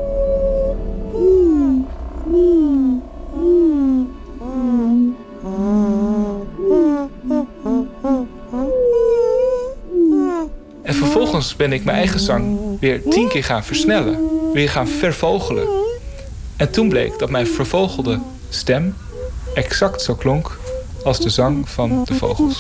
[11.56, 14.20] Ben ik mijn eigen zang weer tien keer gaan versnellen.
[14.54, 15.68] Weer gaan vervogelen.
[16.58, 18.20] En toen bleek dat mijn vervogelde
[18.50, 18.96] stem
[19.54, 20.58] exact zo klonk
[21.04, 22.58] als de zang van de vogels.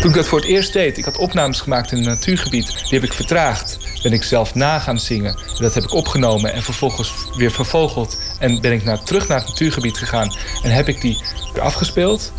[0.00, 2.98] Toen ik dat voor het eerst deed, ik had opnames gemaakt in een natuurgebied, die
[2.98, 3.78] heb ik vertraagd.
[4.02, 5.38] Ben ik zelf na gaan zingen.
[5.58, 8.18] Dat heb ik opgenomen en vervolgens weer vervogeld.
[8.38, 11.22] En ben ik naar, terug naar het natuurgebied gegaan en heb ik die
[11.60, 12.32] afgespeeld.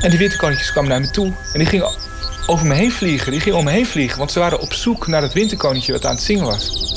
[0.00, 1.90] En die witte konijntjes kwamen naar me toe en die gingen
[2.46, 3.32] over me heen vliegen.
[3.32, 6.06] Die gingen om me heen vliegen, want ze waren op zoek naar het winterkoninkje wat
[6.06, 6.90] aan het zingen was.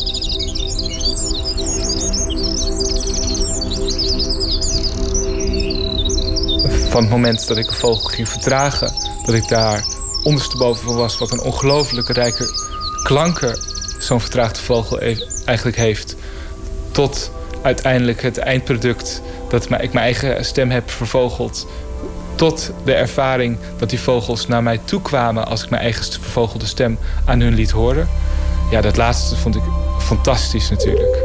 [6.90, 8.94] Van het moment dat ik een vogel ging vertragen,
[9.26, 9.86] dat ik daar
[10.24, 12.46] ondersteboven van was, wat een ongelooflijke rijke
[13.04, 13.60] klanken
[14.00, 16.16] zo'n vertraagde vogel e- eigenlijk heeft.
[16.92, 17.32] Tot
[17.66, 21.68] uiteindelijk het eindproduct dat ik mijn eigen stem heb vervogeld.
[22.36, 26.66] Tot de ervaring dat die vogels naar mij toe kwamen als ik mijn eigen vervogelde
[26.66, 28.08] stem aan hun liet horen.
[28.72, 29.62] Ja, dat laatste vond ik
[30.00, 31.24] fantastisch natuurlijk.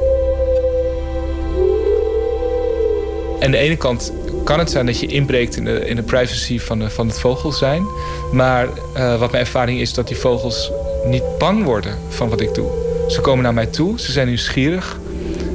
[3.40, 4.12] Aan de ene kant
[4.44, 7.86] kan het zijn dat je inbreekt in de, in de privacy van, van het vogelzijn.
[8.32, 10.70] Maar uh, wat mijn ervaring is dat die vogels
[11.04, 12.70] niet bang worden van wat ik doe.
[13.08, 14.99] Ze komen naar mij toe, ze zijn nieuwsgierig.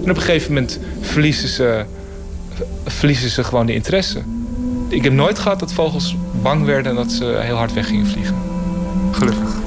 [0.06, 1.86] En op een gegeven moment verliezen ze,
[2.86, 4.22] verliezen ze gewoon de interesse.
[4.88, 8.07] Ik heb nooit gehad dat vogels bang werden en dat ze heel hard weg gingen
[8.07, 8.36] vliegen.
[9.11, 9.65] Gelukkig.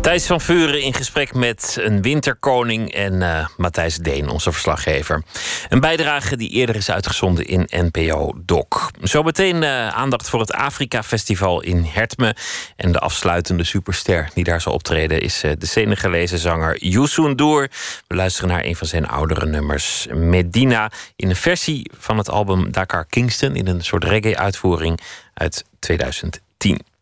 [0.00, 5.22] Thijs van Vuren in gesprek met een winterkoning en uh, Matthijs Deen, onze verslaggever.
[5.68, 8.90] Een bijdrage die eerder is uitgezonden in NPO Doc.
[9.00, 12.36] Zometeen uh, aandacht voor het Afrika Festival in Hertme.
[12.76, 17.70] En de afsluitende superster die daar zal optreden is uh, de Senegalese zanger Youssou N'Dour.
[18.06, 22.72] We luisteren naar een van zijn oudere nummers, Medina, in een versie van het album
[22.72, 25.00] Dakar Kingston, in een soort reggae-uitvoering
[25.34, 26.96] uit 2010.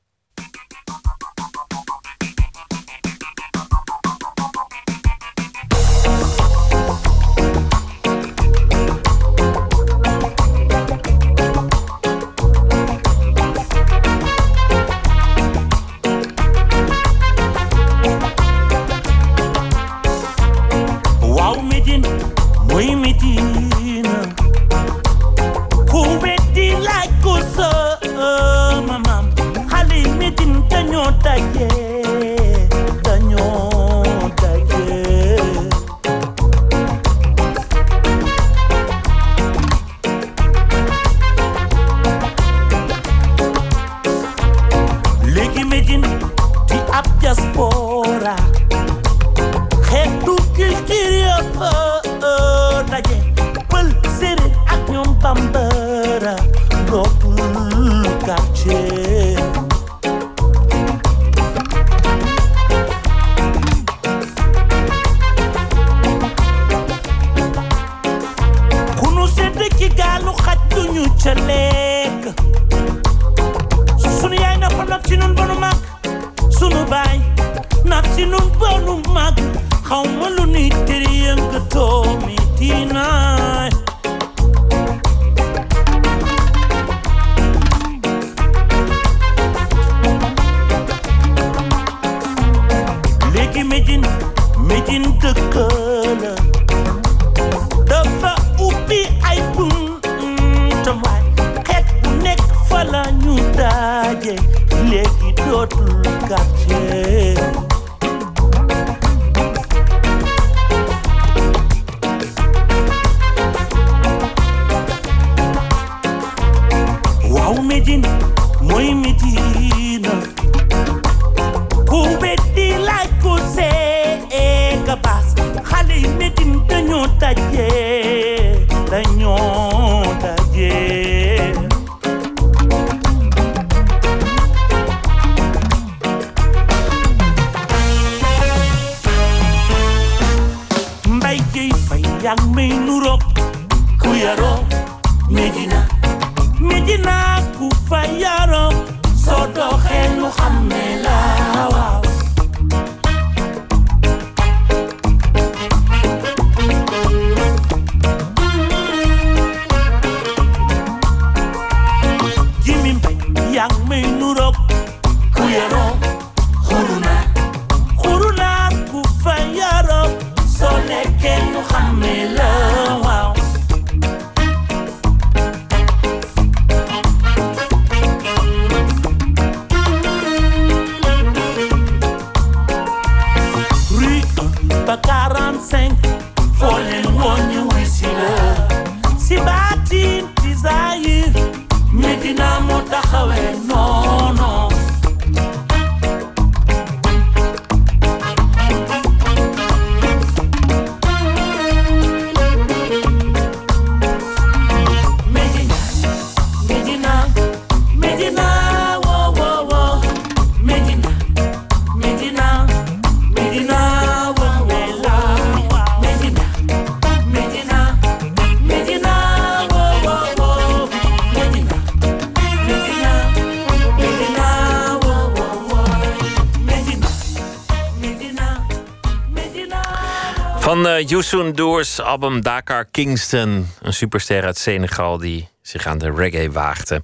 [231.30, 233.68] Doors album Dakar Kingston.
[233.82, 237.02] Een superster uit Senegal die zich aan de reggae waagde.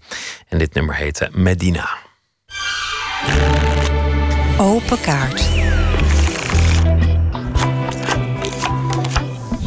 [0.48, 1.88] En dit nummer heette Medina.
[4.58, 5.48] Open kaart.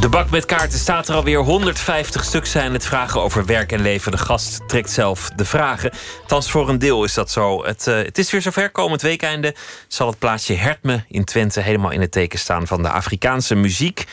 [0.06, 3.80] De bak met kaarten staat er alweer 150 stuk zijn het vragen over werk en
[3.80, 4.12] leven.
[4.12, 5.90] De gast trekt zelf de vragen.
[6.26, 7.64] Thans voor een deel is dat zo.
[7.64, 8.70] Het, uh, het is weer zover.
[8.70, 9.54] Komend weekende
[9.88, 14.04] zal het plaatsje Hertme in Twente helemaal in het teken staan van de Afrikaanse muziek.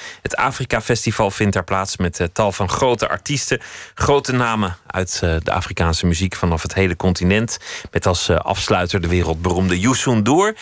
[0.44, 3.62] Afrika Festival vindt daar plaats met uh, tal van grote artiesten.
[3.94, 7.58] Grote namen uit uh, de Afrikaanse muziek vanaf het hele continent.
[7.92, 10.56] Met als afsluiter de wereldberoemde Youssou N'Dour.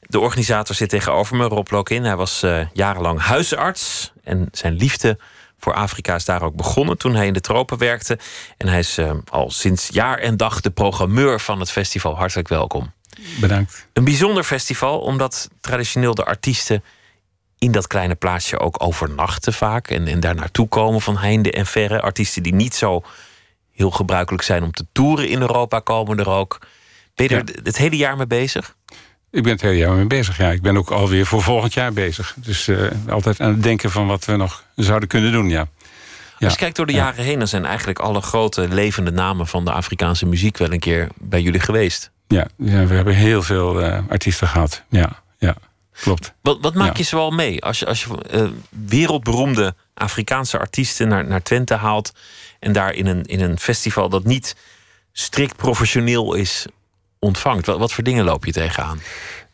[0.00, 2.04] De organisator zit tegenover me, Rob Lokin.
[2.04, 4.12] Hij was jarenlang huisarts.
[4.24, 5.18] En zijn liefde
[5.58, 8.18] voor Afrika is daar ook begonnen toen hij in de tropen werkte.
[8.56, 8.98] En hij is
[9.30, 12.16] al sinds jaar en dag de programmeur van het festival.
[12.16, 12.92] Hartelijk welkom.
[13.40, 13.86] Bedankt.
[13.92, 16.82] Een bijzonder festival, omdat traditioneel de artiesten
[17.58, 19.88] in dat kleine plaatsje ook overnachten vaak.
[19.88, 22.00] En, en daar naartoe komen van heinde en verre.
[22.00, 23.02] Artiesten die niet zo
[23.72, 26.58] heel gebruikelijk zijn om te toeren in Europa komen er ook.
[27.14, 28.76] Ben je er het hele jaar mee bezig?
[29.30, 30.50] Ik ben het hele jaar mee bezig, ja.
[30.50, 32.34] Ik ben ook alweer voor volgend jaar bezig.
[32.36, 35.68] Dus uh, altijd aan het denken van wat we nog zouden kunnen doen, ja.
[36.38, 36.44] Ja.
[36.44, 37.38] Als je kijkt door de jaren heen...
[37.38, 40.56] dan zijn eigenlijk alle grote levende namen van de Afrikaanse muziek...
[40.56, 42.10] wel een keer bij jullie geweest.
[42.28, 44.82] Ja, ja we hebben heel veel uh, artiesten gehad.
[44.88, 45.56] Ja, ja
[46.00, 46.32] klopt.
[46.42, 48.48] Wat, wat maak je zoal mee als je, als je uh,
[48.86, 52.12] wereldberoemde Afrikaanse artiesten naar, naar Twente haalt...
[52.60, 54.56] en daar in een, in een festival dat niet
[55.12, 56.66] strikt professioneel is
[57.18, 57.66] ontvangt.
[57.66, 59.00] Wat, wat voor dingen loop je tegenaan?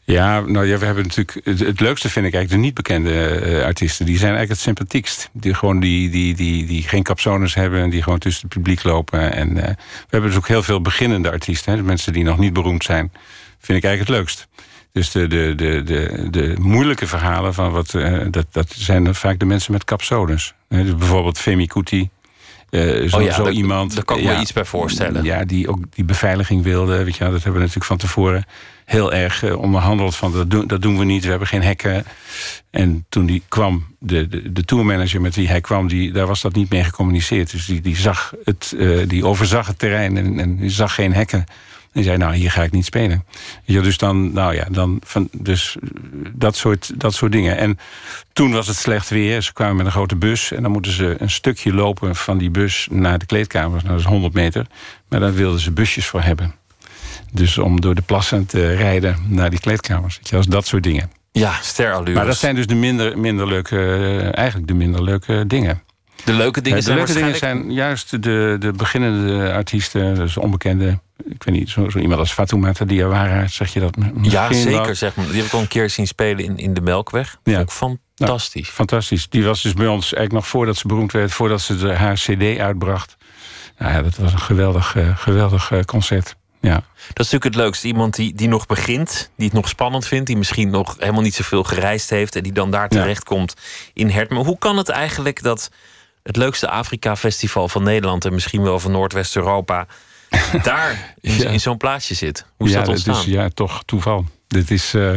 [0.04, 1.40] Ja, nou ja, we hebben natuurlijk.
[1.44, 4.06] Het, het leukste vind ik eigenlijk de niet bekende uh, artiesten.
[4.06, 5.28] Die zijn eigenlijk het sympathiekst.
[5.32, 8.82] Die gewoon die, die, die, die geen capsones hebben en die gewoon tussen het publiek
[8.82, 9.32] lopen.
[9.32, 9.76] En uh, we
[10.08, 11.72] hebben dus ook heel veel beginnende artiesten.
[11.72, 13.12] Hè, de mensen die nog niet beroemd zijn.
[13.58, 14.48] Vind ik eigenlijk het leukst.
[14.92, 19.38] Dus de, de, de, de, de moeilijke verhalen van wat, uh, dat, dat zijn vaak
[19.38, 20.54] de mensen met capsones.
[20.68, 22.08] Dus bijvoorbeeld Femi Kuti,
[22.70, 23.94] uh, zo, oh ja, zo iemand.
[23.94, 25.24] Daar kan ik ja, me iets bij voorstellen.
[25.24, 27.04] Ja, die ook die beveiliging wilde.
[27.04, 28.44] Weet je, dat hebben we natuurlijk van tevoren
[28.84, 30.16] heel erg uh, onderhandeld.
[30.16, 32.04] Van dat doen, dat doen we niet, we hebben geen hekken.
[32.70, 36.40] En toen die kwam, de, de, de tourmanager met wie hij kwam, die, daar was
[36.40, 37.50] dat niet mee gecommuniceerd.
[37.50, 41.14] Dus die, die, zag het, uh, die overzag het terrein en, en die zag geen
[41.14, 41.44] hekken.
[41.92, 43.24] En zei, nou, hier ga ik niet spelen.
[43.64, 45.76] Ja, dus dan, nou ja, dan van, dus
[46.32, 47.56] dat soort, dat soort dingen.
[47.56, 47.78] En
[48.32, 49.42] toen was het slecht weer.
[49.42, 50.52] Ze kwamen met een grote bus.
[50.52, 53.82] En dan moeten ze een stukje lopen van die bus naar de kleedkamers.
[53.82, 54.66] Nou, dat is 100 meter.
[55.08, 56.54] Maar daar wilden ze busjes voor hebben.
[57.32, 60.16] Dus om door de plassen te rijden naar die kleedkamers.
[60.16, 61.10] Weet je, als dat soort dingen.
[61.32, 62.14] Ja, sterallures.
[62.14, 63.76] Maar dat zijn dus de minder, minder leuke,
[64.34, 65.82] eigenlijk de minder leuke dingen.
[66.24, 67.64] De leuke dingen de zijn leuke dingen waarschijnlijk...
[67.64, 70.98] zijn juist de, de beginnende artiesten, dus onbekende.
[71.24, 74.84] Ik weet niet, zo, zo iemand als Fatoumata Diawara, zeg je dat Ja, zeker.
[74.84, 74.94] wel?
[74.94, 75.26] Zeg maar.
[75.26, 77.38] Die heb ik al een keer zien spelen in, in de Melkweg.
[77.44, 77.64] Ja.
[77.66, 78.68] Vond ik fantastisch.
[78.68, 79.28] Fantastisch.
[79.28, 82.14] Die was dus bij ons eigenlijk nog voordat ze beroemd werd, voordat ze de, haar
[82.14, 83.16] CD uitbracht.
[83.78, 86.36] Nou ja, dat was een geweldig, uh, geweldig uh, concert.
[86.60, 86.74] Ja.
[86.74, 86.84] Dat
[87.26, 87.86] is natuurlijk het leukste.
[87.86, 91.34] Iemand die, die nog begint, die het nog spannend vindt, die misschien nog helemaal niet
[91.34, 93.54] zoveel gereisd heeft en die dan daar terechtkomt
[93.92, 94.38] in Hertme.
[94.38, 95.70] Hoe kan het eigenlijk dat
[96.22, 99.86] het leukste Afrika-festival van Nederland en misschien wel van Noordwest-Europa
[100.62, 101.48] daar in, Ja.
[101.50, 102.46] in zo'n plaatsje zit?
[102.56, 103.14] Hoe is ja, dat ontstaan?
[103.16, 104.24] is ja, toch toeval.
[104.48, 105.12] Dit is, eh,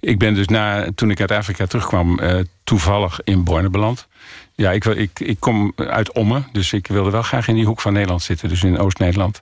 [0.00, 4.06] ik ben dus na, toen ik uit Afrika terugkwam, eh, toevallig in Borne beland.
[4.54, 7.64] Ja, ik, wil- ik, ik kom uit Ommen, dus ik wilde wel graag in die
[7.66, 9.40] hoek van Nederland zitten, dus in Oost-Nederland.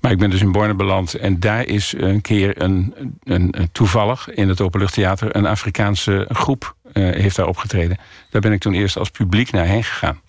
[0.00, 2.94] Maar ik ben dus in Borne beland en daar is een keer een,
[3.24, 7.96] een, een toevallig in het Openluchttheater een Afrikaanse groep eh, heeft daar opgetreden.
[8.30, 10.20] Daar ben ik toen eerst als publiek naar heen gegaan.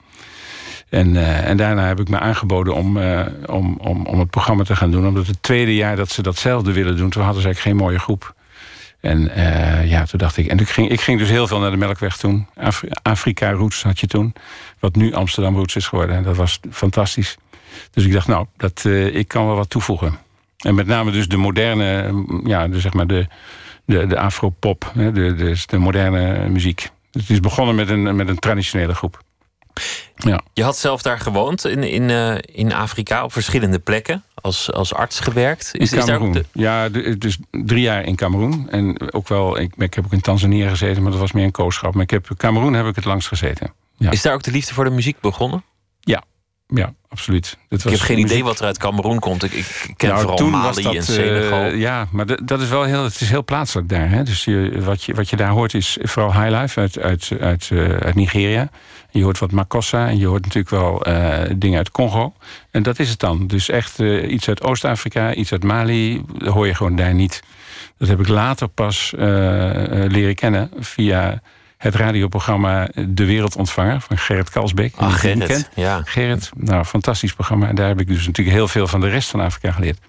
[0.96, 4.64] En, eh, en daarna heb ik me aangeboden om, eh, om, om, om het programma
[4.64, 5.08] te gaan doen.
[5.08, 8.00] Omdat het tweede jaar dat ze datzelfde willen doen, toen hadden ze eigenlijk geen mooie
[8.00, 8.36] groep.
[9.00, 10.48] En eh, ja, toen dacht ik.
[10.48, 12.48] En ik ging, ik ging dus heel veel naar de Melkweg toen.
[12.56, 14.34] Afri- Afrika Roots had je toen.
[14.80, 16.16] Wat nu Amsterdam Roots is geworden.
[16.16, 17.38] En dat was fantastisch.
[17.92, 20.18] Dus ik dacht, nou, dat, ik kan wel wat toevoegen.
[20.58, 23.28] En met name dus de moderne, mm, ja, zeg maar de,
[23.86, 24.92] de, de afropop.
[24.94, 26.90] De, de, de moderne muziek.
[27.12, 29.24] Het is begonnen met een, met een traditionele groep.
[30.16, 30.42] Ja.
[30.54, 34.94] Je had zelf daar gewoond in, in, eh, in Afrika op verschillende plekken als, als
[34.94, 35.70] arts gewerkt.
[35.74, 36.32] In Cameroen.
[36.32, 38.70] de- Ja, dus drie jaar in Cameroen.
[38.70, 41.52] En ook wel, ik, ik heb ook in Tanzania gezeten, maar dat was meer een
[41.52, 41.94] kooschap.
[41.94, 43.74] Maar ik heb, Cameroen heb ik het langst gezeten.
[43.98, 45.64] Ja, Is daar ook de liefde voor de muziek begonnen?
[46.68, 47.58] ja absoluut.
[47.70, 49.44] Dat Ik was heb geen muziek- idee wat er uit Cameroen komt.
[49.44, 51.66] Ik, ik ken Nou, vooral toen Mali was dat, en Senegal.
[51.68, 54.10] ja, maar dat, dat is wel heel, het is heel plaatselijk daar.
[54.10, 54.24] Hè?
[54.24, 57.80] Dus je, wat, je, wat je daar hoort is vooral highlife uit, uit, uit, eh,
[57.98, 58.70] uit Nigeria.
[59.10, 62.34] Je hoort wat Makossa en je hoort natuurlijk wel eh, dingen uit Congo.
[62.72, 63.48] En dat is het dan.
[63.48, 67.44] Dus echt iets uit Oost-Afrika, iets uit Mali, hoor je gewoon daar niet.
[67.98, 69.14] Dat heb ik later pas
[70.08, 71.42] leren kennen via
[71.78, 74.94] het radioprogramma De Wereldontvanger van Gerrit Kalsbeek.
[75.00, 75.70] Je Gerrit, kent.
[75.76, 76.02] ja.
[76.06, 77.68] Gerrit, nou, fantastisch programma.
[77.68, 80.00] En daar heb ik dus natuurlijk heel veel van de rest van Afrika geleerd.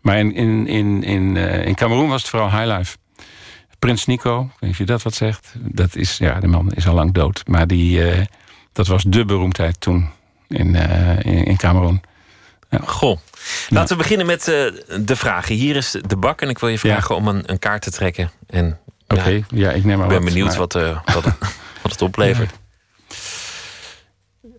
[0.00, 2.96] Maar in, in, in, in, eh, in Cameroen was het vooral high life.
[3.78, 5.54] Prins Nico, weet je dat wat zegt.
[5.58, 7.42] Dat is, ja, de man is al lang dood.
[7.46, 8.24] Maar die, eh,
[8.72, 10.10] dat was de beroemdheid toen
[10.48, 12.00] in, eh in, in Cameroen.
[12.84, 13.18] Goh.
[13.68, 14.44] Laten we beginnen met
[15.00, 15.54] de vragen.
[15.54, 18.30] Hier is de bak en ik wil je vragen om een, een kaart te trekken.
[18.46, 18.78] En
[19.08, 21.24] Oké, ja, ik neem maar ik ben wat, benieuwd maar- wat, eh, wat,
[21.82, 22.50] wat het oplevert.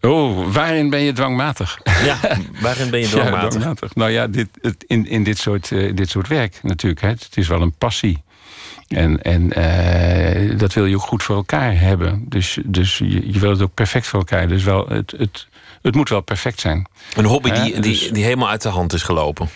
[0.02, 1.80] Oh, waarin ben je dwangmatig?
[2.04, 2.18] Ja,
[2.62, 3.96] waarin ben je dwangmatig?
[3.96, 7.02] Nou ja, dit, het, in, in dit, soort, eh, dit soort werk natuurlijk.
[7.02, 7.08] Hè.
[7.08, 8.24] Het is wel een passie.
[8.88, 12.26] En, en eh, dat wil je ook goed voor elkaar hebben.
[12.30, 14.48] Dus, dus je, je wil het ook perfect voor elkaar.
[14.48, 15.48] Dus wel, het, het,
[15.82, 16.88] het moet wel perfect zijn.
[17.16, 19.50] Een hobby die, die, dus- die helemaal uit de hand is gelopen.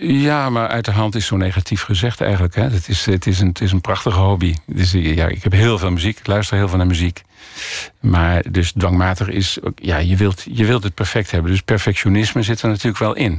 [0.00, 2.54] Ja, maar uit de hand is zo negatief gezegd eigenlijk.
[2.54, 2.62] Hè.
[2.62, 4.54] Het, is, het, is een, het is een prachtige hobby.
[4.66, 7.22] Dus, ja, ik heb heel veel muziek, ik luister heel veel naar muziek.
[8.00, 11.50] Maar dus dwangmatig is, ja, je wilt, je wilt het perfect hebben.
[11.50, 13.32] Dus perfectionisme zit er natuurlijk wel in.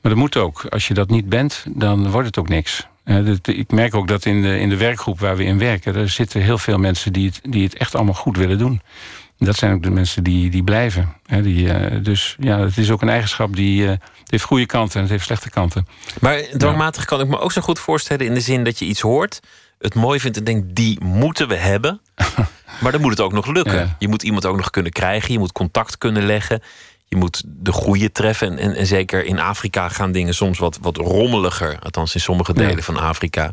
[0.00, 0.64] Maar dat moet ook.
[0.68, 2.86] Als je dat niet bent, dan wordt het ook niks.
[3.04, 5.94] Eh, Ik merk ook dat in de, in de werkgroep waar we in werken...
[5.94, 8.80] er zitten heel veel mensen die het, die het echt allemaal goed willen doen.
[9.38, 11.16] Dat zijn ook de mensen die, die blijven.
[11.42, 13.98] Die, eh, dus ja, het is ook een eigenschap die...
[14.30, 15.86] het heeft goede kanten en het heeft slechte kanten.
[16.20, 19.00] Maar dwangmatig kan ik me ook zo goed voorstellen in de zin dat je iets
[19.00, 19.40] hoort,
[19.78, 22.00] het mooi vindt en denkt, die moeten we hebben.
[22.82, 23.78] maar dan moet het ook nog lukken.
[23.78, 23.96] Ja.
[23.98, 26.62] Je moet iemand ook nog kunnen krijgen, je moet contact kunnen leggen.
[27.04, 28.50] Je moet de goede treffen.
[28.50, 31.78] En, en, en zeker in Afrika gaan dingen soms wat, wat rommeliger.
[31.82, 32.82] Althans in sommige delen Ja.
[32.82, 33.52] van Afrika.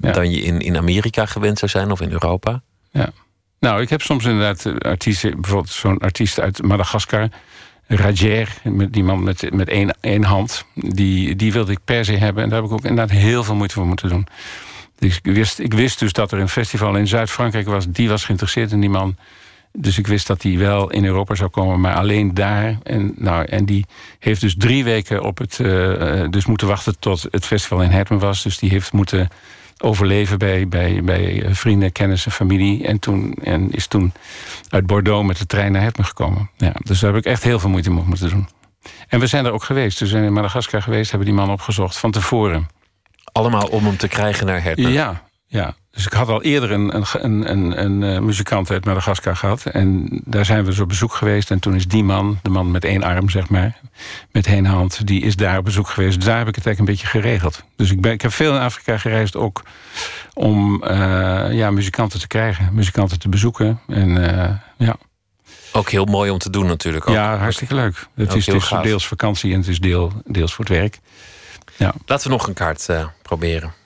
[0.00, 0.12] Ja.
[0.12, 2.62] Dan je in, in Amerika gewend zou zijn of in Europa.
[2.90, 3.10] Ja.
[3.60, 7.28] Nou, ik heb soms inderdaad eh, artiesten, bijvoorbeeld zo'n artiest uit Madagaskar,
[7.96, 8.48] Rajer,
[8.90, 12.42] die man met, met één, één hand, die, die wilde ik per se hebben.
[12.42, 14.26] En daar heb ik ook inderdaad heel veel moeite voor moeten doen.
[14.98, 18.24] Dus ik wist, ik wist dus dat er een festival in Zuid-Frankrijk was, die was
[18.24, 19.16] geïnteresseerd in die man.
[19.72, 22.78] Dus ik wist dat hij wel in Europa zou komen, maar alleen daar.
[22.82, 23.84] En, nou, en die
[24.18, 25.60] heeft dus drie weken op het.
[25.60, 28.42] eh, eh, dus moeten wachten tot het festival in Herten was.
[28.42, 29.28] Dus die heeft moeten
[29.80, 32.86] overleven bij, bij, bij eh, vrienden, kennissen, familie.
[32.86, 34.12] En, toen, en is toen
[34.68, 36.50] uit Bordeaux met de trein naar Herten gekomen.
[36.56, 38.48] Ja, dus daar heb ik echt heel veel moeite mee moeten doen.
[39.08, 40.00] En we zijn er ook geweest.
[40.00, 42.68] We zijn in Madagaskar geweest, hebben die man opgezocht van tevoren.
[43.32, 44.92] Allemaal om hem te krijgen naar Herten.
[44.92, 45.74] Ja, ja.
[45.90, 49.64] Dus ik had al eerder een, een, een, een, een eh, muzikant uit Madagaskar gehad.
[49.64, 51.50] En daar zijn we zo op bezoek geweest.
[51.50, 53.80] En toen is die man, de man met één arm, zeg maar,
[54.30, 56.14] met één hand, die is daar op bezoek geweest.
[56.14, 57.62] Dus daar heb ik het eigenlijk een beetje geregeld.
[57.76, 59.62] Dus ik, ben, ik heb veel in Afrika gereisd ook
[60.34, 63.80] om eh, ja, muzikanten te krijgen, muzikanten te bezoeken.
[63.88, 64.96] En eh, ja.
[65.72, 67.08] Ook heel mooi om te doen natuurlijk.
[67.08, 67.14] Ook.
[67.14, 68.06] ja, hartstikke leuk.
[68.14, 68.82] Het Ook is, gaaf.
[68.82, 70.98] deels vakantie en het is deel, deels voor het werk.
[71.76, 71.94] Ja.
[72.06, 72.88] Laten we nog een kaart
[73.22, 73.79] proberen.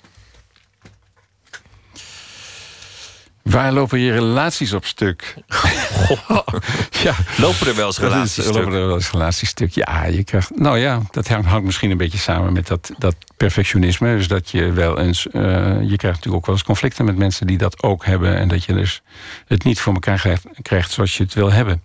[3.45, 5.35] Waar lopen je relaties op stuk?
[7.05, 7.15] ja.
[7.45, 8.73] Lopen er wel eens is- relaties lopen stuk?
[8.75, 9.71] er wel eens relatiestuk?
[9.73, 14.17] Ja, je krijgt, nou ja, dat hangt, misschien een beetje samen met dat, dat perfectionisme.
[14.17, 15.27] Dus dat je wel eens.
[15.27, 15.43] eh,
[15.81, 18.37] je krijgt natuurlijk ook wel eens conflicten met mensen die dat ook hebben.
[18.37, 19.03] En dat je dus
[19.47, 21.83] het niet voor elkaar krijgt, krijgt zoals je het wil hebben.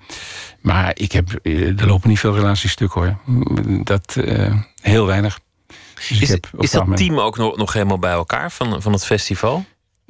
[0.61, 3.17] Maar ik heb, eh, er lopen niet veel relaties stuk hoor.
[3.83, 5.39] Dat eh, heel weinig.
[5.95, 9.65] Dus Is, is dat team ook nog, nog helemaal bij elkaar van, van het festival?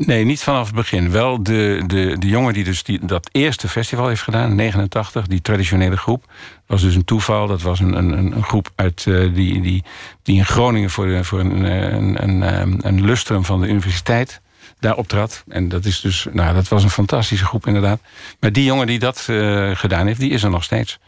[0.05, 1.11] Nee, niet vanaf het begin.
[1.11, 5.27] Wel de, de, de jongen die dus die, dat eerste festival heeft gedaan, in 89,
[5.27, 6.31] die traditionele groep.
[6.65, 7.47] was dus een toeval.
[7.47, 9.83] Dat was een, een, een groep uit, eh, die, die,
[10.23, 14.41] die in Groningen voor, de, voor een, eh, een, een, een, lustrum van de universiteit
[14.79, 15.43] daar optrad.
[15.47, 18.01] En dat is dus, nou, dat was een fantastische groep inderdaad.
[18.39, 20.99] Maar die jongen die dat eh, gedaan heeft, die is er nog steeds.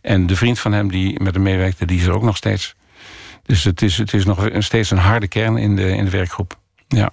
[0.00, 2.74] En de vriend van hem die met hem meewerkte, die is er ook nog steeds.
[3.42, 6.58] Dus het is, het is nog steeds een harde kern in de, in de werkgroep.
[6.88, 7.10] Ja.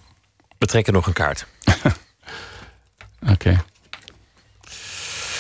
[0.58, 1.46] We trekken nog een kaart.
[3.32, 3.64] Oké.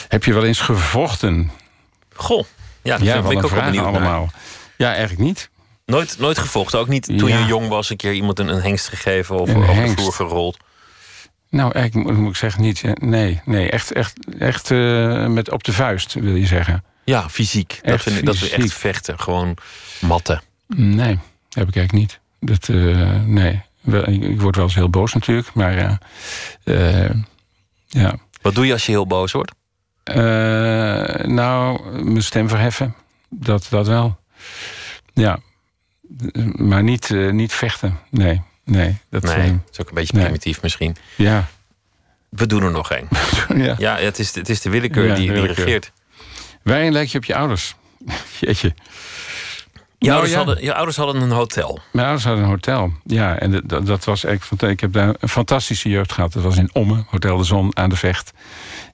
[0.07, 1.51] Heb je wel eens gevochten?
[2.13, 2.45] Goh,
[2.81, 3.93] ja, dat ja wat ik ook wel benieuwd naar.
[3.93, 4.31] allemaal.
[4.77, 5.49] Ja, eigenlijk niet.
[5.85, 6.79] Nooit, nooit gevochten.
[6.79, 7.37] Ook niet toen Ja.
[7.37, 10.13] je jong was, een keer iemand een, een hengst gegeven of Een over de vloer
[10.13, 10.57] gerold.
[11.49, 12.83] Nou, eigenlijk moet, ik zeggen niet.
[13.01, 16.83] Nee, nee echt, echt, echt eh, met op de vuist, wil je zeggen.
[17.03, 17.79] Ja, fysiek.
[17.81, 19.19] Dat, vind dat we echt vechten.
[19.19, 19.57] Gewoon
[19.99, 20.41] matten.
[20.67, 21.19] Nee,
[21.49, 22.19] heb ik eigenlijk niet.
[22.39, 23.61] Dat, eh, nee.
[23.87, 27.15] Ik, word wel eens heel boos natuurlijk, maar eh, eh,
[27.87, 28.15] ja.
[28.41, 29.51] Wat doe je als je heel boos wordt?
[30.03, 30.15] Eh,
[31.25, 32.95] nou, mijn stem verheffen.
[33.29, 34.19] Dat, dat wel.
[35.13, 35.39] Ja.
[36.55, 37.99] Maar niet, niet vechten.
[38.09, 38.97] Nee, nee.
[39.09, 40.23] Dat, Nee, dat is ook een beetje nee.
[40.23, 40.95] primitief misschien.
[41.15, 41.47] Ja.
[42.29, 43.07] We doen er nog één.
[43.65, 43.75] ja.
[43.77, 45.91] Ja, het is, het is de willekeur Ja, die, die regeert.
[46.63, 47.75] Waarin lijk je op je ouders?
[48.39, 48.73] Jeetje.
[49.99, 50.37] Je, Nou, ouders ja.
[50.45, 51.79] hadden, je ouders hadden een hotel.
[51.91, 52.91] Mijn ouders hadden een hotel.
[53.03, 54.61] Ja, en dat, dat was echt.
[54.61, 56.33] Ik heb daar een fantastische jeugd gehad.
[56.33, 58.33] Dat was in Ommen, Hotel de Zon aan de Vecht.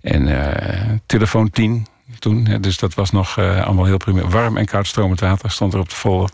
[0.02, 1.88] En eh, telefoon 10
[2.20, 2.46] toen.
[2.46, 4.22] Hè, dus dat was nog eh, allemaal heel prima.
[4.28, 6.30] Warm en koud stromend water stond er op de folder.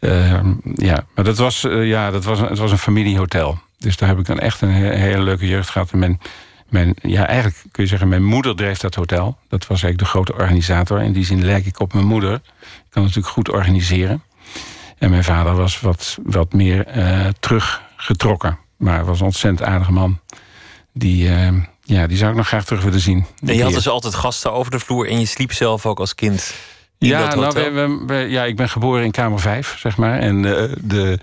[0.00, 0.40] Eh,
[0.74, 3.58] ja, maar dat was, eh, ja, dat was, het was een familiehotel.
[3.78, 5.90] Dus daar heb ik dan echt een he- hele leuke jeugd gehad.
[5.90, 6.20] En mijn,
[6.68, 9.38] mijn, ja, eigenlijk kun je zeggen, mijn moeder dreef dat hotel.
[9.48, 11.00] Dat was eigenlijk de grote organisator.
[11.02, 12.40] In die zin lijk ik op mijn moeder.
[13.02, 14.22] Natuurlijk goed organiseren.
[14.98, 18.58] En mijn vader was wat, wat meer eh, teruggetrokken.
[18.76, 20.20] Maar was een ontzettend aardige man.
[20.92, 21.52] Die, eh,
[21.82, 23.26] ja, die zou ik nog graag terug willen zien.
[23.44, 26.14] En je had dus altijd gasten over de vloer en je sliep zelf ook als
[26.14, 26.50] kind in
[26.98, 30.18] ja, nou, ja, ik ben geboren in kamer 5, zeg maar.
[30.18, 31.18] En eh, de,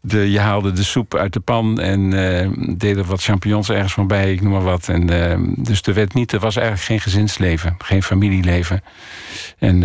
[0.00, 3.92] de, je haalde de soep uit de pan en eh deed er wat champignons ergens
[3.92, 4.88] van bij, ik noem maar wat.
[4.88, 8.82] En, eh, dus er, werd niet, er was eigenlijk geen gezinsleven, geen familieleven.
[9.58, 9.80] En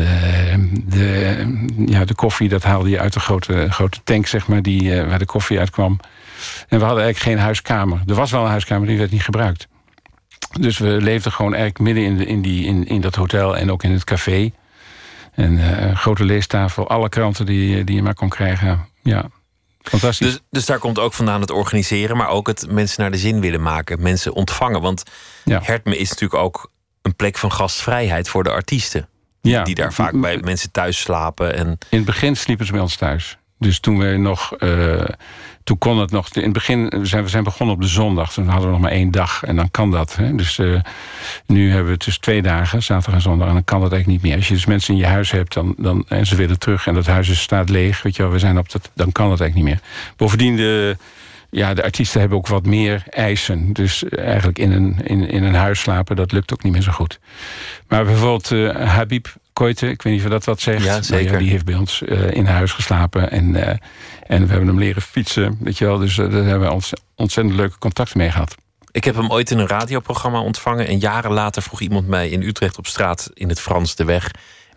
[0.86, 1.46] de,
[1.86, 5.20] ja, de koffie, dat haalde je uit de grote, grote tank, zeg maar, die, waar
[5.20, 6.00] de koffie uitkwam.
[6.68, 8.02] En we hadden eigenlijk geen huiskamer.
[8.08, 9.68] Er was wel een huiskamer, die werd niet gebruikt.
[10.60, 13.72] Dus we leefden gewoon eigenlijk midden in, de, in, die, in, in dat hotel en
[13.72, 14.52] ook in het café.
[15.32, 18.88] En eh, grote leestafel, alle kranten die, die je maar kon krijgen.
[19.02, 19.26] Ja,
[19.82, 20.28] fantastisch.
[20.32, 23.40] Dus, dus daar komt ook vandaan het organiseren, maar ook het mensen naar de zin
[23.42, 24.82] willen maken, mensen ontvangen.
[24.82, 25.04] Want
[25.44, 25.60] Ja.
[25.64, 26.72] Hertme is natuurlijk ook
[27.02, 29.08] een plek van gastvrijheid voor de artiesten.
[29.42, 31.56] ja, Die daar vaak bij mensen thuis slapen.
[31.56, 33.38] En In het begin sliepen ze bij ons thuis.
[33.60, 34.54] Dus toen we nog.
[34.56, 35.04] eh,
[35.64, 36.30] toen kon het nog.
[36.34, 38.34] In het begin zijn we zijn begonnen op de zondag.
[38.34, 39.44] Toen hadden we nog maar één dag.
[39.44, 40.16] En dan kan dat.
[40.16, 40.36] Hè.
[40.36, 40.80] Dus eh,
[41.46, 43.48] nu hebben we het dus twee dagen, zaterdag en zondag.
[43.48, 44.40] En dan kan dat eigenlijk niet meer.
[44.40, 46.88] Als je dus mensen in je huis hebt dan, dan, en ze willen terug.
[46.88, 48.02] En dat huis is, staat leeg.
[48.02, 49.90] Weet je wel, we zijn op dat, dan kan dat eigenlijk niet meer.
[50.16, 50.98] Bovendien, de,
[51.50, 53.74] ja, de artiesten hebben ook wat meer eisen.
[53.74, 56.92] Dus eigenlijk in een, in, in een huis slapen, dat lukt ook niet meer zo
[56.92, 57.20] goed.
[57.88, 59.28] Maar bijvoorbeeld eh, Habib
[59.68, 60.84] Ik weet niet of dat wat zegt.
[60.84, 61.40] Ja, zeker.
[61.40, 63.32] die heeft bij ons eh, in huis geslapen.
[63.32, 63.68] En, eh,
[64.28, 65.58] en we hebben hem leren fietsen.
[65.60, 68.56] Weet je wel, dus eh, daar hebben we ons, ontzettend leuke contacten mee gehad.
[68.92, 70.88] ik heb hem ooit in een radioprogramma ontvangen.
[70.88, 74.32] En jaren later vroeg iemand mij in Utrecht op straat in het Frans de weg.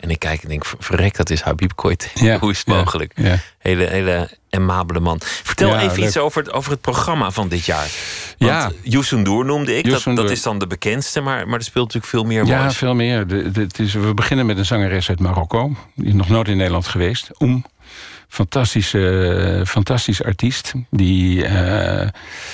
[0.05, 2.11] En ik kijk en denk, verrek, dat is Habib Koit.
[2.15, 3.13] Ja, Hoe is het mogelijk?
[3.17, 3.37] ja.
[3.59, 5.21] Hele, hele aimabele man.
[5.23, 6.07] Vertel Ja, even leuk.
[6.07, 7.89] iets over het, over het programma van dit jaar.
[8.39, 8.71] Want Ja.
[8.83, 9.91] Youssou N'Dour noemde ik.
[9.91, 12.95] Dat, dat is dan de bekendste, maar, maar er speelt natuurlijk veel meer Ja, veel
[12.95, 13.27] meer.
[13.27, 15.77] De, de- het is, we beginnen met een zangeres uit Marokko.
[15.95, 17.31] Die is nog nooit in Nederland geweest.
[17.41, 17.65] Oem.
[18.29, 20.73] Fantastische, fantastische artiest.
[20.91, 22.09] Die eh,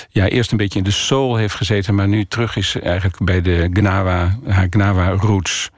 [0.09, 1.95] ja, eerst een beetje in de soul heeft gezeten.
[1.95, 5.69] Maar nu terug is eigenlijk bij de Gnawa, haar Gnawa roots.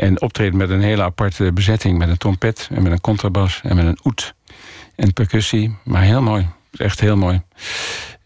[0.00, 1.98] En optreedt met een hele aparte bezetting.
[1.98, 4.34] Met een trompet en met een contrabas en met een oet.
[4.96, 5.76] En percussie.
[5.84, 6.48] Maar heel mooi.
[6.76, 7.42] Echt heel mooi.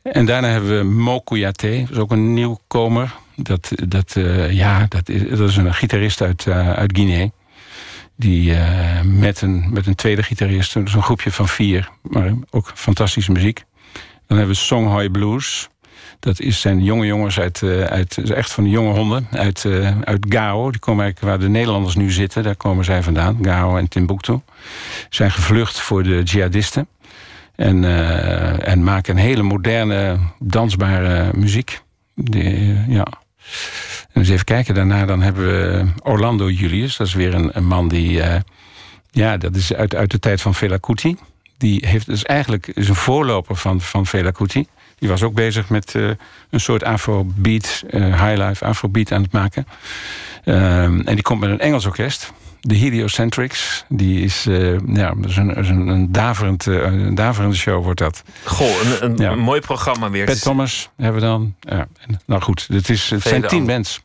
[0.03, 3.15] En daarna hebben we Mo Kouyaté, dat is ook een nieuwkomer.
[3.37, 7.29] Dat, dat, eh, ja, dat, is, dat is een gitarist uit, eh, uit Guinea.
[8.17, 12.71] Die eh, met, een, met een tweede gitarist, dus een groepje van vier, maar ook
[12.75, 13.65] fantastische muziek.
[14.27, 15.69] Dan hebben we Songhai Blues.
[16.25, 20.01] Dat is, zijn jonge jongens uit, eh, uit echt van de jonge honden uit, eh,
[20.05, 20.71] uit Gao.
[20.71, 24.41] Die komen eigenlijk waar de Nederlanders nu zitten, daar komen zij vandaan, Gao en Timbuktu.
[25.11, 26.89] Zijn gevlucht voor de jihadisten.
[27.57, 31.81] En, eh, en maken een hele moderne, dansbare muziek.
[32.15, 33.07] Die, ja.
[34.13, 36.97] En eens even kijken, daarna dan hebben we Orlando Julius.
[36.97, 38.23] Dat is weer een, man die...
[39.11, 41.17] ja, dat is uit, uit de tijd van Fela Kuti.
[41.59, 44.33] Die heeft dus eigenlijk is een voorloper van, van Fela.
[44.99, 46.09] Die was ook bezig met eh,
[46.51, 49.67] een soort afrobeat, eh highlife afrobeat aan het maken.
[50.45, 52.33] Ehm, en die komt met een Engels orkest.
[52.61, 53.85] De Heliocentrics.
[53.89, 58.23] Die is, eh, ja, is een, is een, een, daverend, een daverende show wordt dat.
[58.45, 59.31] Goh, een, een, Ja.
[59.31, 60.25] een mooi programma weer.
[60.25, 61.55] Pat Thomas hebben we dan.
[61.61, 61.87] Ja,
[62.27, 64.03] nou goed, het, is, het zijn tien bands.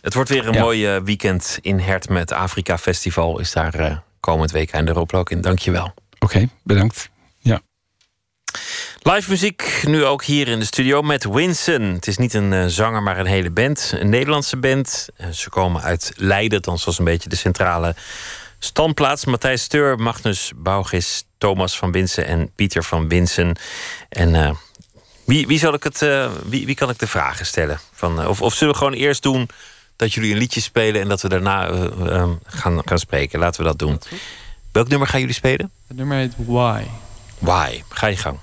[0.00, 0.60] Het wordt weer een Ja.
[0.60, 3.38] mooi weekend in Hert met Afrika Festival.
[3.38, 5.40] Is daar eh, komend week aan de Europa ook in.
[5.40, 5.94] Dankjewel.
[6.18, 7.10] Oké, bedankt.
[7.38, 7.60] Ja.
[8.98, 11.82] Live muziek nu ook hier in de studio met Winson.
[11.82, 13.92] Het is niet een eh, zanger, maar een hele band.
[13.94, 15.08] Een Nederlandse band.
[15.16, 17.94] Eh, ze komen uit Leiden, dan zoals een beetje de centrale
[18.58, 19.24] standplaats.
[19.24, 23.56] Matthijs Steur, Magnus Bougis, Thomas van Winsen en Pieter van Winsen.
[24.08, 24.50] En eh,
[25.24, 26.06] wie, wie, zal ik het,
[26.44, 27.80] wie, wie kan ik de vragen stellen?
[27.92, 29.48] Van, of, of zullen we gewoon eerst doen
[29.98, 33.38] dat jullie een liedje spelen en dat we daarna eh, eh, gaan, gaan spreken?
[33.38, 34.00] Laten we dat doen.
[34.72, 35.70] Welk nummer gaan jullie spelen?
[35.86, 36.82] Het nummer heet Why.
[37.38, 37.82] Why?
[37.88, 38.38] Ga je gang.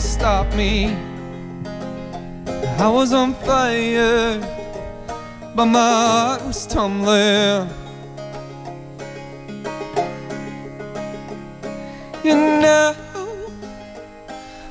[0.00, 0.96] Stop me?
[2.78, 4.40] I was on fire,
[5.58, 7.68] but my heart was tumbling.
[12.24, 12.94] And now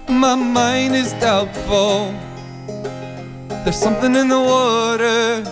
[0.07, 2.13] my mind is doubtful.
[3.65, 5.43] There's something in the water,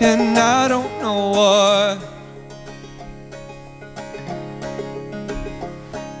[0.00, 1.98] and I don't know what.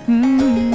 [0.08, 0.73] I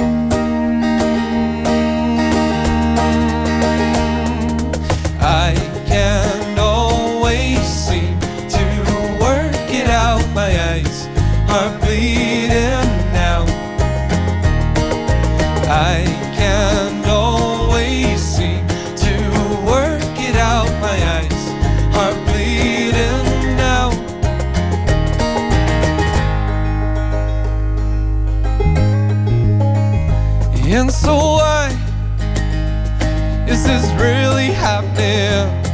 [35.20, 35.66] happening?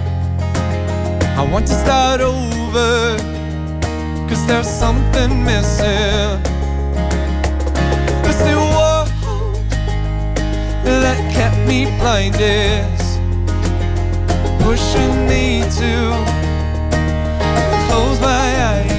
[1.39, 3.17] I want to start over,
[4.29, 6.41] cause there's something missing.
[8.25, 9.07] It's the wall
[10.85, 12.87] that kept me blinded,
[14.63, 15.93] pushing me to
[17.89, 18.96] close my eyes.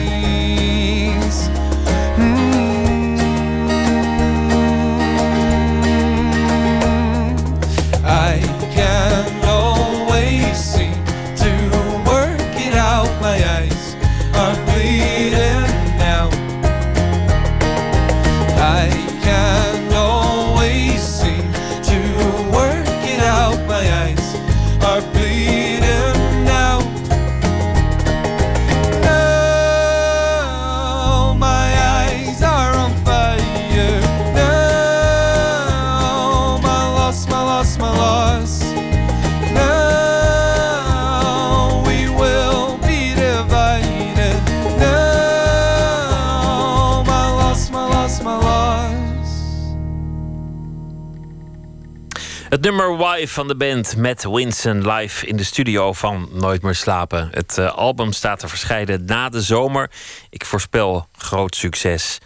[52.68, 57.30] Nummer Wife van de band met Winston live in de studio van Nooit meer slapen.
[57.31, 59.91] Het eh, album staat te verschijnen na de zomer.
[60.30, 62.19] Ik voorspel groot succes.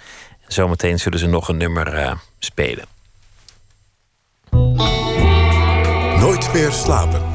[0.48, 2.86] Zometeen zullen ze nog een nummer eh, spelen.
[6.20, 7.31] Nooit meer slapen.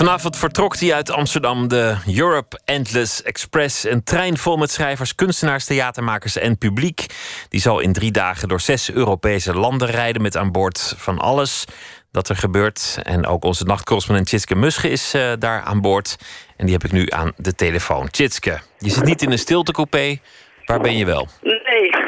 [0.00, 3.84] Vanavond vertrok hij uit Amsterdam de Europe Endless Express.
[3.84, 7.06] Een trein vol met schrijvers, kunstenaars, theatermakers en publiek.
[7.48, 11.64] Die zal in drie dagen door zes Europese landen rijden met aan boord van alles
[12.12, 13.00] dat er gebeurt.
[13.02, 16.16] En ook onze nachtcorrespondent Tjitske Musche is eh, daar aan boord.
[16.56, 18.10] En die heb ik nu aan de telefoon.
[18.10, 20.18] Tjitske, je zit niet in een stiltecoupé.
[20.64, 21.28] Waar ben je wel?
[21.42, 21.90] Nee.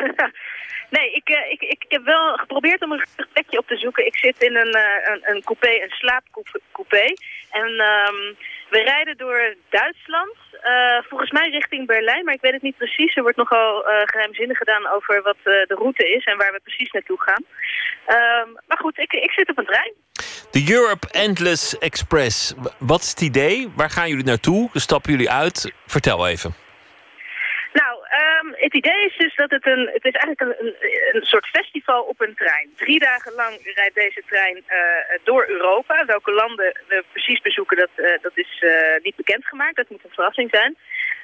[0.97, 4.07] Nee, ik, eh, ik, ik, heb wel geprobeerd om een plekje op te zoeken.
[4.07, 7.15] Ik zit in een, eh, een, een coupé, een slaapcoupé.
[7.53, 8.21] En ehm,
[8.71, 13.17] we rijden door Duitsland, eh, volgens mij richting Berlijn, maar ik weet het niet precies.
[13.17, 16.61] Er wordt nogal eh, geheimzinnig gedaan over wat eh, de route is en waar we
[16.63, 17.45] precies naartoe gaan.
[18.07, 19.93] Ehm, maar goed, ik, ik zit op een trein.
[20.51, 22.55] De Europe Endless Express.
[22.79, 23.73] Wat is het idee?
[23.77, 24.71] Waar gaan jullie naartoe?
[24.73, 25.73] Stappen jullie uit?
[25.87, 26.62] Vertel even.
[28.65, 30.75] Het idee is dus dat het een, het is eigenlijk een,
[31.13, 32.73] een, soort festival op een trein.
[32.77, 34.79] Drie dagen lang rijdt deze trein eh,
[35.25, 36.05] door Europa.
[36.05, 39.77] Welke landen we precies bezoeken, dat, eh, dat is eh, niet bekendgemaakt.
[39.77, 40.77] Dat moet een verrassing zijn.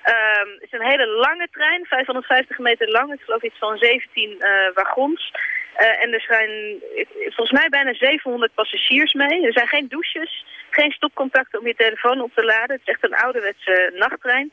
[0.03, 3.13] Ehm, het is een hele lange trein, 550 meter lang.
[3.13, 5.33] Ik geloof iets van 17 eh, wagons.
[5.77, 6.51] En er zijn
[7.35, 9.47] volgens mij bijna 700 passagiers mee.
[9.47, 12.77] Er zijn geen douches, geen stopcontacten om je telefoon op te laden.
[12.77, 14.53] Het is echt een ouderwetse nachttrein.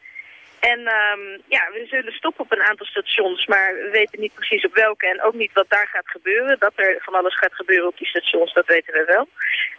[0.72, 4.66] En ehm, ja, we zullen stoppen op een aantal stations, maar we weten niet precies
[4.66, 6.60] op welke en ook niet wat daar gaat gebeuren.
[6.60, 9.28] Dat er van alles gaat gebeuren op die stations, dat weten we wel.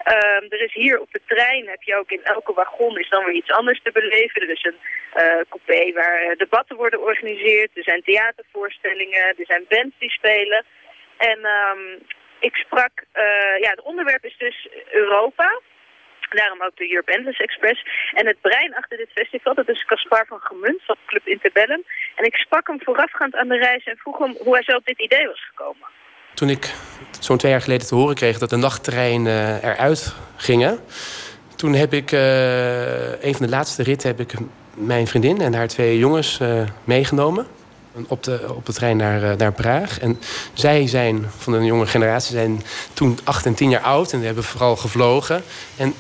[0.03, 3.25] Ehm, er is hier op de trein, heb je ook in elke wagon, is dan
[3.25, 4.43] weer iets anders te beleven.
[4.43, 4.81] Er is een
[5.13, 10.65] eh, coupé waar eh, debatten worden georganiseerd, er zijn theatervoorstellingen, er zijn bands die spelen.
[11.17, 11.99] En ehm,
[12.39, 15.61] ik sprak, eh, ja, het onderwerp is dus Europa.
[16.31, 17.85] Daarom ook de Europe Express.
[18.13, 21.83] En het brein achter dit festival, dat is Caspar van Gemunt van Club Interbellum.
[22.15, 24.87] En ik sprak hem voorafgaand aan de reis en vroeg hem hoe hij zo op
[24.87, 25.89] dit idee was gekomen.
[26.35, 26.75] Toen ik
[27.21, 30.81] zo'n twee jaar geleden te horen kreeg dat de nachttreinen eh, eruit gingen...
[31.57, 34.33] toen heb ik, eh, een van de laatste ritten, heb ik
[34.75, 37.47] mijn vriendin en haar twee jongens eh, meegenomen.
[38.09, 39.99] Op de, op de trein naar, naar Praag.
[40.01, 40.21] En
[40.55, 42.63] zij zijn van een jonge generatie, zijn
[42.95, 44.13] toen acht en tien jaar oud...
[44.13, 45.43] en hebben vooral gevlogen.
[45.77, 45.95] En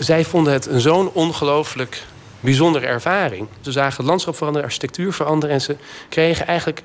[0.00, 2.04] zij vonden het een zo'n ongelooflijk
[2.40, 3.48] bijzondere ervaring.
[3.60, 5.54] Ze zagen het landschap veranderen, architectuur veranderen...
[5.54, 5.76] en ze
[6.08, 6.82] kregen eigenlijk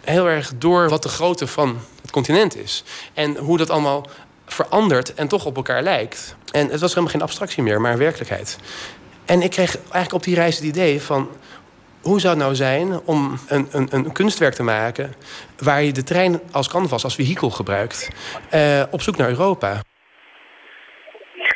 [0.00, 2.84] heel erg door wat de grootte van het continent is.
[3.14, 4.06] En hoe dat allemaal
[4.46, 6.36] verandert en toch op elkaar lijkt.
[6.50, 8.58] En het was helemaal geen abstractie meer, maar werkelijkheid.
[9.24, 11.28] En ik kreeg eigenlijk op die reis het idee van...
[12.00, 15.14] hoe zou het nou zijn om een, een, een kunstwerk te maken...
[15.58, 18.08] waar je de trein als canvas, als vehikel gebruikt...
[18.54, 19.82] Uh, op zoek naar Europa?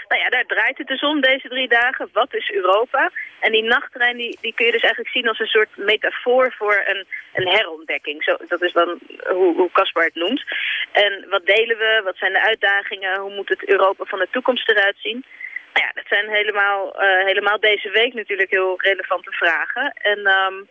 [0.09, 2.09] Nou ja, daar draait het dus om deze drie dagen.
[2.13, 3.11] Wat is Europa?
[3.41, 6.83] En die nachttrein die, die kun je dus eigenlijk zien als een soort metafoor voor
[6.87, 8.25] een, een herontdekking.
[8.25, 8.99] Zo, dat is dan
[9.29, 10.45] hoe Caspar het noemt.
[10.93, 12.01] En wat delen we?
[12.05, 13.21] Wat zijn de uitdagingen?
[13.21, 15.25] Hoe moet het Europa van de toekomst eruit zien?
[15.73, 19.93] Nou ja, dat zijn helemaal, uh, helemaal deze week natuurlijk heel relevante vragen.
[19.93, 20.69] En um,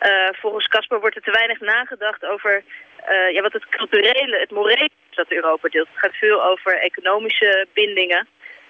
[0.00, 2.62] uh, volgens Caspar wordt er te weinig nagedacht over
[3.08, 5.88] uh, ja, wat het culturele, het morele dat Europa deelt.
[5.88, 8.28] Het gaat veel over economische bindingen.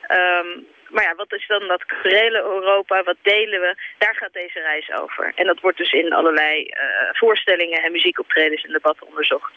[0.09, 3.03] Um, maar ja, wat is dan dat culturele Europa?
[3.03, 3.77] Wat delen we?
[3.99, 5.33] Daar gaat deze reis over.
[5.35, 6.71] En dat wordt dus in allerlei uh,
[7.13, 9.53] voorstellingen en muziekoptredens en debatten onderzocht.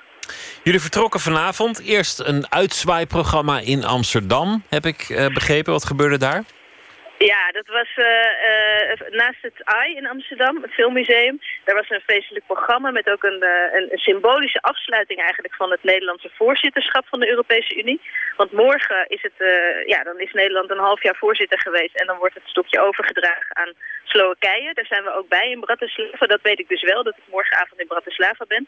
[0.64, 1.82] Jullie vertrokken vanavond.
[1.86, 5.72] Eerst een uitzwaaiprogramma in Amsterdam, heb ik uh, begrepen.
[5.72, 6.44] Wat gebeurde daar?
[7.18, 11.39] Ja, dat was uh, naast het AI in Amsterdam, het filmmuseum.
[11.64, 15.84] Daar was een feestelijk programma met ook een, uh, een, symbolische afsluiting eigenlijk van het
[15.84, 18.02] Nederlandse voorzitterschap van de Europese Unie.
[18.35, 19.38] Want morgen is het,
[19.85, 23.56] ja, dan is Nederland een half jaar voorzitter geweest en dan wordt het stokje overgedragen
[23.56, 23.73] aan
[24.03, 24.73] Slowakije.
[24.73, 26.26] Daar zijn we ook bij in Bratislava.
[26.26, 28.68] Dat weet ik dus wel, dat ik morgenavond in Bratislava ben.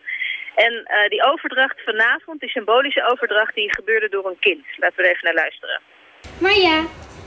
[0.55, 4.65] En die overdracht vanavond, die symbolische overdracht, die gebeurde door een kind.
[4.76, 5.81] Laten we er even naar luisteren.
[6.38, 6.84] Maar ja,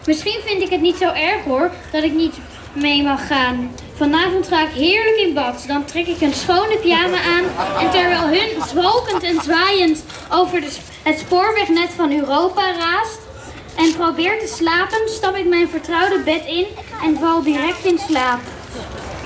[0.07, 2.35] Misschien vind ik het niet zo erg hoor, dat ik niet
[2.73, 3.75] mee mag gaan.
[3.95, 5.65] Vanavond ga ik heerlijk in bad.
[5.67, 7.45] Dan trek ik een schone pyjama aan.
[7.81, 10.63] En terwijl hun zwalkend en zwaaiend over
[11.03, 13.21] het spoorwegnet van Europa raast...
[13.77, 16.67] en probeert te slapen, stap ik mijn vertrouwde bed in
[17.03, 18.41] en val direct in slaap.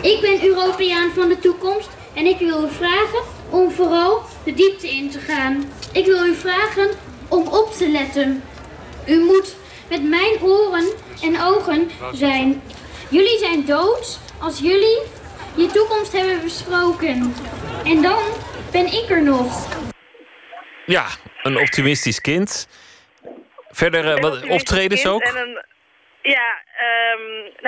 [0.01, 3.21] Ik ben Europeaan van de toekomst en ik wil u vragen
[3.51, 5.65] om vooral de diepte in te gaan.
[5.93, 6.89] Ik wil u vragen
[7.29, 8.43] om op te letten.
[9.07, 9.57] U moet
[9.89, 10.87] met mijn oren
[11.23, 12.63] en ogen zijn.
[13.11, 15.03] Jullie zijn dood als jullie
[15.57, 17.35] je toekomst hebben besproken.
[17.85, 18.23] En dan
[18.73, 19.69] ben ik er nog.
[20.87, 21.07] Ja,
[21.43, 22.69] een optimistisch kind.
[23.71, 25.23] Verder uh, wat optredens ook?
[25.25, 25.65] Een,
[26.23, 27.25] ja, um,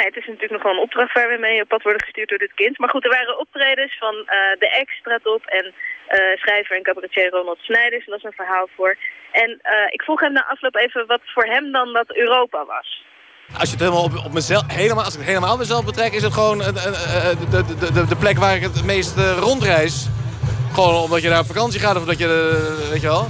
[0.06, 2.38] het is natuurlijk nog wel een opdracht waar we mee op pad worden gestuurd door
[2.38, 2.78] dit kind.
[2.78, 4.26] Maar goed, er waren optredens van uh,
[4.58, 8.06] de ex-stratop en uh, schrijver en cabaretier Ronald Snijders.
[8.06, 8.96] Dat is een verhaal voor.
[9.32, 13.06] En uh, ik vroeg hem na afloop even wat voor hem dan dat Europa was.
[13.58, 16.22] Als je het helemaal op, op mezelf, helemaal, als ik het helemaal mezelf betrek, is
[16.22, 16.72] het gewoon de,
[17.50, 20.08] de, de, de plek waar ik het meest rondreis.
[20.72, 22.26] Gewoon omdat je naar op vakantie gaat of dat je,
[22.90, 23.26] weet je wel.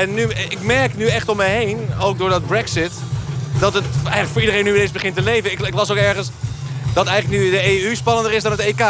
[0.00, 2.92] En nu, ik merk nu echt om me heen, ook door dat brexit,
[3.60, 5.52] dat het eigenlijk voor iedereen nu ineens begint te leven.
[5.52, 6.30] Ik, ik las ook ergens
[6.94, 8.84] dat eigenlijk nu de EU spannender is dan het EK.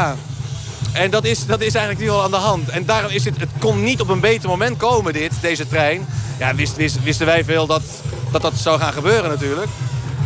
[0.95, 2.69] En dat is, dat is eigenlijk nu al aan de hand.
[2.71, 6.07] En daarom is het, het kon niet op een beter moment komen, dit, deze trein.
[6.39, 8.03] Ja, wist, wist, wisten wij veel dat,
[8.33, 9.71] dat dat zou gaan gebeuren natuurlijk.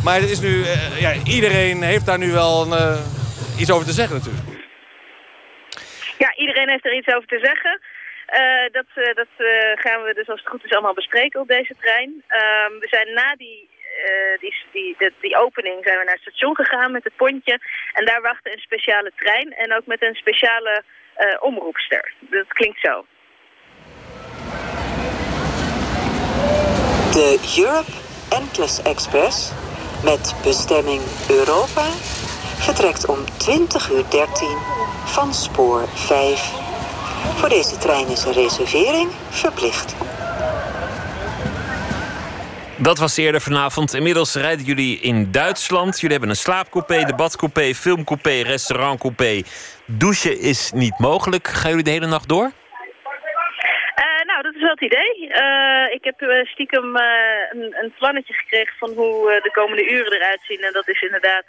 [0.04, 3.86] Maar het is nu, uh, ja, iedereen heeft daar nu wel een, uh, iets over
[3.86, 4.46] te zeggen natuurlijk.
[6.18, 7.80] Ja, iedereen heeft er iets over te zeggen.
[8.40, 9.32] Uh, dat dat
[9.74, 12.24] gaan we dus als het goed is allemaal bespreken op deze trein.
[12.28, 13.69] Ehm, we zijn na die
[14.00, 17.60] uh, die, die, die opening zijn we naar het station gegaan met het pontje.
[17.92, 20.82] En daar wachtte een speciale trein en ook met een speciale
[21.18, 22.12] uh, omroepster.
[22.18, 23.04] Dat klinkt zo.
[27.12, 27.92] De Europe
[28.30, 29.52] Endless Express
[30.04, 31.86] met bestemming Europa
[32.66, 34.48] vertrekt om 20 uur 13
[35.04, 36.68] van spoor 5.
[37.36, 39.94] Voor deze trein is een reservering verplicht.
[42.82, 43.94] Dat was eerder vanavond.
[43.94, 45.94] Inmiddels rijden jullie in Duitsland.
[46.00, 49.42] Jullie hebben een slaapcoupé, debatcoupé, filmcoupé, restaurantcoupé.
[49.86, 51.46] Douchen is niet mogelijk.
[51.48, 52.50] Gaan jullie de hele nacht door?
[54.04, 55.14] Uh, nou, dat is wel het idee.
[55.18, 60.40] Uh, ik heb uh, stiekem een, een, plannetje gekregen van hoe de komende uren eruit
[60.42, 60.60] zien.
[60.60, 61.46] En dat is inderdaad,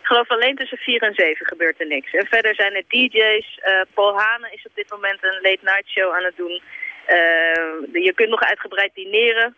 [0.00, 2.12] ik geloof alleen tussen 4 en 7 gebeurt er niks.
[2.12, 3.60] En verder zijn er DJ's.
[3.94, 6.62] Paul Hane is op dit moment een late night show aan het doen.
[7.92, 9.56] je kunt nog uitgebreid dineren.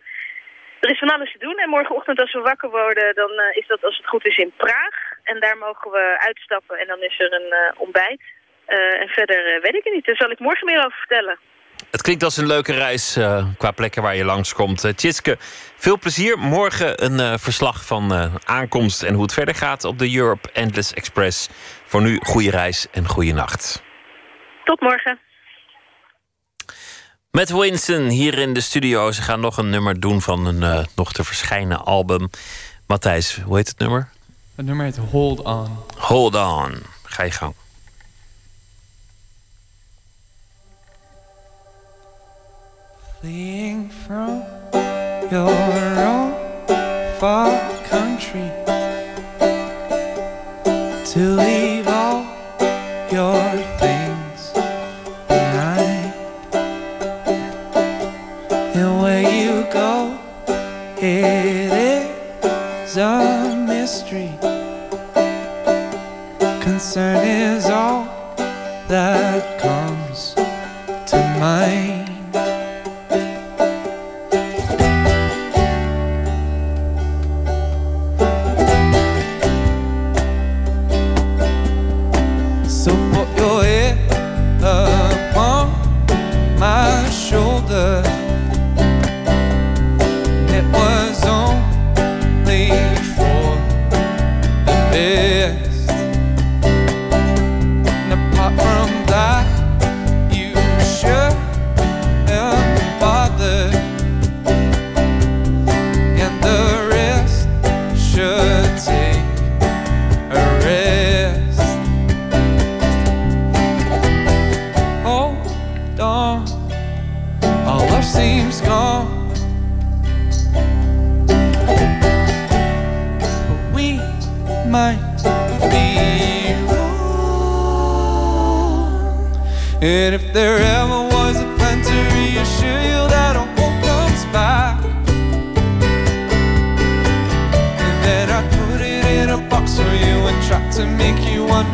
[0.79, 3.67] Er is van alles te doen en morgenochtend als we wakker worden, dan uh, is
[3.67, 4.95] dat als het goed is in Praag.
[5.23, 8.21] En daar mogen we uitstappen en dan is er een uh, ontbijt.
[8.67, 11.39] Uh, en verder weet ik het niet, daar zal ik morgen meer over vertellen.
[11.91, 13.19] Het klinkt als een leuke reis
[13.57, 14.83] qua plekken waar je langskomt.
[14.83, 15.35] Uh, Tjitske,
[15.75, 16.37] veel plezier.
[16.37, 21.49] Morgen een verslag van aankomst en hoe het verder gaat op de Europe Endless Express.
[21.83, 23.83] Voor nu, goede reis en goede nacht.
[24.63, 25.19] Tot morgen.
[27.37, 29.11] Met Winston hier in de studio.
[29.11, 32.29] Ze gaan nog een nummer doen van een eh, nog te verschijnen album.
[32.85, 34.09] Matthijs, hoe heet het nummer?
[34.55, 35.67] Het nummer heet Hold On.
[35.97, 36.71] Hold On.
[37.03, 37.53] Ga je gang.
[43.19, 44.43] Fleeing from
[45.29, 45.53] your
[46.07, 46.33] own
[47.89, 48.51] country
[51.13, 52.23] To leave all
[53.09, 53.46] your
[68.87, 69.26] that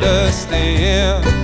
[0.04, 1.43] you understand.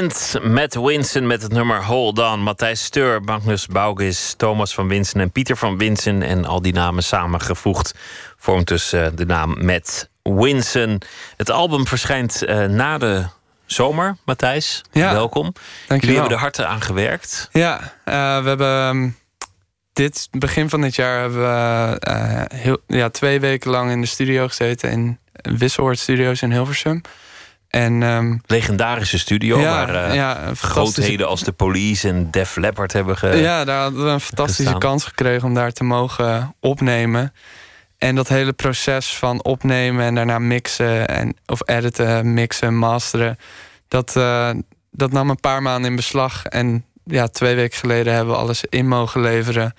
[0.00, 2.42] Met Winsen met het nummer Hold On.
[2.42, 6.22] Matthijs Steur, Magnus Baugis, Thomas van Winsen en Pieter van Winsen.
[6.22, 7.94] En al die namen samengevoegd
[8.36, 10.98] vormt dus eh, de naam met Winsen.
[11.36, 13.24] Het album verschijnt eh, na de
[13.66, 14.82] zomer, Matthijs.
[14.92, 15.42] Ja, Welkom.
[15.42, 16.16] Jullie dankjewel.
[16.16, 17.48] hebben er hard aan gewerkt.
[17.52, 19.08] Ja, eh, we hebben ehm,
[19.92, 24.48] dit begin van dit jaar hebben we heel, ja, twee weken lang in de studio
[24.48, 27.02] gezeten in Wisselhoort Studios in Hilversum.
[27.70, 32.92] En, ehm, Legendarische studio Ja, waar eh, ja, grootheden als de Police en Def Leppard
[32.92, 33.36] hebben ge...
[33.36, 34.80] ja, daar hadden we een fantastische gestaan.
[34.80, 37.32] kans gekregen om daar te mogen opnemen.
[37.98, 43.38] En dat hele proces van opnemen en daarna mixen en of editen, mixen, masteren,
[43.88, 44.50] dat, eh,
[44.90, 46.44] dat nam een paar maanden in beslag.
[46.44, 49.74] En ja, twee weken geleden hebben we alles in mogen leveren.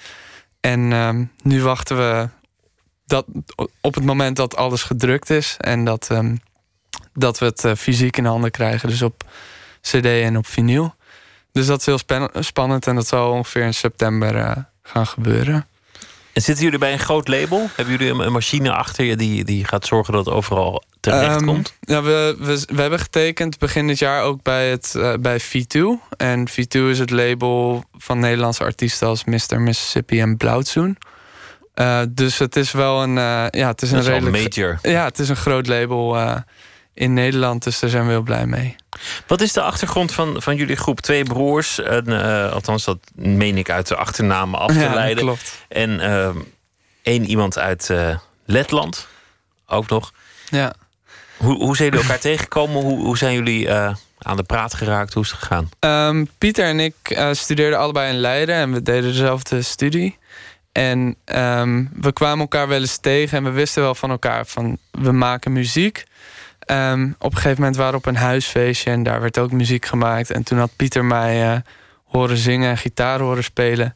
[0.60, 2.30] En ehm, nu wachten we
[3.06, 3.26] dat,
[3.82, 6.36] op het moment dat alles gedrukt is en dat, ehm,
[7.14, 9.24] dat we het eh, fysiek in handen krijgen, dus op
[9.82, 10.94] CD en op vinyl.
[11.52, 14.52] Dus dat is heel span- spannend en dat zal ongeveer in september eh,
[14.84, 15.66] gaan gebeuren.
[16.34, 17.70] En zitten jullie bij een groot label?
[17.76, 21.46] Hebben jullie een, machine achter je die, die gaat zorgen dat het overal terecht Ehm,
[21.46, 21.74] komt?
[21.80, 25.82] ja, we, we, we hebben getekend begin dit jaar ook bij, het, eh, bij V2.
[26.18, 29.62] En V2 is het label van Nederlandse artiesten als Mr.
[29.62, 30.98] Mississippi en Blauwtsoen.
[31.74, 33.14] Eh, dus het is wel een,
[33.52, 34.56] ja, het is Dat een is redelijk.
[34.56, 34.80] major.
[34.82, 36.18] Ja, het is een groot label
[36.94, 38.76] in Nederland, dus daar zijn we heel blij mee.
[39.28, 41.00] Wat is de achtergrond van, van jullie groep?
[41.00, 45.24] Twee broers, en, eh, althans dat meen ik uit de achternamen af te Ja, leiden.
[45.24, 45.58] klopt.
[45.68, 46.38] En ehm,
[47.02, 49.08] één iemand uit eh, Letland
[49.68, 50.12] ook nog.
[50.50, 50.74] Ja.
[51.38, 52.82] Hoe, hoe zijn jullie elkaar tegengekomen?
[52.82, 55.14] Hoe, hoe zijn jullie eh, aan de praat geraakt?
[55.14, 55.70] Hoe is het gegaan?
[55.80, 56.96] Ehm, Pieter en ik
[57.32, 60.18] studeerden allebei in Leiden en we deden dezelfde studie.
[60.72, 64.78] En ehm, we kwamen elkaar wel eens tegen en we wisten wel van elkaar van
[64.92, 66.04] we maken muziek.
[66.66, 69.86] Ehm, op een gegeven moment waren we op een huisfeestje en daar werd ook muziek
[69.86, 70.32] gemaakt.
[70.32, 71.60] En toen had Pieter mij eh,
[72.06, 73.96] horen zingen en gitaar horen spelen.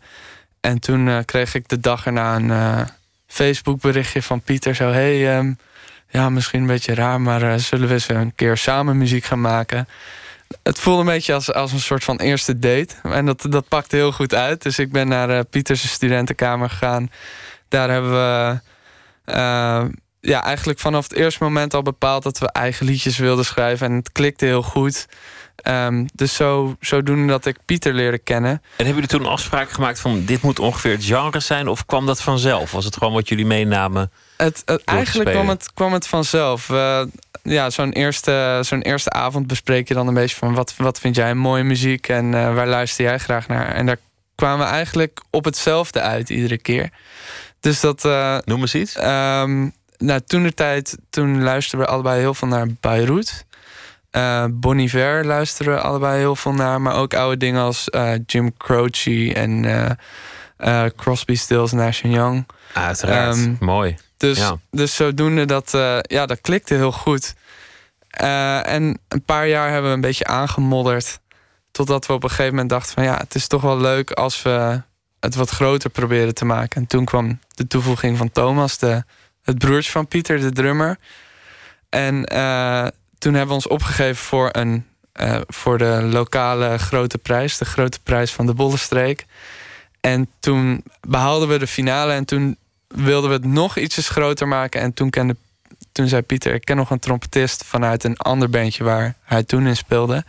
[0.61, 2.81] En toen eh, kreeg ik de dag erna een uh,
[3.27, 4.75] Facebook berichtje van Pieter.
[4.75, 5.53] Zo, hey, ehm,
[6.09, 9.87] ja, misschien een beetje raar, maar zullen we eens een keer samen muziek gaan maken?
[10.63, 12.95] Het voelde een beetje als, als een soort van eerste date.
[13.03, 14.61] En dat, dat pakte heel goed uit.
[14.61, 17.11] Dus ik ben naar Pieters studentenkamer gegaan.
[17.67, 18.59] Daar hebben we
[20.25, 23.87] ja, eigenlijk vanaf het eerste moment al bepaald dat we eigen liedjes wilden schrijven.
[23.87, 25.07] En het klikte heel goed.
[25.67, 28.51] Um, dus zo, zodoende dat ik Pieter leerde kennen.
[28.51, 31.67] En hebben jullie toen afspraak gemaakt van dit moet ongeveer het genre zijn?
[31.67, 32.71] Of kwam dat vanzelf?
[32.71, 34.11] Was het gewoon wat jullie meenamen?
[34.37, 36.69] Het, eigenlijk kwam het, kwam het vanzelf.
[36.69, 37.01] Uh,
[37.43, 41.15] ja, zo'n eerste, zo'n eerste avond bespreek je dan een beetje van wat, wat vind
[41.15, 43.67] jij mooie muziek en uh, waar luister jij graag naar?
[43.67, 43.97] En daar
[44.35, 46.89] kwamen we eigenlijk op hetzelfde uit iedere keer.
[47.59, 48.05] Dus dat.
[48.05, 48.97] Uh, Noem eens iets.
[49.03, 49.73] Um,
[50.05, 53.45] nou, toen de tijd, toen luisterden we allebei heel veel naar Beirut.
[54.11, 56.81] Uh, Bon Iver luisteren we allebei heel veel naar.
[56.81, 59.63] Maar ook oude dingen als uh, Jim Croce en
[60.57, 62.47] uh, Crosby, Stills, Nash Young.
[62.73, 63.95] Uiteraard, um, mooi.
[64.17, 64.57] Dus, ja.
[64.71, 65.69] dus zodoende dat,
[66.01, 67.33] ja, dat klikte heel goed.
[68.09, 71.19] en een paar jaar hebben we een beetje aangemodderd.
[71.71, 73.03] Totdat we op een gegeven moment dachten van...
[73.03, 74.81] ja, het is toch wel leuk als we
[75.19, 76.81] het wat groter proberen te maken.
[76.81, 79.03] En toen kwam de toevoeging van Thomas, de
[79.45, 80.97] het broertje van Pieter, de drummer.
[81.89, 84.85] En uh, toen hebben we ons opgegeven voor, een,
[85.21, 89.25] uh, voor de lokale grote prijs, de grote prijs van de Bollenstreek.
[90.01, 92.57] En toen behaalden we de finale en toen
[92.87, 94.81] wilden we het nog ietsjes groter maken.
[94.81, 95.35] En toen, kende,
[95.91, 99.67] toen zei Pieter, ik ken nog een trompetist vanuit een ander bandje waar hij toen
[99.67, 100.23] in speelde.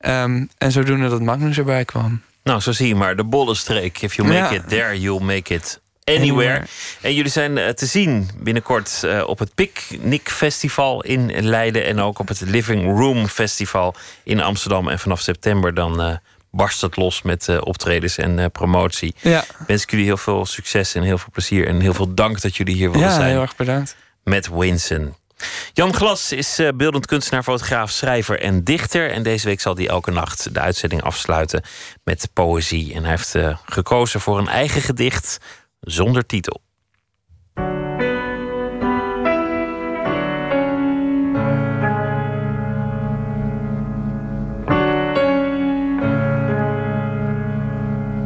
[0.00, 2.22] Um, en zodoende dat Magnus erbij kwam.
[2.42, 3.16] Nou, zo zie je maar.
[3.16, 4.02] De Bollenstreek.
[4.02, 4.60] If you make ja.
[4.60, 6.62] it there, you'll make it Anywhere.
[7.00, 11.84] En jullie zijn eh, te zien binnenkort eh, op het Picnic Festival in Leiden.
[11.84, 14.88] En ook op het Living Room Festival in Amsterdam.
[14.88, 16.16] En vanaf september dan uh,
[16.50, 19.14] barst het los met optredens en promotie.
[19.20, 19.44] Ja.
[19.66, 21.66] Wens ik jullie heel veel succes en heel veel plezier.
[21.66, 23.30] En heel veel dank dat jullie hier willen ja, zijn.
[23.30, 23.96] heel erg bedankt.
[24.24, 25.14] Met Winson.
[25.72, 29.10] Jan Glas is beeldend kunstenaar, fotograaf, schrijver en dichter.
[29.10, 31.62] En deze week zal hij elke nacht de uitzending afsluiten
[32.04, 32.94] met poëzie.
[32.94, 35.38] En hij heeft gekozen voor een eigen gedicht
[35.84, 36.62] zonder titel.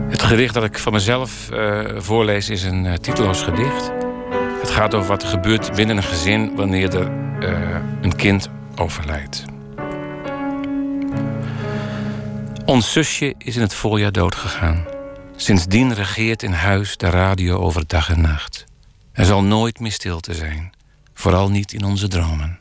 [0.08, 3.92] Het gedicht dat ik van mezelf uh, voorlees is een uh, titeloos gedicht.
[4.60, 7.10] Het gaat over wat er gebeurt binnen een gezin wanneer er
[7.40, 9.44] uh, een kind overlijdt.
[12.64, 14.97] Ons zusje is in het voorjaar doodgegaan.
[15.40, 18.64] Sindsdien regeert in huis de radio over dag en nacht.
[19.12, 20.72] Er zal nooit meer stilte zijn,
[21.14, 22.60] vooral niet in onze dromen.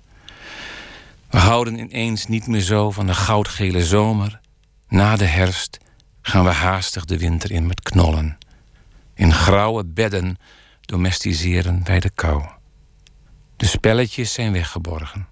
[1.30, 4.40] We houden ineens niet meer zo van de goudgele zomer.
[4.88, 5.78] Na de herfst
[6.22, 8.38] gaan we haastig de winter in met knollen.
[9.14, 10.38] In grauwe bedden
[10.82, 12.46] domesticeren wij de kou.
[13.56, 15.28] De spelletjes zijn weggeborgen.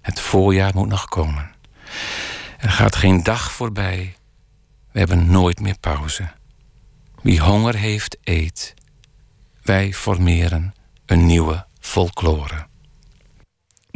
[0.00, 1.50] Het voorjaar moet nog komen.
[2.58, 4.16] Er gaat geen dag voorbij.
[4.92, 6.35] We hebben nooit meer pauze.
[7.26, 8.74] Wie honger heeft, eet.
[9.62, 10.74] Wij formeren
[11.06, 12.65] een nieuwe folklore.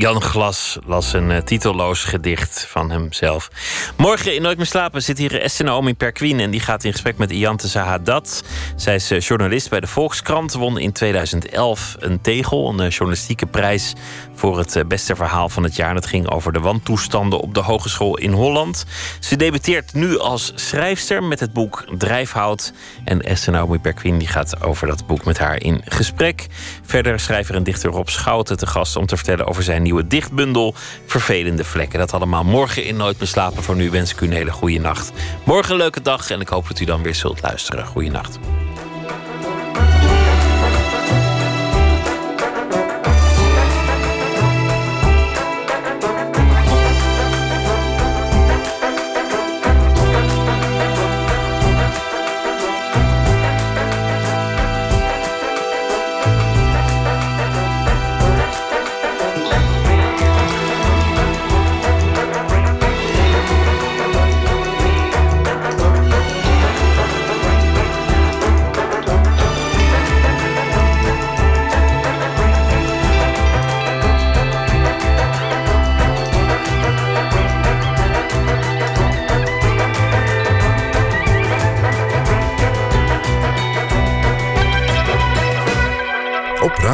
[0.00, 3.50] Jan Glas las een uh, titelloos gedicht van hemzelf.
[3.96, 6.40] Morgen in Nooit meer slapen zit hier Esther Naomi Perquin...
[6.40, 8.44] en die gaat in gesprek met Iante Zahadat.
[8.76, 10.52] Zij is uh, journalist bij de Volkskrant.
[10.52, 13.94] Won in 2011 een tegel, een uh, journalistieke prijs...
[14.34, 15.94] voor het beste verhaal van het jaar.
[15.94, 18.84] Dat ging over de wantoestanden op de hogeschool in Holland.
[19.18, 22.72] Ze debuteert nu als schrijfster met het boek Drijfhout.
[23.04, 26.46] En Esther Naomi Perquin die gaat over dat boek met haar in gesprek.
[26.84, 28.96] Verder schrijver en dichter Rob Schouten te gast...
[28.96, 30.74] om te vertellen over zijn nieuwe dichtbundel
[31.06, 31.98] Vervelende Vlekken.
[31.98, 33.62] Dat allemaal morgen in Nooit meer slapen.
[33.62, 35.12] Voor nu wens ik u een hele goede nacht.
[35.44, 37.86] Morgen een leuke dag en ik hoop dat u dan weer zult luisteren.
[37.86, 38.38] Goeienacht.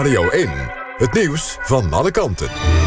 [0.07, 0.51] Radio 1,
[0.97, 2.86] het nieuws van alle kanten.